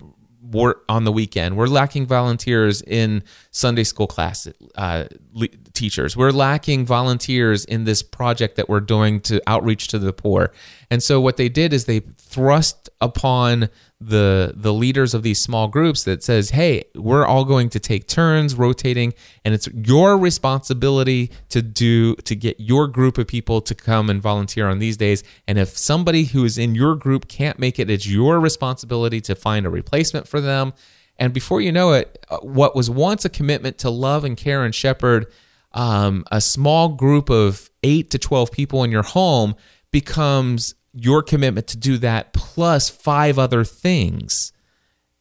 work 0.51 0.83
on 0.87 1.03
the 1.03 1.11
weekend. 1.11 1.57
We're 1.57 1.67
lacking 1.67 2.05
volunteers 2.05 2.81
in 2.81 3.23
Sunday 3.51 3.83
school 3.83 4.07
class 4.07 4.47
uh, 4.75 5.05
le- 5.33 5.47
teachers. 5.73 6.15
We're 6.15 6.31
lacking 6.31 6.85
volunteers 6.85 7.65
in 7.65 7.83
this 7.83 8.03
project 8.03 8.55
that 8.55 8.69
we're 8.69 8.79
doing 8.79 9.19
to 9.21 9.41
outreach 9.47 9.87
to 9.89 9.99
the 9.99 10.13
poor. 10.13 10.51
And 10.89 11.01
so 11.01 11.19
what 11.19 11.37
they 11.37 11.49
did 11.49 11.73
is 11.73 11.85
they 11.85 12.01
thrust 12.17 12.89
upon 13.01 13.69
the 14.01 14.53
the 14.55 14.73
leaders 14.73 15.13
of 15.13 15.23
these 15.23 15.39
small 15.39 15.67
groups 15.67 16.03
that 16.03 16.21
says, 16.23 16.49
"Hey, 16.49 16.83
we're 16.95 17.25
all 17.25 17.45
going 17.45 17.69
to 17.69 17.79
take 17.79 18.07
turns 18.07 18.55
rotating 18.55 19.13
and 19.43 19.53
it's 19.53 19.67
your 19.73 20.17
responsibility 20.17 21.31
to 21.49 21.61
do 21.61 22.15
to 22.15 22.35
get 22.35 22.59
your 22.59 22.87
group 22.87 23.17
of 23.17 23.27
people 23.27 23.61
to 23.61 23.73
come 23.73 24.09
and 24.09 24.21
volunteer 24.21 24.67
on 24.67 24.79
these 24.79 24.97
days. 24.97 25.23
And 25.47 25.57
if 25.57 25.77
somebody 25.77 26.25
who 26.25 26.43
is 26.43 26.57
in 26.57 26.75
your 26.75 26.95
group 26.95 27.27
can't 27.27 27.57
make 27.57 27.79
it, 27.79 27.89
it's 27.89 28.07
your 28.07 28.39
responsibility 28.39 29.21
to 29.21 29.35
find 29.35 29.65
a 29.65 29.69
replacement 29.69 30.27
for 30.27 30.41
them." 30.41 30.73
And 31.17 31.33
before 31.33 31.61
you 31.61 31.71
know 31.71 31.93
it, 31.93 32.25
uh, 32.29 32.39
what 32.39 32.75
was 32.75 32.89
once 32.89 33.23
a 33.23 33.29
commitment 33.29 33.77
to 33.79 33.89
love 33.89 34.25
and 34.25 34.35
care 34.35 34.65
and 34.65 34.75
shepherd 34.75 35.27
um, 35.75 36.23
a 36.31 36.41
small 36.41 36.89
group 36.89 37.29
of 37.29 37.69
eight 37.83 38.09
to 38.11 38.17
12 38.17 38.51
people 38.51 38.83
in 38.83 38.91
your 38.91 39.03
home 39.03 39.55
becomes 39.91 40.73
your 40.95 41.21
commitment 41.21 41.67
to 41.67 41.77
do 41.77 41.97
that 41.99 42.33
plus 42.33 42.89
five 42.89 43.37
other 43.37 43.63
things. 43.63 44.53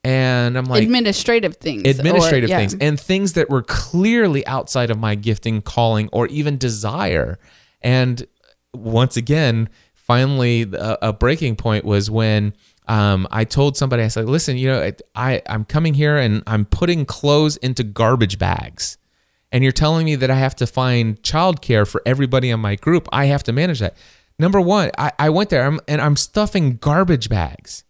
And 0.04 0.56
I'm 0.56 0.66
like, 0.66 0.82
administrative 0.82 1.56
things. 1.56 1.82
or- 1.86 1.90
administrative 1.90 2.50
yeah. 2.50 2.58
things 2.58 2.76
and 2.80 3.00
things 3.00 3.32
that 3.32 3.50
were 3.50 3.62
clearly 3.62 4.46
outside 4.46 4.90
of 4.90 4.98
my 4.98 5.14
gifting, 5.14 5.62
calling, 5.62 6.08
or 6.12 6.26
even 6.28 6.58
desire. 6.58 7.38
And 7.80 8.26
once 8.74 9.16
again, 9.16 9.70
finally, 9.94 10.62
a, 10.72 10.98
a 11.00 11.12
breaking 11.12 11.56
point 11.56 11.84
was 11.84 12.10
when 12.10 12.52
um, 12.86 13.26
I 13.30 13.44
told 13.44 13.78
somebody, 13.78 14.02
I 14.02 14.08
said, 14.08 14.26
"Listen, 14.26 14.58
you 14.58 14.68
know, 14.68 14.92
I 15.14 15.42
I'm 15.46 15.64
coming 15.64 15.94
here 15.94 16.18
and 16.18 16.42
I'm 16.46 16.66
putting 16.66 17.06
clothes 17.06 17.56
into 17.56 17.82
garbage 17.82 18.38
bags." 18.38 18.98
And 19.50 19.62
you're 19.62 19.72
telling 19.72 20.04
me 20.04 20.16
that 20.16 20.30
I 20.30 20.34
have 20.34 20.56
to 20.56 20.66
find 20.66 21.22
childcare 21.22 21.88
for 21.88 22.02
everybody 22.04 22.50
in 22.50 22.60
my 22.60 22.74
group. 22.74 23.08
I 23.12 23.26
have 23.26 23.42
to 23.44 23.52
manage 23.52 23.78
that. 23.78 23.96
Number 24.38 24.60
one, 24.60 24.90
I, 24.98 25.12
I 25.18 25.30
went 25.30 25.50
there 25.50 25.62
I'm- 25.62 25.80
and 25.88 26.00
I'm 26.00 26.16
stuffing 26.16 26.76
garbage 26.76 27.28
bags 27.28 27.84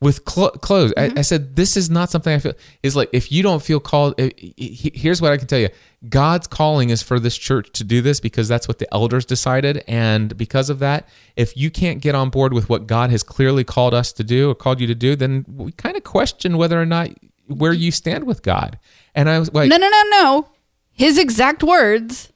with 0.00 0.24
clo- 0.24 0.50
clothes. 0.50 0.92
I, 0.96 1.12
I 1.16 1.22
said, 1.22 1.54
this 1.56 1.76
is 1.76 1.88
not 1.90 2.10
something 2.10 2.32
I 2.34 2.38
feel. 2.38 2.54
Is 2.82 2.96
like 2.96 3.08
if 3.12 3.30
you 3.32 3.42
don't 3.42 3.62
feel 3.62 3.80
called. 3.80 4.14
eh, 4.18 4.30
he- 4.36 4.92
Here's 4.94 5.20
what 5.22 5.32
I 5.32 5.36
can 5.36 5.46
tell 5.46 5.58
you: 5.60 5.68
God's 6.08 6.46
calling 6.46 6.90
is 6.90 7.02
for 7.02 7.18
this 7.20 7.36
church 7.36 7.70
to 7.72 7.84
do 7.84 8.00
this 8.00 8.18
because 8.20 8.48
that's 8.48 8.66
what 8.68 8.78
the 8.78 8.92
elders 8.92 9.24
decided, 9.24 9.84
and 9.88 10.36
because 10.36 10.70
of 10.70 10.78
that, 10.80 11.08
if 11.36 11.56
you 11.56 11.70
can't 11.70 12.00
get 12.00 12.14
on 12.14 12.30
board 12.30 12.52
with 12.52 12.68
what 12.68 12.86
God 12.86 13.10
has 13.10 13.22
clearly 13.22 13.62
called 13.64 13.94
us 13.94 14.12
to 14.14 14.24
do 14.24 14.50
or 14.50 14.54
called 14.54 14.80
you 14.80 14.86
to 14.88 14.94
do, 14.94 15.14
then 15.16 15.44
we 15.48 15.72
kind 15.72 15.96
of 15.96 16.02
question 16.04 16.58
whether 16.58 16.80
or 16.80 16.86
not 16.86 17.10
where 17.46 17.72
you 17.72 17.90
stand 17.92 18.24
with 18.24 18.42
God. 18.42 18.78
And 19.14 19.28
I 19.28 19.38
was 19.38 19.52
like, 19.52 19.68
No, 19.68 19.76
no, 19.76 19.88
no, 19.88 20.02
no. 20.10 20.48
His 20.92 21.16
exact 21.18 21.62
words. 21.62 22.31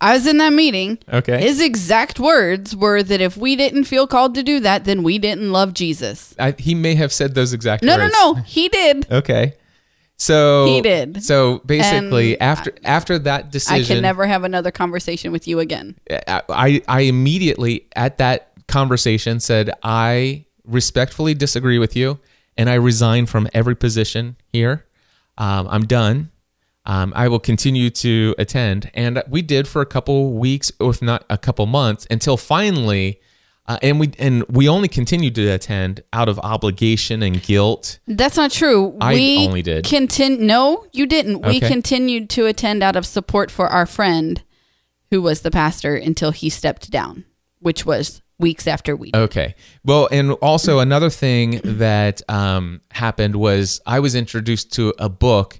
I 0.00 0.14
was 0.14 0.26
in 0.26 0.38
that 0.38 0.52
meeting. 0.52 0.98
Okay. 1.12 1.40
His 1.40 1.60
exact 1.60 2.18
words 2.18 2.74
were 2.74 3.02
that 3.02 3.20
if 3.20 3.36
we 3.36 3.54
didn't 3.56 3.84
feel 3.84 4.06
called 4.06 4.34
to 4.36 4.42
do 4.42 4.58
that, 4.60 4.84
then 4.84 5.02
we 5.02 5.18
didn't 5.18 5.52
love 5.52 5.74
Jesus. 5.74 6.34
I, 6.38 6.52
he 6.58 6.74
may 6.74 6.94
have 6.94 7.12
said 7.12 7.34
those 7.34 7.52
exact 7.52 7.82
No, 7.82 7.96
words. 7.98 8.12
no, 8.18 8.32
no. 8.32 8.32
No. 8.38 8.42
He 8.42 8.68
did. 8.68 9.10
Okay. 9.10 9.54
So 10.16 10.66
He 10.66 10.80
did. 10.82 11.22
So 11.22 11.58
basically, 11.64 12.34
And 12.34 12.42
after 12.42 12.72
after 12.84 13.18
that 13.20 13.50
decision, 13.50 13.82
I 13.82 13.86
can 13.86 14.02
never 14.02 14.26
have 14.26 14.44
another 14.44 14.70
conversation 14.70 15.32
with 15.32 15.48
you 15.48 15.60
again. 15.60 15.96
I, 16.28 16.82
I 16.86 17.00
immediately 17.00 17.86
at 17.96 18.18
that 18.18 18.52
conversation 18.68 19.40
said 19.40 19.70
I 19.82 20.44
respectfully 20.64 21.32
disagree 21.34 21.78
with 21.78 21.96
you 21.96 22.18
and 22.56 22.68
I 22.68 22.74
resign 22.74 23.24
from 23.26 23.48
every 23.54 23.74
position 23.74 24.36
here. 24.52 24.84
Um, 25.38 25.66
I'm 25.68 25.86
done. 25.86 26.30
Um, 26.86 27.12
I 27.14 27.28
will 27.28 27.38
continue 27.38 27.90
to 27.90 28.34
attend, 28.38 28.90
and 28.94 29.22
we 29.28 29.42
did 29.42 29.68
for 29.68 29.82
a 29.82 29.86
couple 29.86 30.32
weeks, 30.32 30.72
if 30.80 31.02
not 31.02 31.24
a 31.28 31.36
couple 31.36 31.66
months, 31.66 32.06
until 32.10 32.38
finally, 32.38 33.20
uh, 33.66 33.78
and 33.82 34.00
we 34.00 34.10
and 34.18 34.44
we 34.48 34.68
only 34.68 34.88
continued 34.88 35.34
to 35.34 35.46
attend 35.48 36.02
out 36.12 36.28
of 36.28 36.38
obligation 36.38 37.22
and 37.22 37.42
guilt. 37.42 38.00
That's 38.06 38.36
not 38.36 38.50
true. 38.50 38.96
I 39.00 39.12
we 39.12 39.46
only 39.46 39.62
did. 39.62 39.84
Contin- 39.84 40.40
no, 40.40 40.86
you 40.92 41.06
didn't. 41.06 41.42
We 41.42 41.60
continued 41.60 42.30
to 42.30 42.46
attend 42.46 42.82
out 42.82 42.96
of 42.96 43.06
support 43.06 43.50
for 43.50 43.68
our 43.68 43.86
friend 43.86 44.42
who 45.10 45.20
was 45.20 45.42
the 45.42 45.50
pastor 45.50 45.94
until 45.96 46.30
he 46.30 46.48
stepped 46.48 46.90
down, 46.90 47.24
which 47.58 47.84
was 47.84 48.22
weeks 48.38 48.66
after 48.66 48.96
we. 48.96 49.10
Okay. 49.14 49.54
Well, 49.84 50.08
and 50.10 50.32
also 50.32 50.78
another 50.78 51.10
thing 51.10 51.60
that 51.62 52.22
um, 52.28 52.80
happened 52.90 53.36
was 53.36 53.80
I 53.86 54.00
was 54.00 54.14
introduced 54.14 54.72
to 54.74 54.94
a 54.98 55.08
book 55.08 55.59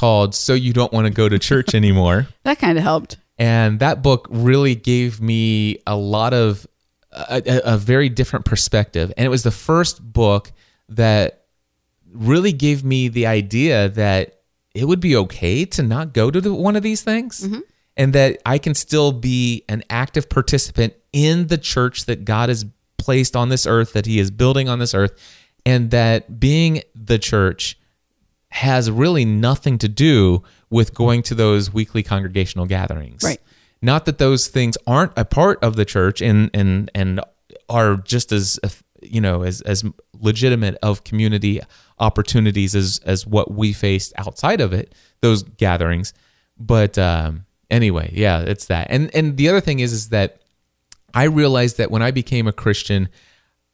called 0.00 0.34
"So 0.34 0.54
You 0.54 0.72
Don't 0.72 0.92
Want 0.92 1.06
to 1.06 1.12
Go 1.12 1.28
to 1.28 1.38
Church 1.38 1.74
Anymore," 1.74 2.28
that 2.44 2.58
kind 2.58 2.78
of 2.78 2.84
helped. 2.84 3.18
and 3.38 3.80
that 3.80 4.02
book 4.02 4.26
really 4.30 4.74
gave 4.74 5.20
me 5.20 5.78
a 5.86 5.94
lot 5.94 6.32
of 6.32 6.66
a, 7.12 7.42
a, 7.46 7.74
a 7.74 7.76
very 7.76 8.08
different 8.08 8.46
perspective, 8.46 9.12
and 9.18 9.26
it 9.26 9.28
was 9.28 9.42
the 9.42 9.50
first 9.50 10.00
book 10.02 10.52
that 10.88 11.44
really 12.10 12.52
gave 12.52 12.82
me 12.82 13.08
the 13.08 13.26
idea 13.26 13.90
that 13.90 14.40
it 14.74 14.86
would 14.86 15.00
be 15.00 15.14
okay 15.14 15.64
to 15.64 15.82
not 15.82 16.12
go 16.14 16.30
to 16.30 16.40
the, 16.40 16.54
one 16.54 16.76
of 16.76 16.82
these 16.82 17.02
things 17.02 17.46
mm-hmm. 17.46 17.60
and 17.96 18.12
that 18.12 18.40
I 18.46 18.58
can 18.58 18.74
still 18.74 19.12
be 19.12 19.64
an 19.68 19.82
active 19.90 20.28
participant 20.28 20.94
in 21.12 21.48
the 21.48 21.58
church 21.58 22.06
that 22.06 22.24
God 22.24 22.48
has 22.48 22.64
placed 22.98 23.36
on 23.36 23.48
this 23.48 23.66
earth, 23.66 23.92
that 23.92 24.06
He 24.06 24.18
is 24.18 24.30
building 24.30 24.68
on 24.68 24.78
this 24.78 24.94
earth, 24.94 25.12
and 25.66 25.90
that 25.90 26.40
being 26.40 26.82
the 26.94 27.18
church 27.18 27.79
has 28.50 28.90
really 28.90 29.24
nothing 29.24 29.78
to 29.78 29.88
do 29.88 30.42
with 30.68 30.94
going 30.94 31.22
to 31.22 31.34
those 31.34 31.72
weekly 31.72 32.02
congregational 32.02 32.66
gatherings. 32.66 33.22
Right. 33.22 33.40
Not 33.82 34.04
that 34.04 34.18
those 34.18 34.48
things 34.48 34.76
aren't 34.86 35.12
a 35.16 35.24
part 35.24 35.62
of 35.62 35.76
the 35.76 35.84
church 35.84 36.20
and 36.20 36.50
and 36.52 36.90
and 36.94 37.20
are 37.68 37.96
just 37.96 38.32
as 38.32 38.58
you 39.02 39.20
know 39.20 39.42
as 39.42 39.60
as 39.62 39.84
legitimate 40.18 40.76
of 40.82 41.04
community 41.04 41.60
opportunities 41.98 42.74
as 42.74 43.00
as 43.04 43.26
what 43.26 43.50
we 43.50 43.72
faced 43.72 44.12
outside 44.16 44.60
of 44.60 44.72
it 44.72 44.94
those 45.20 45.42
gatherings 45.42 46.12
but 46.58 46.98
um 46.98 47.46
anyway 47.70 48.10
yeah 48.12 48.40
it's 48.40 48.66
that 48.66 48.86
and 48.90 49.14
and 49.14 49.36
the 49.36 49.48
other 49.48 49.60
thing 49.60 49.80
is 49.80 49.92
is 49.92 50.10
that 50.10 50.42
i 51.14 51.24
realized 51.24 51.78
that 51.78 51.90
when 51.90 52.02
i 52.02 52.10
became 52.10 52.46
a 52.46 52.52
christian 52.52 53.08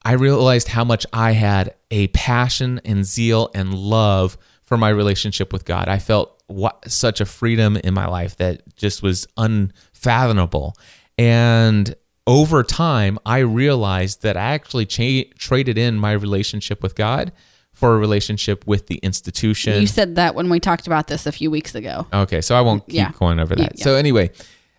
i 0.04 0.12
realized 0.12 0.68
how 0.68 0.84
much 0.84 1.04
i 1.12 1.32
had 1.32 1.74
a 1.90 2.06
passion 2.08 2.80
and 2.84 3.04
zeal 3.04 3.50
and 3.54 3.74
love 3.74 4.36
for 4.66 4.76
my 4.76 4.88
relationship 4.90 5.52
with 5.52 5.64
god 5.64 5.88
i 5.88 5.98
felt 5.98 6.42
what, 6.48 6.88
such 6.90 7.20
a 7.20 7.24
freedom 7.26 7.76
in 7.78 7.92
my 7.94 8.06
life 8.06 8.36
that 8.36 8.62
just 8.76 9.02
was 9.02 9.26
unfathomable 9.36 10.76
and 11.18 11.94
over 12.26 12.62
time, 12.64 13.18
I 13.24 13.38
realized 13.38 14.22
that 14.22 14.36
I 14.36 14.52
actually 14.52 14.84
cha- 14.86 15.30
traded 15.38 15.78
in 15.78 15.96
my 15.96 16.12
relationship 16.12 16.82
with 16.82 16.96
God 16.96 17.32
for 17.72 17.94
a 17.94 17.98
relationship 17.98 18.66
with 18.66 18.88
the 18.88 18.96
institution. 18.96 19.80
You 19.80 19.86
said 19.86 20.16
that 20.16 20.34
when 20.34 20.48
we 20.48 20.58
talked 20.58 20.86
about 20.86 21.06
this 21.06 21.26
a 21.26 21.32
few 21.32 21.50
weeks 21.50 21.74
ago. 21.74 22.06
Okay, 22.12 22.40
so 22.40 22.56
I 22.56 22.62
won't 22.62 22.86
keep 22.86 22.96
Yeah. 22.96 23.12
going 23.18 23.38
over 23.38 23.54
that. 23.54 23.78
Yeah, 23.78 23.84
So 23.84 23.94
anyway, 23.94 24.30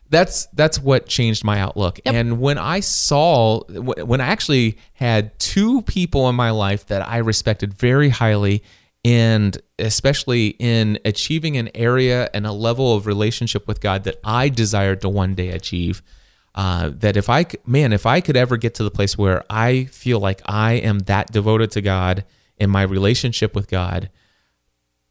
that's 0.10 0.48
that's 0.48 0.80
what 0.80 1.06
changed 1.06 1.44
my 1.44 1.60
outlook. 1.60 2.00
Yep. 2.06 2.16
And 2.16 2.40
when 2.42 2.58
I 2.58 2.80
saw 2.82 3.62
when 3.70 4.20
I 4.20 4.28
actually 4.28 4.78
had 4.94 5.38
two 5.40 5.84
people 5.84 6.28
in 6.30 6.36
my 6.36 6.50
life 6.52 6.88
that 6.88 7.08
I 7.08 7.18
respected 7.18 7.74
very 7.74 8.10
highly 8.10 8.64
and 9.06 9.58
especially 9.80 10.56
in 10.60 11.00
achieving 11.06 11.56
an 11.58 11.70
area 11.76 12.30
and 12.34 12.46
a 12.46 12.52
level 12.52 12.96
of 12.96 13.06
relationship 13.08 13.68
with 13.68 13.80
God 13.82 14.04
that 14.06 14.18
I 14.24 14.50
desired 14.50 15.02
to 15.02 15.10
one 15.10 15.34
day 15.36 15.50
achieve, 15.50 16.02
uh, 16.56 16.90
that 16.96 17.16
if 17.16 17.30
I 17.30 17.46
man, 17.66 17.94
if 17.94 18.06
I 18.06 18.20
could 18.22 18.36
ever 18.36 18.58
get 18.58 18.74
to 18.76 18.84
the 18.84 18.92
place 18.92 19.18
where 19.18 19.44
I 19.50 19.86
feel 19.86 20.20
like 20.20 20.42
I 20.46 20.74
am 20.74 21.00
that 21.00 21.32
devoted 21.32 21.72
to 21.72 21.82
God 21.82 22.26
in 22.58 22.70
my 22.70 22.82
relationship 22.82 23.54
with 23.54 23.68
God, 23.70 24.10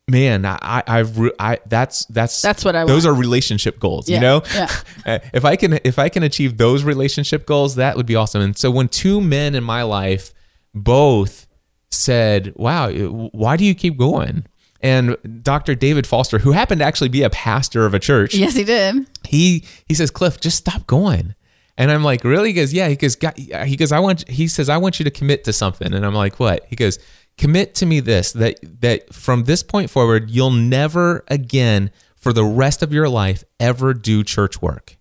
man, 0.08 0.44
I, 0.44 0.58
I 0.60 0.82
I've 0.86 1.16
re- 1.18 1.32
I 1.38 1.58
that's 1.66 2.04
that's 2.06 2.42
That's 2.42 2.64
what 2.64 2.74
I 2.76 2.84
Those 2.84 3.06
want. 3.06 3.16
are 3.16 3.20
relationship 3.20 3.78
goals, 3.78 4.08
you 4.08 4.20
know. 4.20 4.42
yeah. 4.54 4.70
Uh, 5.06 5.20
if 5.32 5.44
I 5.44 5.54
can 5.54 5.74
if 5.84 6.00
I 6.00 6.08
can 6.08 6.24
achieve 6.24 6.56
those 6.56 6.82
relationship 6.82 7.46
goals, 7.46 7.76
that 7.76 7.96
would 7.96 8.06
be 8.06 8.16
awesome. 8.16 8.42
And 8.42 8.58
so 8.58 8.72
when 8.72 8.88
two 8.88 9.20
men 9.20 9.54
in 9.54 9.62
my 9.62 9.84
life 9.84 10.34
both 10.74 11.46
said, 11.90 12.52
"Wow, 12.56 12.90
why 13.32 13.56
do 13.56 13.64
you 13.64 13.74
keep 13.74 13.96
going?" 13.98 14.46
And 14.80 15.16
Dr. 15.42 15.74
David 15.74 16.06
Foster, 16.06 16.38
who 16.38 16.52
happened 16.52 16.80
to 16.80 16.84
actually 16.84 17.08
be 17.08 17.22
a 17.22 17.30
pastor 17.30 17.86
of 17.86 17.94
a 17.94 17.98
church, 17.98 18.34
Yes, 18.34 18.54
he 18.54 18.64
did. 18.64 19.06
he 19.26 19.64
he 19.86 19.94
says, 19.94 20.10
Cliff, 20.10 20.38
just 20.40 20.58
stop 20.58 20.86
going. 20.86 21.34
And 21.78 21.90
I'm 21.90 22.02
like, 22.04 22.24
really? 22.24 22.48
He 22.50 22.52
goes, 22.54 22.72
yeah. 22.72 22.88
He 22.88 22.96
goes, 22.96 23.16
"God," 23.16 23.34
he 23.36 23.76
goes, 23.76 23.92
I 23.92 23.98
want. 24.00 24.28
He 24.28 24.48
says, 24.48 24.68
I 24.68 24.76
want 24.78 24.98
you 24.98 25.04
to 25.04 25.10
commit 25.10 25.44
to 25.44 25.52
something. 25.52 25.92
And 25.92 26.04
I'm 26.06 26.14
like, 26.14 26.38
what? 26.40 26.64
He 26.68 26.76
goes, 26.76 26.98
commit 27.36 27.74
to 27.76 27.86
me 27.86 28.00
this 28.00 28.32
that 28.32 28.58
that 28.80 29.12
from 29.14 29.44
this 29.44 29.62
point 29.62 29.90
forward, 29.90 30.30
you'll 30.30 30.50
never 30.50 31.24
again 31.28 31.90
for 32.16 32.32
the 32.32 32.44
rest 32.44 32.82
of 32.82 32.92
your 32.92 33.08
life 33.08 33.44
ever 33.60 33.92
do 33.94 34.22
church 34.24 34.60
work. 34.62 34.96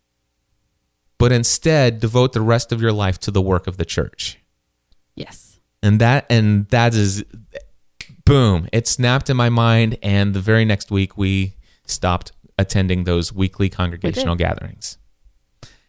but 1.17 1.31
instead 1.31 1.99
devote 2.01 2.33
the 2.33 2.41
rest 2.41 2.71
of 2.73 2.81
your 2.81 2.91
life 2.91 3.17
to 3.19 3.31
the 3.31 3.41
work 3.41 3.67
of 3.67 3.77
the 3.77 3.85
church. 3.85 4.39
Yes. 5.15 5.54
And 5.85 6.01
that 6.01 6.25
and 6.31 6.67
that 6.69 6.95
is 6.95 7.23
boom, 8.25 8.67
it 8.73 8.87
snapped 8.87 9.29
in 9.29 9.37
my 9.37 9.49
mind 9.49 9.99
and 10.01 10.33
the 10.33 10.39
very 10.39 10.65
next 10.65 10.89
week 10.89 11.15
we 11.15 11.53
stopped 11.85 12.31
attending 12.57 13.03
those 13.03 13.31
weekly 13.31 13.69
congregational 13.69 14.35
gatherings. 14.35 14.97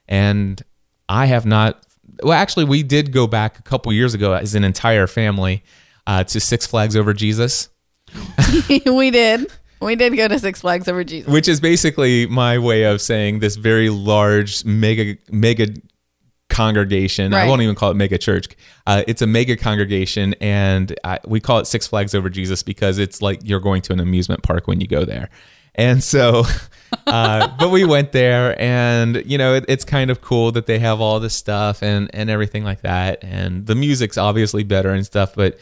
And 0.06 0.62
I 1.08 1.26
have 1.26 1.46
not 1.46 1.82
well 2.22 2.34
actually 2.34 2.64
we 2.66 2.82
did 2.82 3.10
go 3.10 3.26
back 3.26 3.58
a 3.58 3.62
couple 3.62 3.90
years 3.90 4.12
ago 4.12 4.34
as 4.34 4.54
an 4.54 4.64
entire 4.64 5.06
family 5.06 5.64
uh, 6.06 6.24
to 6.24 6.40
Six 6.40 6.66
Flags 6.66 6.94
Over 6.94 7.14
Jesus. 7.14 7.70
we 8.68 9.10
did. 9.10 9.50
We 9.80 9.96
did 9.96 10.14
go 10.14 10.28
to 10.28 10.38
Six 10.38 10.60
Flags 10.60 10.88
over 10.88 11.04
Jesus. 11.04 11.32
which 11.32 11.48
is 11.48 11.58
basically 11.60 12.26
my 12.26 12.58
way 12.58 12.84
of 12.84 13.00
saying 13.00 13.38
this 13.38 13.56
very 13.56 13.88
large 13.88 14.62
mega 14.64 15.16
mega 15.30 15.68
congregation. 16.48 17.34
I 17.34 17.46
won't 17.46 17.62
even 17.62 17.74
call 17.74 17.90
it 17.90 17.94
mega 17.94 18.18
church. 18.18 18.48
Uh, 18.86 19.02
it's 19.06 19.22
a 19.22 19.26
mega 19.26 19.56
congregation 19.56 20.34
and 20.40 20.94
I, 21.04 21.18
we 21.26 21.40
call 21.40 21.58
it 21.58 21.66
six 21.66 21.86
flags 21.86 22.14
over 22.14 22.30
jesus 22.30 22.62
because 22.62 22.98
it's 22.98 23.20
like 23.20 23.40
you're 23.42 23.60
going 23.60 23.82
to 23.82 23.92
an 23.92 24.00
amusement 24.00 24.42
park 24.42 24.66
when 24.66 24.80
you 24.80 24.86
go 24.86 25.04
there. 25.04 25.28
And 25.74 26.02
so 26.02 26.44
uh, 27.06 27.48
but 27.58 27.70
we 27.70 27.84
went 27.84 28.12
there 28.12 28.60
and 28.60 29.22
you 29.26 29.38
know 29.38 29.54
it, 29.54 29.64
it's 29.68 29.84
kind 29.84 30.10
of 30.10 30.20
cool 30.20 30.52
that 30.52 30.66
they 30.66 30.78
have 30.78 31.00
all 31.00 31.20
this 31.20 31.34
stuff 31.34 31.82
and 31.82 32.10
and 32.14 32.30
everything 32.30 32.64
like 32.64 32.82
that. 32.82 33.22
And 33.22 33.66
the 33.66 33.74
music's 33.74 34.16
obviously 34.16 34.62
better 34.62 34.90
and 34.90 35.04
stuff 35.04 35.34
but 35.34 35.58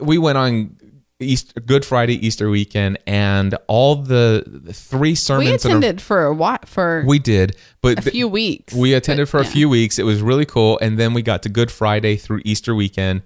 we 0.00 0.16
went 0.18 0.38
on 0.38 0.76
Easter, 1.20 1.60
Good 1.60 1.84
Friday, 1.84 2.14
Easter 2.26 2.50
weekend, 2.50 2.98
and 3.06 3.56
all 3.68 3.96
the, 3.96 4.42
the 4.46 4.72
three 4.72 5.10
We 5.10 5.14
sermons. 5.14 5.64
are- 5.64 5.68
attended 5.68 6.00
for 6.00 6.24
a 6.24 6.34
while, 6.34 6.58
for 6.66 7.04
we 7.06 7.18
did, 7.20 7.56
but 7.80 7.98
a 7.98 8.02
th- 8.02 8.12
few 8.12 8.26
weeks. 8.28 8.74
we 8.74 8.94
attended 8.94 9.26
but, 9.26 9.30
for 9.30 9.40
a 9.40 9.44
yeah. 9.44 9.50
few 9.50 9.68
weeks. 9.68 9.98
It 9.98 10.02
was 10.04 10.22
really 10.22 10.44
cool, 10.44 10.78
and 10.82 10.98
then 10.98 11.14
we 11.14 11.22
got 11.22 11.42
to 11.44 11.48
Good 11.48 11.70
Friday 11.70 12.16
through 12.16 12.40
Easter 12.44 12.74
weekend, 12.74 13.22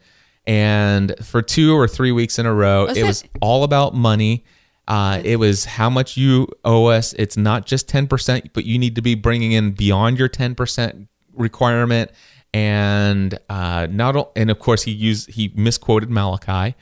and 0.47 1.15
for 1.25 1.41
two 1.41 1.75
or 1.75 1.89
three 1.89 2.13
weeks 2.13 2.39
in 2.39 2.45
a 2.47 2.53
row, 2.55 2.87
Was 2.87 2.97
it 2.99 3.01
it- 3.01 3.07
was 3.07 3.25
all 3.41 3.65
about 3.65 3.95
money. 3.95 4.45
Uh, 4.87 5.21
it 5.23 5.37
was 5.37 5.65
how 5.67 5.91
much 5.91 6.17
you 6.17 6.47
owe 6.65 6.87
us. 6.87 7.13
It's 7.15 7.37
not 7.37 7.67
just 7.67 7.89
ten 7.89 8.07
percent, 8.07 8.51
but 8.55 8.65
you 8.65 8.79
need 8.79 8.95
to 8.97 9.03
be 9.03 9.15
bringing 9.15 9.53
in 9.53 9.73
beyond 9.73 10.19
your 10.19 10.29
ten 10.29 10.55
percent 10.55 11.09
requirement. 11.35 12.11
And 12.55 13.39
uh, 13.51 13.87
not, 13.91 14.31
and 14.35 14.51
of 14.51 14.59
course, 14.59 14.85
he 14.85 14.91
used 14.93 15.31
he 15.33 15.53
misquoted 15.55 16.09
Malachi, 16.11 16.75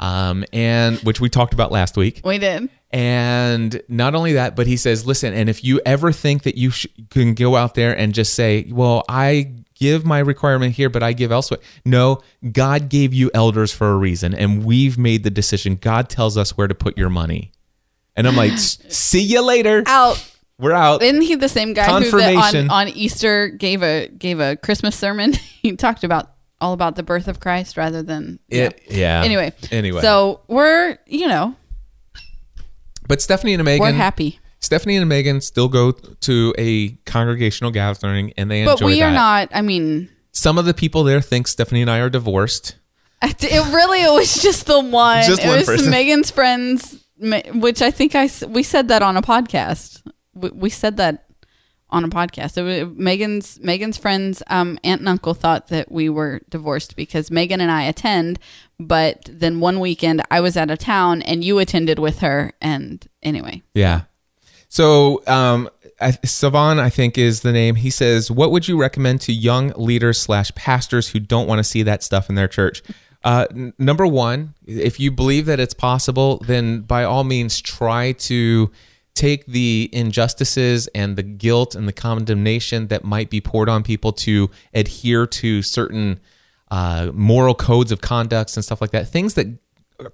um, 0.00 0.44
and 0.52 0.98
which 1.00 1.20
we 1.20 1.28
talked 1.28 1.52
about 1.52 1.70
last 1.70 1.96
week. 1.96 2.22
We 2.24 2.38
did. 2.38 2.68
And 2.90 3.80
not 3.88 4.16
only 4.16 4.32
that, 4.32 4.56
but 4.56 4.66
he 4.66 4.76
says, 4.76 5.06
listen, 5.06 5.32
and 5.32 5.48
if 5.48 5.62
you 5.62 5.80
ever 5.86 6.10
think 6.10 6.42
that 6.42 6.56
you 6.56 6.70
sh- 6.70 6.88
can 7.10 7.34
go 7.34 7.54
out 7.54 7.74
there 7.76 7.96
and 7.96 8.12
just 8.12 8.34
say, 8.34 8.66
well, 8.72 9.04
I 9.08 9.52
give 9.74 10.04
my 10.04 10.18
requirement 10.18 10.74
here, 10.74 10.90
but 10.90 11.02
I 11.02 11.12
give 11.12 11.30
elsewhere. 11.30 11.60
No, 11.84 12.20
God 12.50 12.88
gave 12.88 13.14
you 13.14 13.30
elders 13.32 13.72
for 13.72 13.92
a 13.92 13.96
reason, 13.96 14.34
and 14.34 14.64
we've 14.64 14.98
made 14.98 15.22
the 15.22 15.30
decision. 15.30 15.76
God 15.76 16.08
tells 16.08 16.36
us 16.36 16.56
where 16.56 16.66
to 16.66 16.74
put 16.74 16.98
your 16.98 17.10
money. 17.10 17.52
And 18.16 18.26
I'm 18.26 18.36
like, 18.36 18.58
see 18.58 19.22
you 19.22 19.42
later. 19.42 19.84
Out. 19.86 20.26
We're 20.58 20.72
out. 20.72 21.02
Isn't 21.02 21.22
he 21.22 21.36
the 21.36 21.48
same 21.48 21.72
guy 21.72 22.00
who 22.00 22.10
the, 22.10 22.34
on, 22.34 22.70
on 22.70 22.88
Easter 22.88 23.48
gave 23.48 23.82
a 23.82 24.08
gave 24.08 24.40
a 24.40 24.56
Christmas 24.56 24.94
sermon? 24.94 25.32
he 25.62 25.74
talked 25.76 26.04
about 26.04 26.32
all 26.60 26.72
about 26.72 26.96
the 26.96 27.02
birth 27.02 27.26
of 27.28 27.40
Christ 27.40 27.76
rather 27.76 28.02
than 28.02 28.38
It- 28.48 28.82
yeah. 28.88 29.22
Anyway, 29.24 29.52
Anyway. 29.70 30.00
so 30.02 30.40
we're 30.48 30.98
you 31.06 31.26
know 31.28 31.54
But 33.08 33.20
Stephanie 33.22 33.54
and 33.54 33.64
Megan, 33.64 33.80
we're 33.86 33.92
happy, 33.92 34.38
Stephanie 34.60 34.96
and 34.96 35.08
Megan 35.08 35.40
still 35.40 35.68
go 35.68 35.92
to 35.92 36.54
a 36.58 36.90
congregational 37.06 37.70
gathering, 37.70 38.32
and 38.36 38.50
they 38.50 38.60
enjoy 38.60 38.74
but 38.76 38.84
we 38.86 39.00
that. 39.00 39.06
are 39.10 39.14
not. 39.14 39.48
I 39.52 39.62
mean, 39.62 40.08
Some 40.32 40.58
of 40.58 40.64
the 40.64 40.74
people 40.74 41.02
there 41.02 41.20
think 41.20 41.48
Stephanie 41.48 41.80
and 41.82 41.90
I 41.90 41.98
are 41.98 42.10
divorced. 42.10 42.76
it 43.22 43.74
really 43.74 44.02
it 44.02 44.12
was 44.12 44.40
just 44.42 44.66
the 44.66 44.80
one. 44.80 45.24
Just 45.24 45.42
it 45.42 45.46
one 45.48 45.56
was 45.58 45.66
person. 45.66 45.90
Megan's 45.96 46.30
friends, 46.30 47.02
which 47.54 47.82
I 47.82 47.90
think 47.90 48.14
I 48.14 48.30
we 48.48 48.62
said 48.62 48.88
that 48.88 49.02
on 49.02 49.16
a 49.16 49.22
podcast. 49.22 50.02
We, 50.34 50.50
we 50.50 50.70
said 50.70 50.96
that 50.98 51.24
on 51.90 52.04
a 52.04 52.08
podcast. 52.08 52.56
It 52.56 52.62
was 52.86 52.96
Megan's 52.96 53.58
Megan's 53.60 53.96
friends, 53.96 54.42
um, 54.48 54.78
aunt 54.84 55.00
and 55.00 55.08
uncle 55.08 55.34
thought 55.34 55.68
that 55.68 55.90
we 55.90 56.08
were 56.08 56.40
divorced 56.48 56.96
because 56.96 57.30
Megan 57.30 57.60
and 57.60 57.70
I 57.70 57.82
attend, 57.82 58.38
but 58.78 59.28
then 59.30 59.60
one 59.60 59.80
weekend 59.80 60.22
I 60.30 60.40
was 60.40 60.56
out 60.56 60.70
of 60.70 60.78
town 60.78 61.22
and 61.22 61.44
you 61.44 61.58
attended 61.58 61.98
with 61.98 62.20
her, 62.20 62.52
and 62.60 63.06
anyway, 63.22 63.62
Yeah. 63.74 64.02
So, 64.72 65.20
um, 65.26 65.68
I, 66.00 66.12
Savan, 66.24 66.78
I 66.78 66.90
think, 66.90 67.18
is 67.18 67.40
the 67.40 67.52
name. 67.52 67.74
He 67.74 67.90
says, 67.90 68.30
"What 68.30 68.52
would 68.52 68.68
you 68.68 68.80
recommend 68.80 69.20
to 69.22 69.32
young 69.32 69.72
leaders 69.76 70.18
slash 70.18 70.54
pastors 70.54 71.08
who 71.08 71.18
don't 71.18 71.48
want 71.48 71.58
to 71.58 71.64
see 71.64 71.82
that 71.82 72.04
stuff 72.04 72.28
in 72.28 72.36
their 72.36 72.48
church?" 72.48 72.82
Uh, 73.22 73.46
n- 73.50 73.74
number 73.78 74.06
one, 74.06 74.54
if 74.66 74.98
you 74.98 75.10
believe 75.10 75.44
that 75.46 75.60
it's 75.60 75.74
possible, 75.74 76.38
then 76.46 76.80
by 76.80 77.04
all 77.04 77.24
means 77.24 77.60
try 77.60 78.12
to 78.12 78.70
take 79.14 79.46
the 79.46 79.88
injustices 79.92 80.86
and 80.94 81.16
the 81.16 81.22
guilt 81.22 81.74
and 81.74 81.86
the 81.88 81.92
condemnation 81.92 82.88
that 82.88 83.04
might 83.04 83.28
be 83.30 83.40
poured 83.40 83.68
on 83.68 83.82
people 83.82 84.12
to 84.12 84.50
adhere 84.72 85.26
to 85.26 85.62
certain 85.62 86.20
uh, 86.70 87.10
moral 87.12 87.54
codes 87.54 87.90
of 87.92 88.00
conducts 88.00 88.56
and 88.56 88.64
stuff 88.64 88.80
like 88.80 88.90
that. 88.92 89.08
Things 89.08 89.34
that 89.34 89.46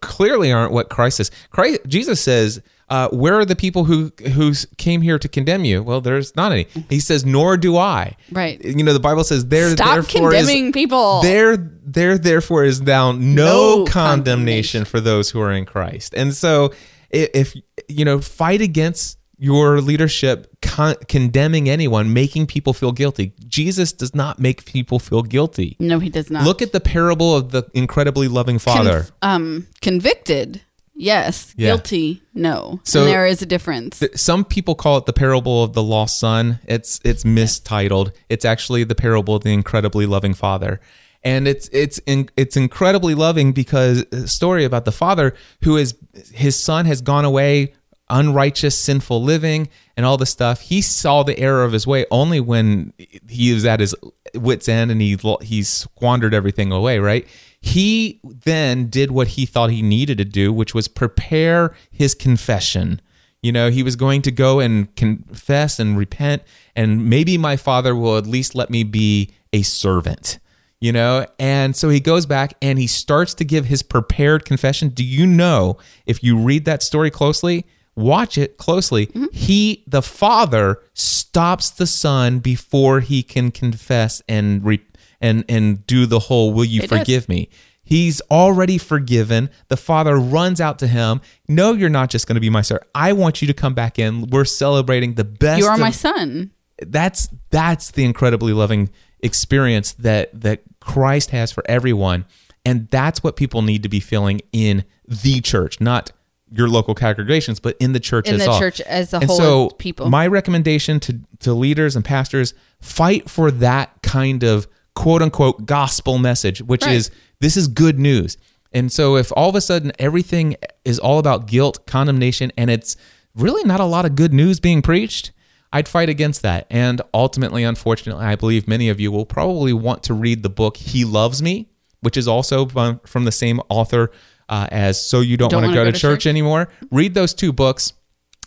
clearly 0.00 0.50
aren't 0.52 0.72
what 0.72 0.88
Christ 0.88 1.18
says. 1.18 1.30
Christ, 1.50 1.80
Jesus 1.86 2.20
says, 2.20 2.60
uh, 2.88 3.08
"Where 3.10 3.34
are 3.34 3.44
the 3.44 3.54
people 3.56 3.84
who 3.84 4.12
who 4.32 4.52
came 4.78 5.02
here 5.02 5.18
to 5.18 5.28
condemn 5.28 5.64
you?" 5.64 5.82
Well, 5.82 6.00
there's 6.00 6.34
not 6.34 6.52
any. 6.52 6.66
He 6.88 6.98
says, 6.98 7.24
"Nor 7.24 7.56
do 7.56 7.76
I." 7.76 8.16
Right. 8.32 8.64
You 8.64 8.82
know, 8.82 8.92
the 8.92 9.00
Bible 9.00 9.22
says, 9.24 9.46
"There, 9.46 9.70
Stop 9.70 9.94
therefore 9.94 10.30
condemning 10.30 10.68
is, 10.68 10.72
people." 10.72 11.22
There, 11.22 11.56
there, 11.56 12.18
therefore 12.18 12.64
is 12.64 12.80
now 12.80 13.12
no, 13.12 13.18
No 13.18 13.84
condemnation, 13.84 13.92
condemnation. 13.92 14.84
for 14.86 15.00
those 15.00 15.30
who 15.30 15.40
are 15.40 15.52
in 15.52 15.66
Christ." 15.66 16.14
And 16.16 16.34
so, 16.34 16.72
if 17.10 17.54
you 17.88 18.04
know, 18.04 18.20
fight 18.20 18.60
against 18.60 19.18
your 19.38 19.80
leadership 19.82 20.48
con- 20.62 20.96
condemning 21.08 21.68
anyone, 21.68 22.12
making 22.12 22.46
people 22.46 22.72
feel 22.72 22.90
guilty. 22.92 23.34
Jesus 23.46 23.92
does 23.92 24.14
not 24.14 24.38
make 24.38 24.64
people 24.64 24.98
feel 24.98 25.22
guilty. 25.22 25.76
no, 25.78 25.98
he 25.98 26.08
does 26.08 26.30
not. 26.30 26.42
Look 26.44 26.62
at 26.62 26.72
the 26.72 26.80
parable 26.80 27.36
of 27.36 27.50
the 27.50 27.64
incredibly 27.74 28.28
loving 28.28 28.58
father. 28.58 29.06
um, 29.20 29.66
convicted, 29.82 30.62
yes. 30.94 31.52
Yeah. 31.58 31.68
Guilty, 31.74 32.22
no. 32.32 32.80
So- 32.84 33.00
and 33.00 33.08
there 33.10 33.26
is 33.26 33.42
a 33.42 33.46
difference. 33.46 33.98
Th- 33.98 34.16
some 34.16 34.42
people 34.44 34.74
call 34.74 34.96
it 34.96 35.04
the 35.04 35.12
parable 35.12 35.62
of 35.62 35.74
the 35.74 35.82
lost 35.82 36.18
son 36.18 36.58
it's 36.66 36.98
it's 37.04 37.24
mistitled 37.24 38.12
it's 38.30 38.44
actually 38.46 38.84
the 38.84 38.94
parable 38.94 39.34
of 39.36 39.42
the 39.44 39.52
incredibly 39.52 40.06
loving 40.06 40.32
father 40.34 40.80
and 41.26 41.48
it's 41.48 41.68
it's 41.72 41.98
in, 42.06 42.30
it's 42.36 42.56
incredibly 42.56 43.14
loving 43.14 43.52
because 43.52 44.06
a 44.12 44.28
story 44.28 44.64
about 44.64 44.84
the 44.84 44.92
father 44.92 45.34
who 45.64 45.76
is 45.76 45.96
his 46.32 46.54
son 46.54 46.86
has 46.86 47.00
gone 47.00 47.24
away 47.24 47.74
unrighteous 48.08 48.78
sinful 48.78 49.20
living 49.20 49.68
and 49.96 50.06
all 50.06 50.16
this 50.16 50.30
stuff. 50.30 50.60
He 50.60 50.80
saw 50.80 51.24
the 51.24 51.36
error 51.36 51.64
of 51.64 51.72
his 51.72 51.84
way 51.86 52.06
only 52.12 52.38
when 52.38 52.92
he 53.28 53.52
was 53.52 53.64
at 53.64 53.80
his 53.80 53.94
wits 54.34 54.68
end 54.68 54.92
and 54.92 55.00
he 55.00 55.18
he 55.42 55.64
squandered 55.64 56.32
everything 56.32 56.70
away 56.70 57.00
right? 57.00 57.26
He 57.60 58.20
then 58.22 58.88
did 58.88 59.10
what 59.10 59.28
he 59.28 59.46
thought 59.46 59.70
he 59.70 59.82
needed 59.82 60.18
to 60.18 60.24
do 60.24 60.52
which 60.52 60.74
was 60.74 60.86
prepare 60.86 61.74
his 61.90 62.14
confession. 62.14 63.00
You 63.42 63.50
know, 63.50 63.70
he 63.70 63.82
was 63.82 63.96
going 63.96 64.22
to 64.22 64.30
go 64.30 64.60
and 64.60 64.94
confess 64.96 65.78
and 65.78 65.96
repent, 65.96 66.42
and 66.74 67.08
maybe 67.08 67.36
my 67.38 67.56
father 67.56 67.94
will 67.94 68.16
at 68.16 68.26
least 68.26 68.54
let 68.54 68.70
me 68.70 68.82
be 68.82 69.30
a 69.52 69.62
servant, 69.62 70.38
you 70.80 70.92
know? 70.92 71.26
And 71.38 71.74
so 71.74 71.88
he 71.88 72.00
goes 72.00 72.26
back 72.26 72.54
and 72.60 72.78
he 72.78 72.86
starts 72.86 73.34
to 73.34 73.44
give 73.44 73.66
his 73.66 73.82
prepared 73.82 74.44
confession. 74.44 74.88
Do 74.90 75.04
you 75.04 75.26
know, 75.26 75.78
if 76.04 76.22
you 76.22 76.38
read 76.38 76.64
that 76.64 76.82
story 76.82 77.10
closely, 77.10 77.66
watch 77.94 78.36
it 78.36 78.58
closely, 78.58 79.06
mm-hmm. 79.06 79.26
he, 79.32 79.84
the 79.86 80.02
father, 80.02 80.80
stops 80.94 81.70
the 81.70 81.86
son 81.86 82.38
before 82.40 83.00
he 83.00 83.22
can 83.22 83.50
confess 83.50 84.22
and, 84.28 84.64
re- 84.64 84.84
and, 85.20 85.44
and 85.48 85.86
do 85.86 86.06
the 86.06 86.20
whole, 86.20 86.52
will 86.52 86.64
you 86.64 86.82
It 86.82 86.88
forgive 86.88 87.28
me? 87.28 87.48
He's 87.82 88.20
already 88.32 88.78
forgiven. 88.78 89.48
The 89.68 89.76
father 89.76 90.16
runs 90.16 90.60
out 90.60 90.80
to 90.80 90.88
him. 90.88 91.20
No, 91.46 91.72
you're 91.72 91.88
not 91.88 92.10
just 92.10 92.26
going 92.26 92.34
to 92.34 92.40
be 92.40 92.50
my 92.50 92.62
servant. 92.62 92.90
I 92.96 93.12
want 93.12 93.40
you 93.40 93.46
to 93.46 93.54
come 93.54 93.74
back 93.74 93.96
in. 93.96 94.26
We're 94.26 94.44
celebrating 94.44 95.14
the 95.14 95.22
best. 95.22 95.60
you 95.60 95.66
are 95.66 95.74
of- 95.74 95.80
my 95.80 95.92
son. 95.92 96.50
That's 96.84 97.30
that's 97.48 97.92
the 97.92 98.04
incredibly 98.04 98.52
loving 98.52 98.90
experience 99.26 99.92
that 99.92 100.40
that 100.40 100.62
Christ 100.80 101.30
has 101.30 101.52
for 101.52 101.62
everyone, 101.68 102.24
and 102.64 102.88
that's 102.90 103.22
what 103.22 103.36
people 103.36 103.60
need 103.62 103.82
to 103.82 103.88
be 103.88 104.00
feeling 104.00 104.40
in 104.52 104.84
the 105.06 105.40
church, 105.40 105.80
not 105.80 106.12
your 106.50 106.68
local 106.68 106.94
congregations, 106.94 107.58
but 107.60 107.76
in 107.80 107.92
the 107.92 108.00
church 108.00 108.28
In 108.28 108.36
as 108.36 108.44
the 108.44 108.50
all. 108.50 108.58
church 108.58 108.80
as 108.82 109.12
a 109.12 109.16
and 109.18 109.26
whole 109.26 109.36
so 109.36 109.68
people. 109.78 110.08
My 110.08 110.26
recommendation 110.26 111.00
to 111.00 111.20
to 111.40 111.52
leaders 111.52 111.94
and 111.96 112.04
pastors: 112.04 112.54
fight 112.80 113.28
for 113.28 113.50
that 113.50 113.90
kind 114.02 114.42
of 114.42 114.66
quote 114.94 115.22
unquote 115.22 115.66
gospel 115.66 116.18
message, 116.18 116.62
which 116.62 116.84
Right. 116.86 116.94
is 116.94 117.10
this 117.40 117.56
is 117.56 117.66
good 117.68 117.98
news. 117.98 118.38
And 118.72 118.90
so 118.92 119.16
if 119.16 119.32
all 119.36 119.48
of 119.48 119.54
a 119.54 119.60
sudden 119.60 119.92
everything 119.98 120.56
is 120.84 120.98
all 120.98 121.18
about 121.18 121.46
guilt, 121.46 121.86
condemnation, 121.86 122.52
and 122.56 122.70
it's 122.70 122.96
really 123.34 123.64
not 123.64 123.80
a 123.80 123.84
lot 123.84 124.04
of 124.06 124.14
good 124.16 124.32
news 124.32 124.60
being 124.60 124.82
preached, 124.82 125.32
I'd 125.72 125.88
fight 125.88 126.08
against 126.08 126.42
that. 126.42 126.66
And 126.70 127.02
ultimately, 127.12 127.64
unfortunately, 127.64 128.24
I 128.24 128.36
believe 128.36 128.66
many 128.68 128.88
of 128.88 129.00
you 129.00 129.10
will 129.12 129.26
probably 129.26 129.72
want 129.72 130.02
to 130.04 130.14
read 130.14 130.42
the 130.42 130.50
book 130.50 130.76
He 130.76 131.04
Loves 131.04 131.42
Me, 131.42 131.68
which 132.00 132.16
is 132.16 132.28
also 132.28 132.66
from 132.66 133.24
the 133.24 133.32
same 133.32 133.60
author 133.68 134.10
uh, 134.48 134.68
as 134.70 135.00
So 135.00 135.20
You 135.20 135.36
Don't, 135.36 135.50
Don't 135.50 135.62
Want 135.62 135.74
to 135.74 135.84
Go 135.84 135.90
to 135.90 135.92
Church, 135.92 136.26
Anymore. 136.26 136.68
Read 136.90 137.14
those 137.14 137.34
two 137.34 137.52
books. 137.52 137.92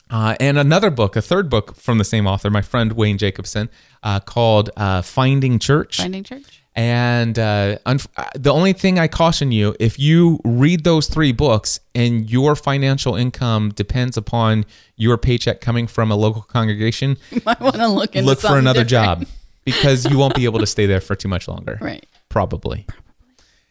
Uh, 0.09 0.35
and 0.39 0.57
another 0.57 0.89
book, 0.89 1.15
a 1.15 1.21
third 1.21 1.49
book 1.51 1.75
from 1.75 1.99
the 1.99 2.03
same 2.03 2.25
author, 2.25 2.49
my 2.49 2.63
friend 2.63 2.93
Wayne 2.93 3.19
Jacobsen, 3.19 3.69
uh, 4.01 4.19
called 4.19 4.71
uh, 4.75 5.03
Finding 5.03 5.59
Church. 5.59 5.97
Finding 5.97 6.23
church. 6.23 6.58
And 6.79 7.37
uh, 7.37 7.77
unf- 7.85 8.07
uh, 8.15 8.29
the 8.35 8.53
only 8.53 8.71
thing 8.71 8.97
I 8.99 9.09
caution 9.09 9.51
you, 9.51 9.75
if 9.81 9.99
you 9.99 10.39
read 10.45 10.85
those 10.85 11.07
three 11.09 11.33
books 11.33 11.81
and 11.93 12.29
your 12.31 12.55
financial 12.55 13.15
income 13.15 13.71
depends 13.71 14.15
upon 14.15 14.63
your 14.95 15.17
paycheck 15.17 15.59
coming 15.59 15.87
from 15.87 16.09
a 16.09 16.15
local 16.15 16.41
congregation, 16.43 17.17
Might 17.45 17.59
want 17.59 17.75
to 17.75 17.87
look 17.89 18.15
into 18.15 18.25
look 18.25 18.39
for 18.39 18.57
another 18.57 18.85
different. 18.85 19.19
job 19.19 19.27
because 19.65 20.09
you 20.09 20.17
won't 20.17 20.35
be 20.35 20.45
able 20.45 20.59
to 20.59 20.65
stay 20.65 20.85
there 20.85 21.01
for 21.01 21.17
too 21.17 21.27
much 21.27 21.49
longer. 21.49 21.77
Right. 21.81 22.05
Probably. 22.29 22.85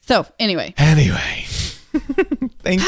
So 0.03 0.27
anyway, 0.39 0.75
Anyway. 0.77 1.47
thank, 2.61 2.81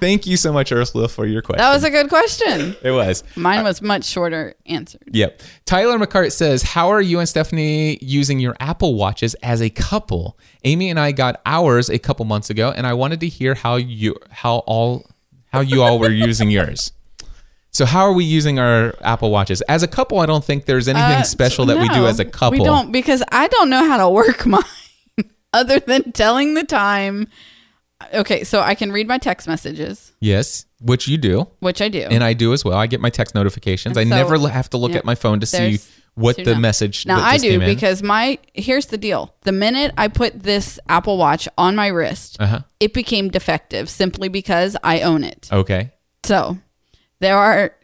thank 0.00 0.26
you 0.26 0.36
so 0.36 0.52
much, 0.52 0.70
Ursula, 0.72 1.08
for 1.08 1.26
your 1.26 1.42
question. 1.42 1.58
that 1.58 1.72
was 1.74 1.84
a 1.84 1.90
good 1.90 2.08
question. 2.08 2.76
it 2.82 2.90
was. 2.92 3.24
Mine 3.36 3.64
was 3.64 3.82
much 3.82 4.04
shorter 4.04 4.54
answered. 4.66 5.02
Yep. 5.12 5.42
Tyler 5.64 5.98
McCart 5.98 6.32
says, 6.32 6.62
How 6.62 6.88
are 6.90 7.00
you 7.00 7.18
and 7.18 7.28
Stephanie 7.28 7.98
using 8.00 8.38
your 8.38 8.54
Apple 8.60 8.94
Watches 8.94 9.34
as 9.36 9.60
a 9.60 9.70
couple? 9.70 10.38
Amy 10.64 10.90
and 10.90 10.98
I 11.00 11.12
got 11.12 11.40
ours 11.44 11.88
a 11.90 11.98
couple 11.98 12.24
months 12.24 12.50
ago, 12.50 12.72
and 12.74 12.86
I 12.86 12.94
wanted 12.94 13.20
to 13.20 13.28
hear 13.28 13.54
how 13.54 13.76
you 13.76 14.16
how 14.30 14.58
all 14.66 15.06
how 15.52 15.60
you 15.60 15.82
all 15.82 15.98
were 15.98 16.10
using 16.10 16.50
yours. 16.50 16.92
So 17.70 17.84
how 17.84 18.00
are 18.04 18.12
we 18.12 18.24
using 18.24 18.58
our 18.58 18.94
Apple 19.02 19.30
Watches? 19.30 19.60
As 19.62 19.82
a 19.82 19.88
couple, 19.88 20.20
I 20.20 20.26
don't 20.26 20.42
think 20.44 20.64
there's 20.64 20.88
anything 20.88 21.20
Uh, 21.20 21.22
special 21.24 21.66
that 21.66 21.78
we 21.78 21.88
do 21.90 22.06
as 22.06 22.18
a 22.20 22.24
couple. 22.24 22.58
We 22.58 22.64
don't 22.64 22.90
because 22.90 23.22
I 23.30 23.48
don't 23.48 23.68
know 23.68 23.84
how 23.86 23.98
to 23.98 24.08
work 24.08 24.46
mine 24.46 24.62
other 25.52 25.78
than 25.80 26.12
telling 26.12 26.54
the 26.54 26.64
time. 26.64 27.28
Okay, 28.14 28.44
so 28.44 28.60
I 28.60 28.74
can 28.74 28.92
read 28.92 29.06
my 29.08 29.18
text 29.18 29.46
messages, 29.48 30.12
Yes, 30.20 30.66
which 30.80 31.08
you 31.08 31.16
do. 31.18 31.48
which 31.60 31.80
I 31.82 31.88
do. 31.88 32.00
And 32.00 32.22
I 32.24 32.32
do 32.32 32.52
as 32.52 32.64
well. 32.64 32.76
I 32.76 32.86
get 32.86 33.00
my 33.00 33.10
text 33.10 33.34
notifications. 33.34 33.96
I 33.96 34.04
so- 34.04 34.08
never 34.10 34.48
have 34.48 34.70
to 34.70 34.76
look 34.76 34.92
yeah, 34.92 34.98
at 34.98 35.04
my 35.04 35.14
phone 35.14 35.40
to 35.40 35.46
see 35.46 35.58
there's 35.58 35.90
what 36.14 36.36
the 36.42 36.56
message 36.56 37.04
now 37.06 37.16
that 37.16 37.24
I 37.26 37.32
just 37.34 37.44
do 37.44 37.50
came 37.50 37.62
in. 37.62 37.68
because 37.74 38.02
my 38.02 38.38
here's 38.54 38.86
the 38.86 38.96
deal: 38.98 39.34
the 39.42 39.52
minute 39.52 39.92
I 39.98 40.08
put 40.08 40.42
this 40.42 40.78
Apple 40.88 41.18
Watch 41.18 41.46
on 41.58 41.76
my 41.76 41.88
wrist, 41.88 42.36
Uh-huh. 42.40 42.60
it 42.80 42.94
became 42.94 43.28
defective 43.28 43.90
simply 43.90 44.28
because 44.28 44.76
I 44.82 45.00
own 45.00 45.24
it. 45.24 45.48
Okay. 45.52 45.92
So 46.24 46.58
there 47.20 47.36
are 47.36 47.74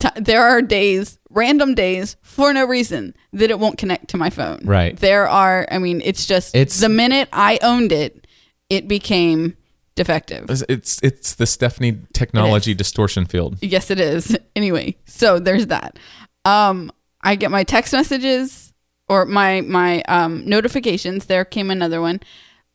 t- 0.00 0.08
there 0.20 0.42
are 0.42 0.60
days, 0.60 1.18
random 1.30 1.74
days, 1.74 2.16
for 2.22 2.52
no 2.52 2.64
reason 2.66 3.14
that 3.32 3.50
it 3.50 3.58
won't 3.60 3.78
connect 3.78 4.08
to 4.08 4.16
my 4.16 4.30
phone. 4.30 4.60
Right. 4.64 4.96
There 4.96 5.28
are. 5.28 5.66
I 5.70 5.78
mean, 5.78 6.02
it's 6.04 6.26
just 6.26 6.54
It's- 6.56 6.80
the 6.80 6.88
minute 6.88 7.28
I 7.32 7.58
owned 7.62 7.92
it, 7.92 8.26
it 8.70 8.88
became 8.88 9.56
defective. 9.94 10.48
It's 10.50 10.62
it's, 10.68 11.02
it's 11.02 11.34
the 11.34 11.46
Stephanie 11.46 11.98
technology 12.12 12.74
distortion 12.74 13.24
field. 13.26 13.58
Yes, 13.60 13.90
it 13.90 14.00
is. 14.00 14.36
Anyway, 14.56 14.96
so 15.06 15.38
there's 15.38 15.68
that. 15.68 15.96
Um, 16.44 16.90
I 17.22 17.36
get 17.36 17.52
my 17.52 17.62
text 17.62 17.92
messages 17.92 18.72
or 19.08 19.24
my 19.24 19.60
my 19.60 20.02
um 20.02 20.44
notifications. 20.48 21.26
There 21.26 21.44
came 21.44 21.70
another 21.70 22.00
one. 22.00 22.18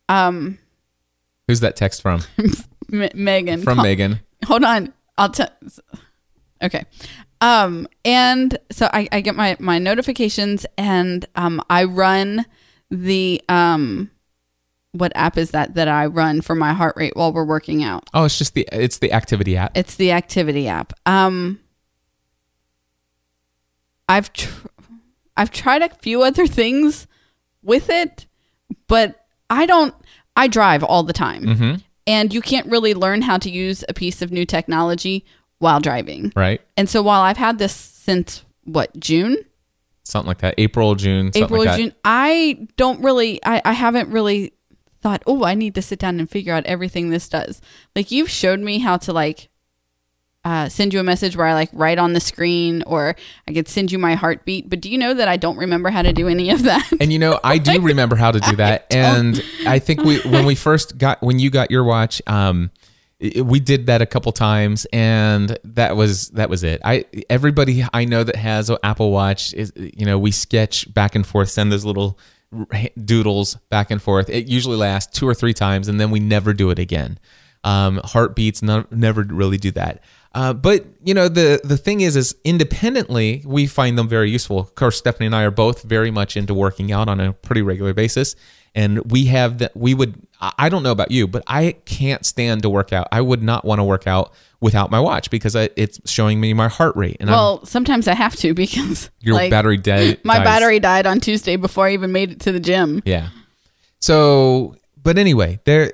Um, 0.08 0.58
Who's 1.46 1.60
that 1.60 1.76
text 1.76 2.00
from? 2.00 2.22
M- 2.92 3.10
Megan 3.14 3.62
From 3.62 3.76
call- 3.76 3.84
Megan. 3.84 4.20
hold 4.46 4.62
on 4.64 4.92
i'll 5.18 5.30
tell 5.30 5.48
okay 6.62 6.84
um 7.40 7.88
and 8.04 8.58
so 8.70 8.88
I, 8.92 9.08
I 9.10 9.20
get 9.22 9.34
my 9.34 9.56
my 9.58 9.78
notifications 9.78 10.66
and 10.76 11.24
um 11.34 11.62
i 11.70 11.84
run 11.84 12.44
the 12.90 13.40
um 13.48 14.10
what 14.94 15.12
app 15.14 15.36
is 15.36 15.50
that 15.50 15.74
that 15.74 15.88
i 15.88 16.06
run 16.06 16.40
for 16.40 16.54
my 16.54 16.72
heart 16.72 16.94
rate 16.96 17.12
while 17.16 17.32
we're 17.32 17.44
working 17.44 17.82
out 17.84 18.08
Oh, 18.14 18.24
it's 18.24 18.38
just 18.38 18.54
the 18.54 18.66
it's 18.72 18.98
the 18.98 19.12
activity 19.12 19.56
app. 19.56 19.76
it's 19.76 19.96
the 19.96 20.12
activity 20.12 20.68
app 20.68 20.92
um 21.04 21.58
i've 24.08 24.32
tr- 24.32 24.66
i've 25.36 25.50
tried 25.50 25.82
a 25.82 25.88
few 25.96 26.22
other 26.22 26.46
things 26.46 27.06
with 27.62 27.88
it 27.90 28.26
but 28.86 29.26
i 29.50 29.66
don't 29.66 29.94
i 30.36 30.46
drive 30.46 30.82
all 30.84 31.02
the 31.02 31.12
time 31.12 31.42
Mm-hmm. 31.44 31.74
and 32.06 32.32
you 32.34 32.40
can't 32.40 32.66
really 32.66 32.94
learn 32.94 33.22
how 33.22 33.38
to 33.38 33.50
use 33.50 33.84
a 33.88 33.94
piece 33.94 34.22
of 34.22 34.30
new 34.30 34.44
technology 34.44 35.24
while 35.58 35.80
driving. 35.80 36.30
Right. 36.36 36.60
And 36.76 36.90
so 36.90 37.00
while 37.00 37.22
I've 37.22 37.38
had 37.38 37.56
this 37.58 37.72
since 37.72 38.44
what 38.64 38.98
June, 39.00 39.38
Something 40.02 40.26
like 40.28 40.38
that. 40.38 40.56
April, 40.58 40.94
June, 40.96 41.30
April, 41.34 41.64
like. 41.64 41.78
June, 41.78 41.94
I 42.04 42.66
don't 42.76 43.02
really, 43.02 43.40
I, 43.46 43.62
I 43.64 43.72
haven't 43.72 44.10
really 44.10 44.52
thought, 45.04 45.22
oh, 45.26 45.44
I 45.44 45.54
need 45.54 45.74
to 45.74 45.82
sit 45.82 45.98
down 45.98 46.18
and 46.18 46.28
figure 46.28 46.54
out 46.54 46.64
everything 46.64 47.10
this 47.10 47.28
does. 47.28 47.60
Like 47.94 48.10
you've 48.10 48.30
showed 48.30 48.60
me 48.60 48.78
how 48.78 48.96
to 48.96 49.12
like 49.12 49.50
uh, 50.46 50.70
send 50.70 50.94
you 50.94 51.00
a 51.00 51.02
message 51.02 51.36
where 51.36 51.46
I 51.46 51.52
like 51.52 51.68
write 51.74 51.98
on 51.98 52.14
the 52.14 52.20
screen, 52.20 52.82
or 52.86 53.14
I 53.46 53.52
could 53.52 53.68
send 53.68 53.92
you 53.92 53.98
my 53.98 54.14
heartbeat. 54.14 54.70
But 54.70 54.80
do 54.80 54.90
you 54.90 54.96
know 54.96 55.12
that 55.12 55.28
I 55.28 55.36
don't 55.36 55.58
remember 55.58 55.90
how 55.90 56.00
to 56.00 56.14
do 56.14 56.26
any 56.26 56.48
of 56.48 56.62
that? 56.62 56.90
And 57.00 57.12
you 57.12 57.18
know, 57.18 57.38
I 57.44 57.58
do 57.58 57.80
remember 57.82 58.16
how 58.16 58.30
to 58.30 58.40
do 58.40 58.56
that. 58.56 58.86
and 58.90 59.44
I 59.66 59.78
think 59.78 60.02
we 60.04 60.20
when 60.20 60.46
we 60.46 60.54
first 60.54 60.96
got 60.96 61.22
when 61.22 61.38
you 61.38 61.50
got 61.50 61.70
your 61.70 61.84
watch, 61.84 62.22
um 62.26 62.70
we 63.20 63.60
did 63.60 63.86
that 63.86 64.02
a 64.02 64.06
couple 64.06 64.32
times 64.32 64.86
and 64.92 65.58
that 65.64 65.96
was 65.96 66.30
that 66.30 66.48
was 66.48 66.64
it. 66.64 66.80
I 66.82 67.04
everybody 67.28 67.84
I 67.92 68.06
know 68.06 68.24
that 68.24 68.36
has 68.36 68.70
an 68.70 68.78
Apple 68.82 69.12
Watch 69.12 69.52
is 69.52 69.70
you 69.76 70.06
know, 70.06 70.18
we 70.18 70.30
sketch 70.30 70.92
back 70.94 71.14
and 71.14 71.26
forth, 71.26 71.50
send 71.50 71.70
those 71.70 71.84
little 71.84 72.18
doodles 73.02 73.56
back 73.70 73.90
and 73.90 74.00
forth. 74.00 74.28
It 74.28 74.46
usually 74.46 74.76
lasts 74.76 75.18
two 75.18 75.28
or 75.28 75.34
three 75.34 75.54
times 75.54 75.88
and 75.88 76.00
then 76.00 76.10
we 76.10 76.20
never 76.20 76.52
do 76.52 76.70
it 76.70 76.78
again. 76.78 77.18
Um, 77.64 78.00
heartbeats 78.04 78.62
no, 78.62 78.84
never 78.90 79.22
really 79.22 79.56
do 79.56 79.70
that. 79.72 80.02
Uh, 80.34 80.52
but 80.52 80.84
you 81.02 81.14
know 81.14 81.28
the 81.28 81.60
the 81.62 81.76
thing 81.76 82.00
is 82.00 82.16
is 82.16 82.34
independently 82.42 83.42
we 83.46 83.66
find 83.66 83.96
them 83.96 84.08
very 84.08 84.30
useful. 84.30 84.58
Of 84.58 84.74
course, 84.74 84.98
Stephanie 84.98 85.26
and 85.26 85.34
I 85.34 85.44
are 85.44 85.52
both 85.52 85.82
very 85.82 86.10
much 86.10 86.36
into 86.36 86.52
working 86.52 86.90
out 86.90 87.08
on 87.08 87.20
a 87.20 87.32
pretty 87.32 87.62
regular 87.62 87.94
basis, 87.94 88.34
and 88.74 89.10
we 89.10 89.26
have 89.26 89.58
that. 89.58 89.76
We 89.76 89.94
would 89.94 90.26
I 90.58 90.68
don't 90.68 90.82
know 90.82 90.92
about 90.92 91.10
you, 91.10 91.26
but 91.26 91.42
I 91.46 91.76
can't 91.84 92.24
stand 92.26 92.62
to 92.62 92.70
work 92.70 92.92
out. 92.92 93.08
I 93.12 93.20
would 93.20 93.42
not 93.42 93.64
want 93.64 93.78
to 93.78 93.84
work 93.84 94.06
out 94.06 94.32
without 94.60 94.90
my 94.90 95.00
watch 95.00 95.30
because 95.30 95.56
I, 95.56 95.70
it's 95.76 96.00
showing 96.10 96.40
me 96.40 96.52
my 96.52 96.68
heart 96.68 96.96
rate 96.96 97.16
and 97.20 97.30
I'm, 97.30 97.34
well, 97.34 97.66
sometimes 97.66 98.08
I 98.08 98.14
have 98.14 98.34
to 98.36 98.54
because 98.54 99.10
your 99.20 99.36
like, 99.36 99.50
battery 99.50 99.76
dead. 99.76 100.20
My 100.24 100.36
dies. 100.38 100.44
battery 100.44 100.80
died 100.80 101.06
on 101.06 101.20
Tuesday 101.20 101.56
before 101.56 101.86
I 101.86 101.92
even 101.92 102.12
made 102.12 102.32
it 102.32 102.40
to 102.40 102.52
the 102.52 102.60
gym. 102.60 103.02
Yeah. 103.04 103.28
So, 104.00 104.76
but 105.02 105.18
anyway, 105.18 105.60
there 105.64 105.92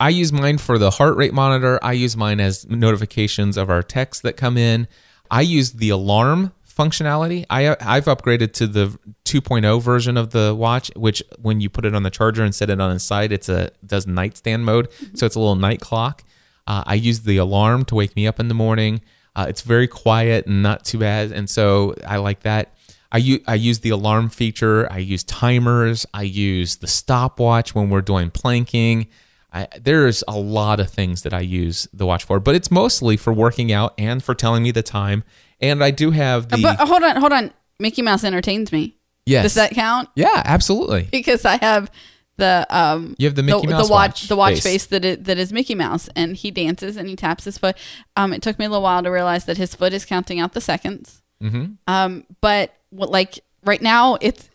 I 0.00 0.10
use 0.10 0.32
mine 0.32 0.58
for 0.58 0.78
the 0.78 0.90
heart 0.90 1.16
rate 1.16 1.32
monitor. 1.32 1.78
I 1.82 1.92
use 1.92 2.16
mine 2.16 2.40
as 2.40 2.68
notifications 2.68 3.56
of 3.56 3.70
our 3.70 3.82
texts 3.82 4.22
that 4.22 4.36
come 4.36 4.56
in. 4.56 4.88
I 5.30 5.42
use 5.42 5.72
the 5.72 5.90
alarm 5.90 6.52
functionality. 6.78 7.44
I 7.50 7.76
I've 7.80 8.04
upgraded 8.04 8.52
to 8.54 8.66
the 8.66 8.98
2.0 9.24 9.82
version 9.82 10.16
of 10.16 10.30
the 10.30 10.54
watch, 10.54 10.90
which 10.94 11.22
when 11.38 11.60
you 11.60 11.68
put 11.68 11.84
it 11.84 11.94
on 11.94 12.02
the 12.02 12.10
charger 12.10 12.44
and 12.44 12.54
set 12.54 12.70
it 12.70 12.80
on 12.80 12.92
its 12.92 13.04
side, 13.04 13.32
it's 13.32 13.48
a 13.48 13.70
does 13.84 14.06
nightstand 14.06 14.64
mode, 14.64 14.88
so 15.14 15.26
it's 15.26 15.34
a 15.34 15.40
little 15.40 15.56
night 15.56 15.80
clock. 15.80 16.24
Uh, 16.66 16.84
I 16.86 16.94
use 16.94 17.20
the 17.20 17.38
alarm 17.38 17.84
to 17.86 17.94
wake 17.94 18.14
me 18.14 18.26
up 18.26 18.38
in 18.38 18.48
the 18.48 18.54
morning. 18.54 19.00
Uh, 19.34 19.46
it's 19.48 19.62
very 19.62 19.88
quiet 19.88 20.46
and 20.46 20.62
not 20.62 20.84
too 20.84 20.98
bad, 20.98 21.32
and 21.32 21.50
so 21.50 21.94
I 22.06 22.18
like 22.18 22.40
that. 22.40 22.74
I 23.10 23.18
use, 23.18 23.40
I 23.46 23.54
use 23.54 23.80
the 23.80 23.90
alarm 23.90 24.28
feature. 24.28 24.90
I 24.92 24.98
use 24.98 25.24
timers. 25.24 26.04
I 26.12 26.22
use 26.22 26.76
the 26.76 26.86
stopwatch 26.86 27.74
when 27.74 27.88
we're 27.88 28.02
doing 28.02 28.30
planking. 28.30 29.08
I, 29.52 29.66
there's 29.80 30.22
a 30.28 30.36
lot 30.36 30.78
of 30.78 30.90
things 30.90 31.22
that 31.22 31.32
I 31.32 31.40
use 31.40 31.88
the 31.92 32.04
watch 32.04 32.24
for, 32.24 32.38
but 32.38 32.54
it's 32.54 32.70
mostly 32.70 33.16
for 33.16 33.32
working 33.32 33.72
out 33.72 33.94
and 33.96 34.22
for 34.22 34.34
telling 34.34 34.62
me 34.62 34.70
the 34.72 34.82
time. 34.82 35.24
And 35.60 35.82
I 35.82 35.90
do 35.90 36.10
have 36.10 36.48
the 36.48 36.58
But 36.62 36.80
uh, 36.80 36.86
hold 36.86 37.02
on, 37.02 37.16
hold 37.16 37.32
on. 37.32 37.52
Mickey 37.80 38.02
Mouse 38.02 38.24
entertains 38.24 38.72
me. 38.72 38.96
yes, 39.26 39.44
Does 39.44 39.54
that 39.54 39.72
count? 39.72 40.08
yeah, 40.14 40.42
absolutely. 40.44 41.08
Because 41.10 41.44
I 41.44 41.56
have 41.58 41.90
the 42.36 42.66
um 42.70 43.16
You 43.18 43.26
have 43.26 43.34
the 43.34 43.42
Mickey 43.42 43.66
Mouse 43.66 43.86
the 43.88 43.92
watch, 43.92 44.10
watch 44.22 44.28
the 44.28 44.36
watch 44.36 44.54
face. 44.54 44.62
face, 44.62 44.86
that 44.86 45.04
it, 45.04 45.24
that 45.24 45.38
is 45.38 45.52
Mickey 45.52 45.74
Mouse 45.74 46.08
and 46.14 46.36
he 46.36 46.50
dances 46.52 46.96
and 46.96 47.08
he 47.08 47.16
taps 47.16 47.44
his 47.44 47.58
foot. 47.58 47.76
Um, 48.16 48.32
it 48.32 48.42
took 48.42 48.58
me 48.58 48.64
a 48.64 48.68
little 48.68 48.82
while 48.82 49.02
to 49.02 49.10
realize 49.10 49.44
that 49.46 49.56
his 49.56 49.74
foot 49.74 49.92
is 49.92 50.04
counting 50.04 50.38
out 50.40 50.52
the 50.52 50.60
seconds. 50.60 51.20
Mm-hmm. 51.42 51.72
Um, 51.86 52.24
but 52.40 52.74
what 52.90 53.10
like 53.10 53.40
right 53.64 53.82
now 53.82 54.16
it's 54.20 54.50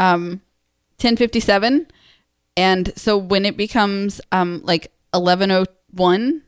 um 0.00 0.40
ten 0.98 1.16
fifty 1.16 1.38
seven, 1.40 1.86
and 2.56 2.92
so 2.96 3.16
when 3.16 3.44
it 3.46 3.56
becomes 3.56 4.20
um 4.32 4.60
like 4.64 4.90
1101, 5.12 6.42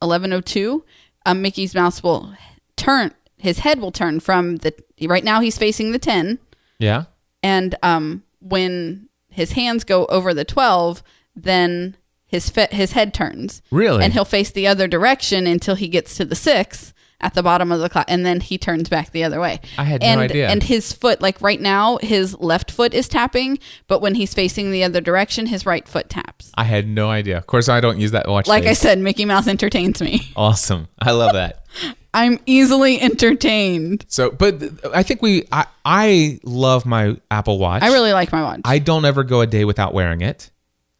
1102, 0.00 0.84
um, 1.26 1.42
Mickey's 1.42 1.74
Mouse 1.74 2.02
will 2.02 2.34
turn 2.76 3.12
his 3.42 3.58
head 3.60 3.80
will 3.80 3.92
turn 3.92 4.20
from 4.20 4.56
the 4.56 4.72
right 5.06 5.24
now 5.24 5.40
he's 5.40 5.58
facing 5.58 5.92
the 5.92 5.98
ten. 5.98 6.38
Yeah, 6.78 7.04
and 7.42 7.74
um, 7.82 8.22
when 8.40 9.08
his 9.28 9.52
hands 9.52 9.84
go 9.84 10.04
over 10.06 10.34
the 10.34 10.44
12 10.44 11.02
then 11.34 11.96
his 12.26 12.50
fe- 12.50 12.68
his 12.70 12.92
head 12.92 13.14
turns. 13.14 13.62
Really? 13.70 14.04
and 14.04 14.12
he'll 14.12 14.24
face 14.24 14.50
the 14.50 14.66
other 14.66 14.86
direction 14.86 15.46
until 15.46 15.74
he 15.74 15.88
gets 15.88 16.16
to 16.16 16.24
the 16.24 16.34
6 16.34 16.92
at 17.22 17.34
the 17.34 17.42
bottom 17.42 17.70
of 17.72 17.80
the 17.80 17.88
clock 17.88 18.06
and 18.08 18.26
then 18.26 18.40
he 18.40 18.58
turns 18.58 18.88
back 18.88 19.12
the 19.12 19.24
other 19.24 19.40
way. 19.40 19.60
I 19.78 19.84
had 19.84 20.00
no 20.02 20.06
and, 20.08 20.20
idea. 20.20 20.48
And 20.48 20.62
his 20.62 20.92
foot, 20.92 21.20
like 21.20 21.40
right 21.40 21.60
now, 21.60 21.98
his 21.98 22.38
left 22.38 22.70
foot 22.70 22.92
is 22.94 23.08
tapping, 23.08 23.58
but 23.86 24.00
when 24.00 24.14
he's 24.14 24.34
facing 24.34 24.70
the 24.70 24.84
other 24.84 25.00
direction, 25.00 25.46
his 25.46 25.64
right 25.64 25.86
foot 25.86 26.08
taps. 26.08 26.50
I 26.56 26.64
had 26.64 26.88
no 26.88 27.10
idea. 27.10 27.38
Of 27.38 27.46
course, 27.46 27.68
I 27.68 27.80
don't 27.80 27.98
use 27.98 28.10
that 28.10 28.28
watch. 28.28 28.46
Like 28.48 28.64
I 28.64 28.72
said, 28.72 28.98
Mickey 28.98 29.24
Mouse 29.24 29.46
entertains 29.46 30.00
me. 30.02 30.20
awesome. 30.36 30.88
I 31.00 31.12
love 31.12 31.32
that. 31.34 31.64
I'm 32.14 32.38
easily 32.44 33.00
entertained. 33.00 34.04
So, 34.08 34.30
but 34.30 34.62
I 34.94 35.02
think 35.02 35.22
we, 35.22 35.44
I, 35.50 35.66
I 35.84 36.40
love 36.44 36.84
my 36.84 37.16
Apple 37.30 37.58
Watch. 37.58 37.82
I 37.82 37.88
really 37.88 38.12
like 38.12 38.32
my 38.32 38.42
watch. 38.42 38.60
I 38.64 38.78
don't 38.80 39.06
ever 39.06 39.24
go 39.24 39.40
a 39.40 39.46
day 39.46 39.64
without 39.64 39.94
wearing 39.94 40.20
it, 40.20 40.50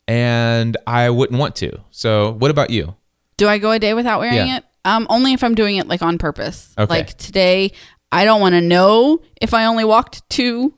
and 0.09 0.75
I 0.87 1.11
wouldn't 1.11 1.39
want 1.39 1.57
to. 1.57 1.81
So, 1.91 2.33
what 2.33 2.51
about 2.51 2.71
you? 2.71 2.97
Do 3.37 3.47
I 3.47 3.59
go 3.59 3.73
a 3.73 3.79
day 3.79 3.93
without 3.93 4.21
wearing 4.21 4.47
Yeah. 4.47 4.59
it? 4.59 4.65
Um, 4.85 5.07
only 5.11 5.33
if 5.33 5.45
I'm 5.45 5.55
doing 5.55 5.77
it 5.77 5.87
like 5.87 6.03
on 6.03 6.19
purpose. 6.19 6.75
Okay. 6.77 6.89
Like 6.89 7.17
today, 7.17 7.73
I 8.11 8.25
don't 8.25 8.41
want 8.41 8.55
to 8.55 8.61
know 8.61 9.21
if 9.41 9.55
I 9.55 9.67
only 9.67 9.85
walked 9.85 10.29
two 10.29 10.75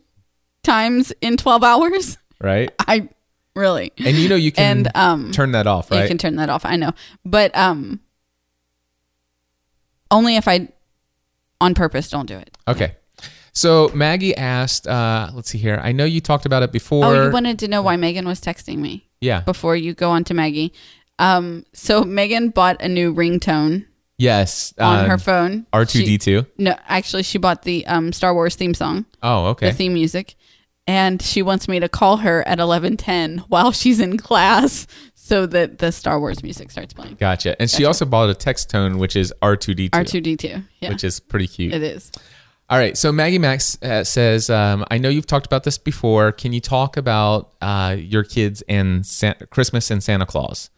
times 0.62 1.12
in 1.20 1.36
12 1.36 1.64
hours. 1.64 2.18
Right? 2.40 2.70
I 2.78 3.09
really. 3.57 3.92
And 3.98 4.16
you 4.16 4.28
know 4.28 4.36
you 4.36 4.52
can 4.52 4.78
And, 4.78 4.90
um, 4.94 5.32
turn 5.32 5.52
that 5.52 5.66
off, 5.66 5.90
right? 5.90 6.02
You 6.02 6.09
can 6.09 6.18
turn 6.18 6.36
that 6.36 6.50
off. 6.50 6.64
I 6.64 6.76
know, 6.76 6.92
but 7.24 7.57
um, 7.57 8.00
only 10.11 10.36
if 10.36 10.46
I, 10.48 10.68
on 11.61 11.74
purpose, 11.74 12.11
don't 12.11 12.26
do 12.26 12.36
it. 12.36 12.57
okay. 12.68 12.96
So 13.57 13.88
Maggie 13.94 14.36
asked, 14.36 14.88
uh, 14.88 15.30
let's 15.32 15.48
see 15.48 15.59
here. 15.59 15.78
I 15.80 15.92
know 15.92 16.05
you 16.05 16.20
talked 16.20 16.44
about 16.44 16.64
it 16.64 16.72
before. 16.72 17.05
Oh, 17.05 17.24
you 17.26 17.30
wanted 17.30 17.61
to 17.61 17.68
know 17.68 17.82
why 17.82 17.94
Megan 17.94 18.26
was 18.26 18.40
texting 18.40 18.78
me 18.78 19.09
yeah. 19.20 19.42
before 19.42 19.76
you 19.76 19.94
go 19.94 20.11
on 20.11 20.24
to 20.24 20.34
Maggie. 20.34 20.72
Um, 21.20 21.64
so 21.72 22.02
Megan 22.02 22.48
bought 22.48 22.82
a 22.82 22.88
new 22.88 23.14
ringtone 23.14 23.86
Yes. 24.18 24.72
on 24.78 25.00
uh, 25.00 25.08
her 25.08 25.18
phone. 25.18 25.66
R 25.72 25.84
two 25.84 26.04
D 26.04 26.18
two. 26.18 26.46
No, 26.58 26.76
actually, 26.86 27.22
she 27.22 27.38
bought 27.38 27.62
the 27.62 27.86
um 27.86 28.12
Star 28.12 28.34
Wars 28.34 28.54
theme 28.56 28.74
song. 28.74 29.06
Oh, 29.22 29.46
okay. 29.46 29.70
the 29.70 29.74
theme 29.74 29.94
music 29.94 30.36
and 30.86 31.22
she 31.22 31.42
wants 31.42 31.66
me 31.68 31.80
to 31.80 31.88
call 31.88 32.18
her 32.18 32.46
at 32.46 32.58
11:10 32.58 33.40
while 33.48 33.72
she's 33.72 34.00
in 34.00 34.16
class 34.18 34.86
so 35.14 35.46
that 35.46 35.78
the 35.78 35.90
Star 35.90 36.20
Wars 36.20 36.42
music 36.42 36.70
starts 36.70 36.92
playing. 36.92 37.14
Gotcha. 37.14 37.60
And 37.60 37.70
she 37.70 37.84
also 37.84 38.04
bought 38.04 38.28
a 38.28 38.34
text 38.34 38.70
tone, 38.70 38.98
which 38.98 39.16
is 39.16 39.32
R 39.40 39.56
two 39.56 39.74
D 39.74 39.88
two, 39.88 39.98
R2D2. 39.98 40.64
Yeah. 40.80 40.88
which 40.90 41.04
is 41.04 41.20
pretty 41.20 41.46
cute. 41.46 41.72
it 41.72 41.82
is. 41.82 42.12
All 42.70 42.78
right. 42.78 42.96
So 42.96 43.12
Maggie 43.12 43.38
Max 43.38 43.80
uh, 43.82 44.04
says, 44.04 44.48
um, 44.48 44.84
I 44.90 44.96
know 44.96 45.10
you've 45.10 45.26
talked 45.26 45.46
about 45.46 45.64
this 45.64 45.76
before. 45.76 46.32
Can 46.32 46.52
you 46.54 46.60
talk 46.60 46.96
about 46.96 47.52
uh, 47.60 47.94
your 47.98 48.24
kids 48.24 48.62
and 48.68 49.06
Christmas 49.50 49.90
and 49.90 50.02
Santa 50.02 50.24
Claus? 50.24 50.70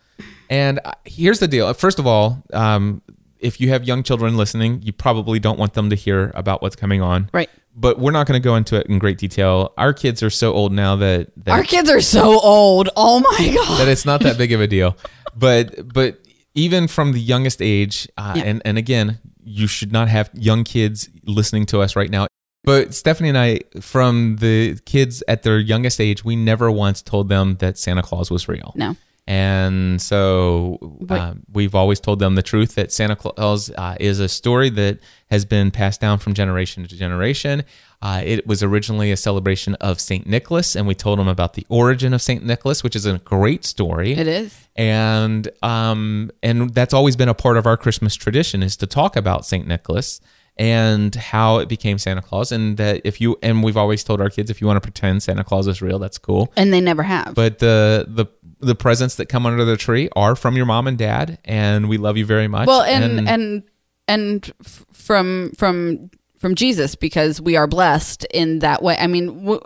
And 0.50 0.80
uh, 0.84 0.92
here's 1.04 1.38
the 1.38 1.46
deal. 1.48 1.72
First 1.74 2.00
of 2.00 2.06
all, 2.06 2.42
um, 2.52 3.02
if 3.40 3.60
you 3.60 3.68
have 3.70 3.84
young 3.84 4.02
children 4.02 4.36
listening, 4.36 4.82
you 4.82 4.92
probably 4.92 5.38
don't 5.38 5.58
want 5.58 5.74
them 5.74 5.90
to 5.90 5.96
hear 5.96 6.32
about 6.34 6.62
what's 6.62 6.76
coming 6.76 7.00
on. 7.02 7.30
Right. 7.32 7.50
But 7.74 7.98
we're 7.98 8.10
not 8.12 8.26
going 8.26 8.40
to 8.40 8.44
go 8.44 8.56
into 8.56 8.76
it 8.76 8.86
in 8.86 8.98
great 8.98 9.18
detail. 9.18 9.74
Our 9.76 9.92
kids 9.92 10.22
are 10.22 10.30
so 10.30 10.52
old 10.54 10.72
now 10.72 10.96
that, 10.96 11.30
that 11.44 11.52
Our 11.52 11.62
kids 11.62 11.90
are 11.90 12.00
so 12.00 12.40
old. 12.40 12.88
Oh 12.96 13.20
my 13.20 13.54
god. 13.54 13.78
that 13.80 13.88
it's 13.88 14.06
not 14.06 14.20
that 14.22 14.38
big 14.38 14.52
of 14.52 14.60
a 14.60 14.66
deal. 14.66 14.96
But 15.38 15.92
but 15.92 16.18
even 16.54 16.88
from 16.88 17.12
the 17.12 17.20
youngest 17.20 17.60
age, 17.60 18.08
uh, 18.16 18.32
Yeah. 18.36 18.44
and 18.44 18.62
and 18.64 18.78
again, 18.78 19.18
you 19.44 19.66
should 19.66 19.92
not 19.92 20.08
have 20.08 20.30
young 20.32 20.64
kids 20.64 21.10
listening 21.24 21.66
to 21.66 21.82
us 21.82 21.94
right 21.94 22.08
now. 22.10 22.26
But 22.64 22.94
Stephanie 22.94 23.28
and 23.28 23.36
I, 23.38 23.60
from 23.82 24.36
the 24.40 24.78
kids 24.86 25.22
at 25.28 25.42
their 25.42 25.58
youngest 25.58 26.00
age, 26.00 26.24
we 26.24 26.34
never 26.36 26.70
once 26.70 27.02
told 27.02 27.28
them 27.28 27.56
that 27.58 27.76
Santa 27.78 28.02
Claus 28.02 28.30
was 28.30 28.48
real. 28.48 28.72
No. 28.74 28.96
And 29.28 30.00
so 30.00 30.78
uh, 31.10 31.34
we've 31.52 31.74
always 31.74 31.98
told 31.98 32.20
them 32.20 32.36
the 32.36 32.42
truth 32.42 32.76
that 32.76 32.92
Santa 32.92 33.16
Claus 33.16 33.70
uh, 33.70 33.96
is 33.98 34.20
a 34.20 34.28
story 34.28 34.70
that 34.70 34.98
has 35.30 35.44
been 35.44 35.72
passed 35.72 36.00
down 36.00 36.18
from 36.18 36.32
generation 36.32 36.86
to 36.86 36.96
generation. 36.96 37.64
Uh, 38.00 38.22
it 38.24 38.46
was 38.46 38.62
originally 38.62 39.10
a 39.10 39.16
celebration 39.16 39.74
of 39.76 39.98
St. 39.98 40.26
Nicholas, 40.28 40.76
and 40.76 40.86
we 40.86 40.94
told 40.94 41.18
them 41.18 41.26
about 41.26 41.54
the 41.54 41.66
origin 41.68 42.14
of 42.14 42.22
St. 42.22 42.44
Nicholas, 42.44 42.84
which 42.84 42.94
is 42.94 43.04
a 43.04 43.18
great 43.18 43.64
story 43.64 44.12
It 44.12 44.28
is. 44.28 44.68
and 44.76 45.48
um 45.62 46.30
and 46.42 46.72
that's 46.72 46.94
always 46.94 47.16
been 47.16 47.28
a 47.28 47.34
part 47.34 47.56
of 47.56 47.66
our 47.66 47.76
christmas 47.76 48.14
tradition 48.14 48.62
is 48.62 48.76
to 48.76 48.86
talk 48.86 49.16
about 49.16 49.44
saint 49.46 49.66
nicholas 49.66 50.20
and 50.58 51.14
how 51.14 51.58
it 51.58 51.68
became 51.68 51.98
santa 51.98 52.22
claus 52.22 52.50
and 52.52 52.76
that 52.78 53.00
if 53.04 53.20
you 53.20 53.36
and 53.42 53.62
we've 53.62 53.76
always 53.76 54.02
told 54.02 54.20
our 54.20 54.30
kids 54.30 54.50
if 54.50 54.60
you 54.60 54.66
want 54.66 54.76
to 54.76 54.80
pretend 54.80 55.22
santa 55.22 55.44
claus 55.44 55.66
is 55.66 55.82
real 55.82 55.98
that's 55.98 56.18
cool 56.18 56.52
And 56.56 56.72
they 56.72 56.80
never 56.80 57.02
have. 57.02 57.34
but 57.34 57.58
the 57.58 58.06
the 58.08 58.26
the 58.60 58.74
presents 58.74 59.16
that 59.16 59.26
come 59.26 59.44
under 59.44 59.64
the 59.66 59.76
tree 59.76 60.08
are 60.16 60.34
from 60.34 60.56
your 60.56 60.64
mom 60.66 60.86
and 60.86 60.96
dad 60.96 61.38
and 61.44 61.88
we 61.90 61.98
love 61.98 62.16
you 62.16 62.24
very 62.24 62.48
much 62.48 62.66
well, 62.66 62.82
and 62.82 63.28
and 63.28 63.62
and, 64.08 64.52
f- 64.64 64.86
from 64.92 65.52
from 65.58 66.10
from 66.38 66.54
Jesus 66.54 66.94
because 66.94 67.40
we 67.40 67.56
are 67.56 67.66
blessed 67.66 68.24
in 68.32 68.60
that 68.60 68.82
way. 68.82 68.96
I 68.98 69.08
mean, 69.08 69.40
w- 69.42 69.60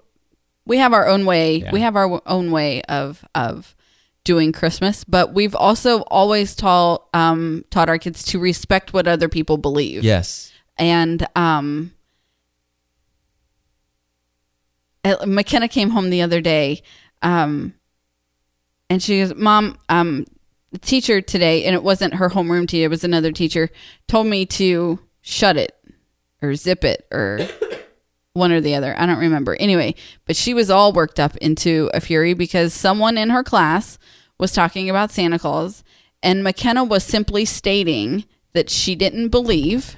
we 0.65 0.79
have 0.79 0.93
our 0.95 1.07
own 1.07 1.25
way. 1.27 1.57
Yeah. 1.59 1.73
We 1.73 1.81
have 1.83 1.95
our 1.95 2.23
own 2.27 2.51
way 2.51 2.83
of 2.83 3.25
of 3.35 3.77
doing 4.25 4.51
Christmas, 4.53 5.05
but 5.05 5.35
we've 5.35 5.55
also 5.55 6.01
always 6.03 6.55
taught 6.57 7.07
um, 7.15 7.65
taught 7.71 7.89
our 7.89 7.99
kids 7.99 8.25
to 8.27 8.39
respect 8.39 8.93
what 8.93 9.07
other 9.07 9.29
people 9.29 9.57
believe. 9.57 10.03
yes 10.03 10.50
and 10.81 11.25
um 11.37 11.93
McKenna 15.27 15.69
came 15.69 15.91
home 15.91 16.11
the 16.11 16.23
other 16.23 16.41
day 16.41 16.83
um 17.23 17.75
and 18.89 19.01
she 19.01 19.21
goes 19.21 19.35
mom 19.37 19.79
um 19.89 20.25
the 20.73 20.79
teacher 20.79 21.21
today 21.21 21.65
and 21.65 21.75
it 21.75 21.83
wasn't 21.83 22.15
her 22.15 22.31
homeroom 22.31 22.67
teacher 22.67 22.87
it 22.87 22.91
was 22.91 23.05
another 23.05 23.31
teacher 23.31 23.71
told 24.09 24.27
me 24.27 24.45
to 24.45 24.99
shut 25.21 25.57
it 25.57 25.77
or 26.43 26.55
zip 26.55 26.83
it 26.85 27.07
or 27.13 27.47
one 28.33 28.53
or 28.53 28.61
the 28.61 28.77
other. 28.77 28.97
I 28.97 29.07
don't 29.07 29.19
remember. 29.19 29.55
Anyway 29.57 29.95
but 30.25 30.37
she 30.37 30.55
was 30.55 30.71
all 30.71 30.93
worked 30.93 31.21
up 31.21 31.37
into 31.37 31.91
a 31.93 32.01
fury 32.01 32.35
because 32.35 32.73
someone 32.73 33.19
in 33.19 33.31
her 33.31 33.45
class 33.45 33.99
was 34.39 34.53
talking 34.53 34.89
about 34.89 35.11
santa 35.11 35.39
claus 35.39 35.85
and 36.23 36.43
mckenna 36.43 36.83
was 36.83 37.05
simply 37.05 37.45
stating 37.45 38.25
that 38.55 38.71
she 38.71 38.95
didn't 38.95 39.29
believe 39.29 39.97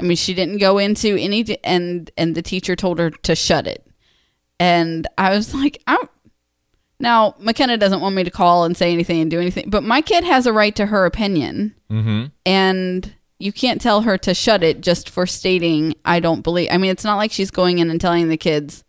I 0.00 0.04
mean, 0.04 0.16
she 0.16 0.34
didn't 0.34 0.58
go 0.58 0.78
into 0.78 1.16
any, 1.16 1.44
and 1.64 2.10
and 2.16 2.34
the 2.34 2.42
teacher 2.42 2.74
told 2.76 2.98
her 2.98 3.10
to 3.10 3.34
shut 3.36 3.66
it. 3.66 3.86
And 4.60 5.06
I 5.18 5.30
was 5.30 5.54
like, 5.54 5.82
I. 5.86 5.98
Now 6.98 7.34
McKenna 7.40 7.76
doesn't 7.76 8.00
want 8.00 8.14
me 8.14 8.22
to 8.22 8.30
call 8.30 8.64
and 8.64 8.76
say 8.76 8.92
anything 8.92 9.20
and 9.20 9.28
do 9.30 9.40
anything, 9.40 9.70
but 9.70 9.82
my 9.82 10.00
kid 10.02 10.22
has 10.22 10.46
a 10.46 10.52
right 10.52 10.74
to 10.76 10.86
her 10.86 11.04
opinion, 11.04 11.74
mm-hmm. 11.90 12.26
and 12.46 13.14
you 13.40 13.52
can't 13.52 13.80
tell 13.80 14.02
her 14.02 14.16
to 14.18 14.34
shut 14.34 14.62
it 14.62 14.80
just 14.82 15.10
for 15.10 15.26
stating 15.26 15.94
I 16.04 16.20
don't 16.20 16.42
believe. 16.42 16.68
I 16.70 16.78
mean, 16.78 16.92
it's 16.92 17.02
not 17.02 17.16
like 17.16 17.32
she's 17.32 17.50
going 17.50 17.80
in 17.80 17.90
and 17.90 18.00
telling 18.00 18.28
the 18.28 18.36
kids. 18.36 18.84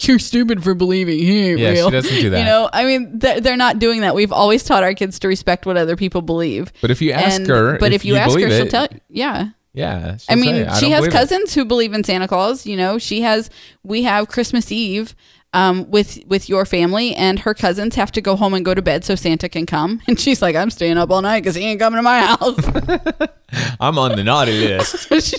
You're 0.00 0.18
stupid 0.18 0.64
for 0.64 0.74
believing 0.74 1.18
he 1.18 1.50
ain't 1.50 1.58
Yeah, 1.60 1.68
she 1.72 1.80
real. 1.80 1.90
doesn't 1.90 2.14
do 2.22 2.30
that. 2.30 2.38
You 2.38 2.44
know, 2.46 2.70
I 2.72 2.84
mean, 2.86 3.18
they're, 3.18 3.40
they're 3.42 3.56
not 3.58 3.78
doing 3.78 4.00
that. 4.00 4.14
We've 4.14 4.32
always 4.32 4.64
taught 4.64 4.82
our 4.82 4.94
kids 4.94 5.18
to 5.18 5.28
respect 5.28 5.66
what 5.66 5.76
other 5.76 5.94
people 5.94 6.22
believe. 6.22 6.72
But 6.80 6.90
if 6.90 7.02
you 7.02 7.12
ask 7.12 7.40
And- 7.40 7.46
her 7.48 7.78
but 7.78 7.92
if 7.92 7.96
if, 7.96 8.04
you, 8.06 8.14
you 8.14 8.18
ask 8.18 8.30
her, 8.32 8.38
believe 8.38 8.52
she'll 8.56 8.66
it- 8.66 8.70
tell. 8.70 8.88
Yeah, 9.10 9.48
yeah 9.72 10.16
I 10.28 10.34
mean, 10.34 10.54
say, 10.54 10.66
"I 10.66 10.78
she 10.78 10.90
has 10.90 11.00
believe 11.00 11.08
it." 11.08 11.12
cousins 11.12 11.54
who 11.54 11.64
believe 11.64 11.92
in 11.92 12.04
Santa 12.04 12.28
Claus. 12.28 12.66
You 12.66 12.76
know, 12.76 12.98
she 12.98 13.22
has. 13.22 13.50
We 13.82 14.02
have 14.02 14.28
Christmas 14.28 14.70
Eve 14.70 15.14
um, 15.52 15.90
with 15.90 16.18
with 16.26 16.48
your 16.48 16.64
family, 16.64 17.14
and 17.14 17.40
her 17.40 17.54
cousins 17.54 17.94
have 17.94 18.12
to 18.12 18.20
go 18.20 18.36
home 18.36 18.54
and 18.54 18.64
go 18.64 18.74
to 18.74 18.82
bed 18.82 19.04
so 19.04 19.14
Santa 19.14 19.48
can 19.48 19.66
come. 19.66 20.00
And 20.08 20.18
she's 20.18 20.42
like, 20.42 20.56
"I'm 20.56 20.70
staying 20.70 20.98
up 20.98 21.10
all 21.10 21.22
night 21.22 21.40
because 21.40 21.54
he 21.54 21.64
ain't 21.64 21.80
coming 21.80 21.98
to 21.98 22.02
my 22.02 22.20
house." 22.20 22.58
i'm 23.80 23.98
on 23.98 24.16
the 24.16 24.24
naughty 24.24 24.52
list 24.52 25.12
she, 25.22 25.36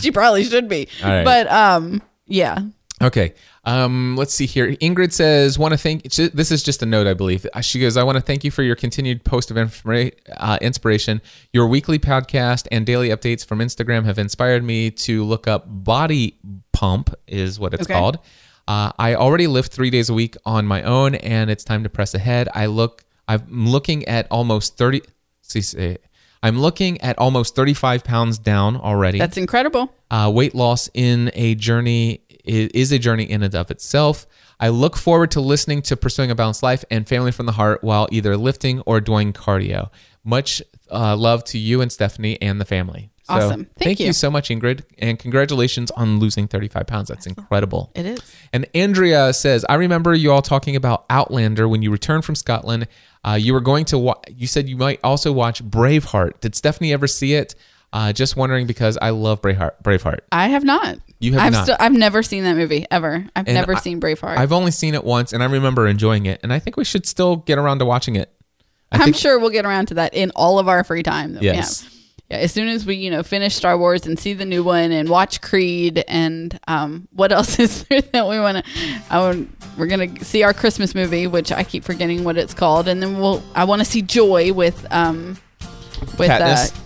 she 0.00 0.12
probably 0.12 0.44
should 0.44 0.68
be, 0.68 0.88
right. 1.02 1.24
but 1.24 1.50
um, 1.50 2.00
yeah, 2.26 2.60
Okay. 3.02 3.34
Um, 3.64 4.16
let's 4.16 4.34
see 4.34 4.46
here. 4.46 4.74
Ingrid 4.76 5.12
says, 5.12 5.58
"Want 5.58 5.72
to 5.72 5.78
thank." 5.78 6.02
This 6.14 6.50
is 6.50 6.62
just 6.64 6.82
a 6.82 6.86
note, 6.86 7.06
I 7.06 7.14
believe. 7.14 7.46
Uh, 7.54 7.60
She 7.60 7.78
goes, 7.78 7.96
"I 7.96 8.02
want 8.02 8.16
to 8.16 8.20
thank 8.22 8.42
you 8.42 8.50
for 8.50 8.62
your 8.64 8.74
continued 8.74 9.24
post 9.24 9.50
of 9.52 9.56
informa- 9.56 10.12
uh, 10.36 10.58
inspiration. 10.60 11.20
Your 11.52 11.68
weekly 11.68 11.98
podcast 12.00 12.66
and 12.72 12.84
daily 12.84 13.10
updates 13.10 13.46
from 13.46 13.60
Instagram 13.60 14.04
have 14.04 14.18
inspired 14.18 14.64
me 14.64 14.90
to 14.90 15.22
look 15.22 15.46
up 15.46 15.64
Body 15.68 16.38
Pump, 16.72 17.14
is 17.28 17.60
what 17.60 17.72
it's 17.72 17.84
Okay. 17.84 17.94
called. 17.94 18.18
Uh, 18.66 18.90
I 18.98 19.14
already 19.14 19.46
lift 19.46 19.72
three 19.72 19.90
days 19.90 20.08
a 20.08 20.14
week 20.14 20.36
on 20.44 20.66
my 20.66 20.82
own, 20.82 21.14
and 21.16 21.48
it's 21.50 21.62
time 21.64 21.82
to 21.84 21.88
press 21.88 22.14
ahead. 22.14 22.48
I 22.54 22.66
look. 22.66 23.04
I'm 23.28 23.44
looking 23.68 24.04
at 24.08 24.26
almost 24.30 24.76
thirty. 24.76 25.02
See, 25.42 25.96
I'm 26.44 26.58
looking 26.58 27.00
at 27.02 27.16
almost 27.18 27.54
35 27.54 28.02
pounds 28.02 28.36
down 28.36 28.74
already 28.76 29.18
that's 29.20 29.36
incredible. 29.36 29.92
uh, 30.10 30.28
weight 30.34 30.56
loss 30.56 30.88
in 30.92 31.30
a 31.34 31.54
journey 31.54 32.21
is, 32.44 32.68
is 32.74 32.92
a 32.92 32.98
journey 32.98 33.24
in 33.24 33.42
and 33.42 33.54
of 33.54 33.70
itself. 33.70 34.26
I 34.60 34.68
look 34.68 34.96
forward 34.96 35.30
to 35.32 35.40
listening 35.40 35.82
to 35.82 35.96
Pursuing 35.96 36.30
a 36.30 36.34
Balanced 36.34 36.62
Life 36.62 36.84
and 36.90 37.08
Family 37.08 37.32
from 37.32 37.46
the 37.46 37.52
Heart 37.52 37.82
while 37.82 38.08
either 38.12 38.36
lifting 38.36 38.80
or 38.86 39.00
doing 39.00 39.32
cardio. 39.32 39.90
Much 40.24 40.62
uh, 40.90 41.16
love 41.16 41.42
to 41.44 41.58
you 41.58 41.80
and 41.80 41.90
Stephanie 41.90 42.40
and 42.40 42.60
the 42.60 42.64
family. 42.64 43.10
So, 43.24 43.34
Awesome. 43.34 43.66
Thank 43.78 44.00
you. 44.00 44.06
you. 44.06 44.12
so 44.12 44.30
much, 44.30 44.48
Ingrid, 44.50 44.82
and 44.98 45.16
congratulations 45.18 45.90
on 45.92 46.18
losing 46.18 46.48
35 46.48 46.86
pounds. 46.86 47.08
That's 47.08 47.26
incredible. 47.26 47.90
It 47.94 48.04
is. 48.04 48.20
And 48.52 48.66
Andrea 48.74 49.32
says, 49.32 49.64
I 49.68 49.74
remember 49.76 50.12
you 50.12 50.32
all 50.32 50.42
talking 50.42 50.74
about 50.76 51.06
Outlander 51.08 51.68
when 51.68 51.82
you 51.82 51.90
returned 51.92 52.24
from 52.24 52.34
Scotland. 52.34 52.88
Uh, 53.24 53.38
you 53.40 53.52
were 53.52 53.60
going 53.60 53.84
to, 53.86 53.98
wa- 53.98 54.20
you 54.28 54.46
said 54.48 54.68
you 54.68 54.76
might 54.76 54.98
also 55.04 55.32
watch 55.32 55.64
Braveheart. 55.64 56.40
Did 56.40 56.54
Stephanie 56.56 56.92
ever 56.92 57.06
see 57.06 57.34
it? 57.34 57.54
Uh, 57.92 58.12
just 58.12 58.36
wondering 58.36 58.66
because 58.66 58.98
I 59.00 59.10
love 59.10 59.40
Braveheart. 59.40 59.82
Braveheart. 59.84 60.20
I 60.32 60.48
have 60.48 60.64
not. 60.64 60.98
You 61.22 61.32
have 61.34 61.42
I've 61.42 61.52
not. 61.52 61.62
Still, 61.64 61.76
I've 61.78 61.92
never 61.92 62.22
seen 62.22 62.42
that 62.44 62.56
movie 62.56 62.84
ever. 62.90 63.24
I've 63.36 63.46
And 63.46 63.54
never 63.54 63.76
I- 63.76 63.80
seen 63.80 64.00
Braveheart. 64.00 64.36
I've 64.36 64.52
only 64.52 64.72
seen 64.72 64.94
it 64.94 65.04
once, 65.04 65.32
and 65.32 65.42
I 65.42 65.46
remember 65.46 65.86
enjoying 65.86 66.26
it. 66.26 66.40
And 66.42 66.52
I 66.52 66.58
think 66.58 66.76
we 66.76 66.84
should 66.84 67.06
still 67.06 67.36
get 67.36 67.58
around 67.58 67.78
to 67.78 67.84
watching 67.86 68.16
it. 68.16 68.30
I 68.90 68.96
I'm 68.96 69.04
think, 69.04 69.16
sure 69.16 69.38
we'll 69.38 69.50
get 69.50 69.64
around 69.64 69.86
to 69.86 69.94
that 69.94 70.14
in 70.14 70.32
all 70.36 70.58
of 70.58 70.68
our 70.68 70.82
free 70.84 71.02
time. 71.02 71.38
Yes. 71.40 71.88
Yeah, 72.28 72.38
as 72.38 72.50
soon 72.52 72.68
as 72.68 72.84
we, 72.84 72.96
you 72.96 73.10
know, 73.10 73.22
finish 73.22 73.54
Star 73.54 73.76
Wars 73.78 74.04
and 74.06 74.18
see 74.18 74.32
the 74.32 74.44
new 74.44 74.64
one 74.64 74.90
and 74.90 75.08
watch 75.08 75.40
Creed 75.42 76.02
and 76.08 76.58
um, 76.66 77.06
what 77.12 77.30
else 77.38 77.58
is 77.58 77.84
there 77.84 78.00
that 78.00 78.26
we 78.26 78.40
want 78.40 78.64
to? 78.64 78.72
I 79.10 79.20
would, 79.20 79.48
we're 79.78 79.86
gonna 79.86 80.22
see 80.24 80.42
our 80.42 80.52
Christmas 80.54 80.94
movie, 80.94 81.26
which 81.26 81.52
I 81.52 81.62
keep 81.62 81.84
forgetting 81.84 82.24
what 82.24 82.36
it's 82.36 82.52
called, 82.54 82.88
and 82.88 83.02
then 83.02 83.18
we'll. 83.20 83.42
I 83.54 83.64
want 83.64 83.80
to 83.80 83.84
see 83.84 84.02
Joy 84.02 84.52
with 84.52 84.84
um, 84.90 85.38
with 86.18 86.28
Katniss. 86.30 86.74
uh, 86.74 86.80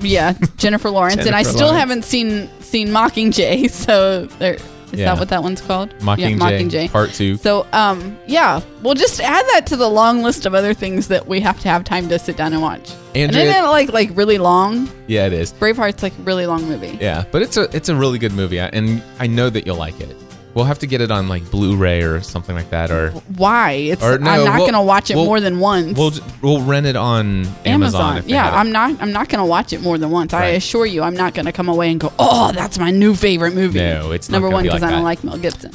yeah, 0.00 0.34
Jennifer 0.56 0.90
Lawrence, 0.90 1.26
and 1.26 1.34
I 1.34 1.42
still 1.42 1.68
Lawrence. 1.68 1.78
haven't 1.78 2.04
seen 2.04 2.48
seen 2.60 2.88
Mockingjay. 2.88 3.70
So 3.86 4.26
there 4.38 4.54
is 4.54 4.62
Yeah. 4.98 5.06
that 5.14 5.18
what 5.20 5.28
that 5.28 5.42
one's 5.42 5.60
called? 5.60 5.90
Mockingjay, 6.00 6.18
yeah, 6.18 6.36
Mockingjay. 6.36 6.90
Part 6.90 7.12
Two. 7.12 7.36
So, 7.36 7.64
um, 7.72 8.16
yeah, 8.26 8.60
we'll 8.82 8.94
just 8.94 9.20
add 9.20 9.44
that 9.54 9.66
to 9.68 9.76
the 9.76 9.88
long 9.88 10.22
list 10.22 10.46
of 10.46 10.54
other 10.54 10.74
things 10.74 11.06
that 11.08 11.26
we 11.28 11.40
have 11.40 11.60
to 11.60 11.68
have 11.68 11.84
time 11.84 12.08
to 12.08 12.18
sit 12.18 12.36
down 12.36 12.52
and 12.52 12.60
watch. 12.62 12.90
and 13.14 13.30
isn't 13.34 13.40
it 13.56 13.62
like 13.68 13.92
like 13.92 14.10
really 14.14 14.38
long? 14.38 14.88
Yeah, 15.06 15.26
it 15.26 15.32
is. 15.32 15.52
Braveheart's 15.52 16.02
like 16.02 16.16
a 16.18 16.22
really 16.22 16.46
long 16.46 16.64
movie. 16.68 16.98
Yeah, 17.00 17.24
but 17.30 17.42
it's 17.42 17.56
a 17.56 17.68
it's 17.76 17.88
a 17.88 17.94
really 17.94 18.18
good 18.18 18.32
movie, 18.32 18.58
and 18.58 19.02
I 19.20 19.26
know 19.26 19.48
that 19.50 19.64
you'll 19.66 19.76
like 19.76 20.00
it. 20.00 20.16
We'll 20.52 20.64
have 20.64 20.80
to 20.80 20.86
get 20.88 21.00
it 21.00 21.12
on 21.12 21.28
like 21.28 21.48
Blu-ray 21.50 22.02
or 22.02 22.20
something 22.22 22.56
like 22.56 22.70
that, 22.70 22.90
or 22.90 23.10
Why? 23.36 23.70
It's 23.72 24.02
Or 24.02 24.18
no, 24.18 24.30
I'm 24.30 24.44
not 24.44 24.56
we'll- 24.58 24.66
gonna 24.66 24.82
watch 24.82 25.08
it 25.10 25.14
we'll- 25.14 25.26
more 25.26 25.40
than 25.40 25.60
once. 25.60 25.96
we'll 25.96 26.12
we'll 26.42 26.60
rent 26.62 26.86
it 26.86 26.96
on 26.96 27.46
Amazon. 27.64 28.18
if 28.18 28.26
they 28.26 28.32
yeah, 28.32 28.44
have 28.44 28.54
it. 28.54 28.56
I'm 28.56 28.72
not. 28.72 28.96
I'm 29.00 29.12
not 29.12 29.28
gonna 29.28 29.46
watch 29.46 29.72
it 29.72 29.80
more 29.80 29.96
than 29.96 30.10
once. 30.10 30.34
I 30.34 30.40
Right. 30.40 30.48
assure 30.56 30.86
you, 30.86 31.02
I'm 31.02 31.14
not 31.16 31.34
gonna 31.34 31.52
come 31.52 31.68
away 31.68 31.90
and 31.92 32.00
go, 32.00 32.12
"Oh, 32.18 32.50
that's 32.52 32.78
my 32.80 32.90
new 32.90 33.14
favorite 33.14 33.54
movie." 33.54 33.78
No, 33.78 34.10
it's 34.10 34.28
not 34.28 34.36
number 34.36 34.48
gonna 34.48 34.56
one 34.56 34.62
be 34.64 34.68
because 34.70 34.82
like 34.82 34.88
I 34.88 34.92
don't 34.92 35.00
that. 35.02 35.04
like 35.04 35.22
Mel 35.24 35.36
Gibson. 35.38 35.70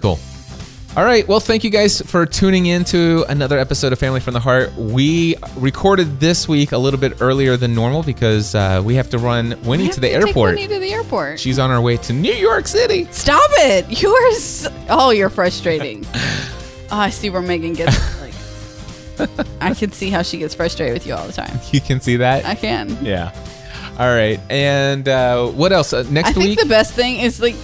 Cool. 0.00 0.18
All 0.98 1.04
right. 1.04 1.28
Well, 1.28 1.38
thank 1.38 1.62
you 1.62 1.70
guys 1.70 2.00
for 2.00 2.26
tuning 2.26 2.66
in 2.66 2.82
to 2.86 3.24
another 3.28 3.56
episode 3.56 3.92
of 3.92 4.00
Family 4.00 4.18
from 4.18 4.34
the 4.34 4.40
Heart. 4.40 4.74
We 4.74 5.36
recorded 5.54 6.18
this 6.18 6.48
week 6.48 6.72
a 6.72 6.76
little 6.76 6.98
bit 6.98 7.22
earlier 7.22 7.56
than 7.56 7.72
normal 7.72 8.02
because 8.02 8.52
uh, 8.56 8.82
we 8.84 8.96
have 8.96 9.08
to 9.10 9.18
run 9.18 9.56
Winnie 9.62 9.86
I 9.86 9.90
to 9.90 10.00
the 10.00 10.08
airport. 10.08 10.56
Winnie 10.56 10.66
to 10.66 10.80
the 10.80 10.92
airport. 10.92 11.38
She's 11.38 11.60
on 11.60 11.70
her 11.70 11.80
way 11.80 11.98
to 11.98 12.12
New 12.12 12.32
York 12.32 12.66
City. 12.66 13.06
Stop 13.12 13.48
it! 13.58 14.02
You're 14.02 14.26
s 14.32 14.66
oh, 14.88 15.10
you're 15.10 15.30
frustrating. 15.30 16.04
oh, 16.14 16.88
I 16.90 17.10
see 17.10 17.30
where 17.30 17.42
Megan 17.42 17.74
gets 17.74 18.20
like. 18.20 19.38
I 19.60 19.74
can 19.74 19.92
see 19.92 20.10
how 20.10 20.22
she 20.22 20.38
gets 20.38 20.56
frustrated 20.56 20.94
with 20.94 21.06
you 21.06 21.14
all 21.14 21.28
the 21.28 21.32
time. 21.32 21.60
You 21.70 21.80
can 21.80 22.00
see 22.00 22.16
that. 22.16 22.44
I 22.44 22.56
can. 22.56 22.98
yeah. 23.04 23.32
All 24.00 24.12
right. 24.12 24.40
And 24.50 25.06
uh, 25.06 25.46
what 25.46 25.70
else? 25.70 25.92
Uh, 25.92 26.04
next 26.10 26.30
I 26.30 26.32
think 26.32 26.44
week? 26.44 26.58
the 26.58 26.66
best 26.66 26.92
thing 26.92 27.20
is 27.20 27.40
like, 27.40 27.54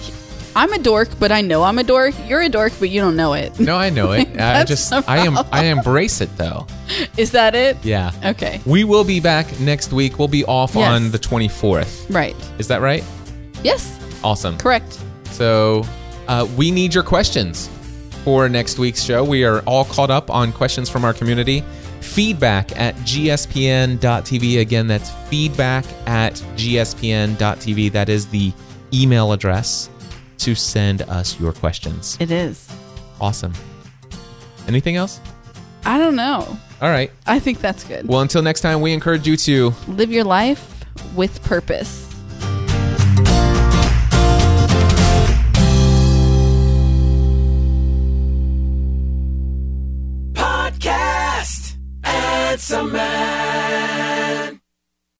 I'm 0.57 0.71
a 0.71 0.79
dork, 0.79 1.09
but 1.19 1.31
I 1.33 1.41
know 1.41 1.63
I'm 1.63 1.77
a 1.79 1.83
dork. 1.83 2.15
You're 2.27 2.41
a 2.41 2.47
dork, 2.49 2.71
but 2.79 2.89
you 2.89 3.01
don't 3.01 3.17
know 3.17 3.33
it. 3.33 3.59
no, 3.59 3.75
I 3.75 3.89
know 3.89 4.13
it. 4.13 4.27
I 4.39 4.63
just 4.63 4.91
I 4.93 5.17
am 5.25 5.37
I 5.51 5.65
embrace 5.65 6.21
it 6.21 6.35
though. 6.37 6.65
Is 7.17 7.31
that 7.31 7.55
it? 7.55 7.77
Yeah. 7.83 8.11
Okay. 8.23 8.61
We 8.65 8.83
will 8.85 9.03
be 9.03 9.19
back 9.19 9.59
next 9.59 9.91
week. 9.91 10.17
We'll 10.17 10.27
be 10.29 10.45
off 10.45 10.75
Yes. 10.75 10.89
on 10.89 11.11
the 11.11 11.19
24th. 11.19 12.13
Right. 12.13 12.35
Is 12.57 12.67
that 12.69 12.81
right? 12.81 13.03
Yes. 13.63 13.99
Awesome. 14.23 14.57
Correct. 14.57 14.99
So 15.31 15.83
uh, 16.27 16.47
we 16.55 16.71
need 16.71 16.93
your 16.93 17.03
questions 17.03 17.69
for 18.23 18.47
next 18.47 18.79
week's 18.79 19.03
show. 19.03 19.23
We 19.23 19.43
are 19.43 19.59
all 19.61 19.85
caught 19.85 20.09
up 20.09 20.29
on 20.29 20.51
questions 20.53 20.89
from 20.89 21.03
our 21.03 21.13
community. 21.13 21.63
Feedback 21.99 22.79
at 22.79 22.95
gspn.tv. 22.97 24.59
Again, 24.61 24.87
that's 24.87 25.09
feedback 25.29 25.85
at 26.07 26.33
gspn.tv. 26.55 27.91
That 27.91 28.09
is 28.09 28.27
the 28.27 28.53
email 28.93 29.31
address 29.33 29.89
to 30.39 30.55
send 30.55 31.01
us 31.03 31.39
your 31.39 31.51
questions. 31.51 32.17
It 32.19 32.31
is. 32.31 32.69
Awesome. 33.19 33.53
Anything 34.67 34.95
else? 34.95 35.19
I 35.85 35.97
don't 35.97 36.15
know. 36.15 36.57
All 36.81 36.89
right. 36.89 37.11
I 37.27 37.39
think 37.39 37.59
that's 37.61 37.83
good. 37.83 38.07
Well, 38.07 38.21
until 38.21 38.41
next 38.41 38.61
time, 38.61 38.81
we 38.81 38.93
encourage 38.93 39.27
you 39.27 39.37
to 39.37 39.73
Live 39.87 40.11
your 40.11 40.23
life 40.23 40.83
with 41.15 41.41
purpose. 41.43 42.01
Podcast. 50.33 51.75
Add 52.03 52.59
some 52.59 52.91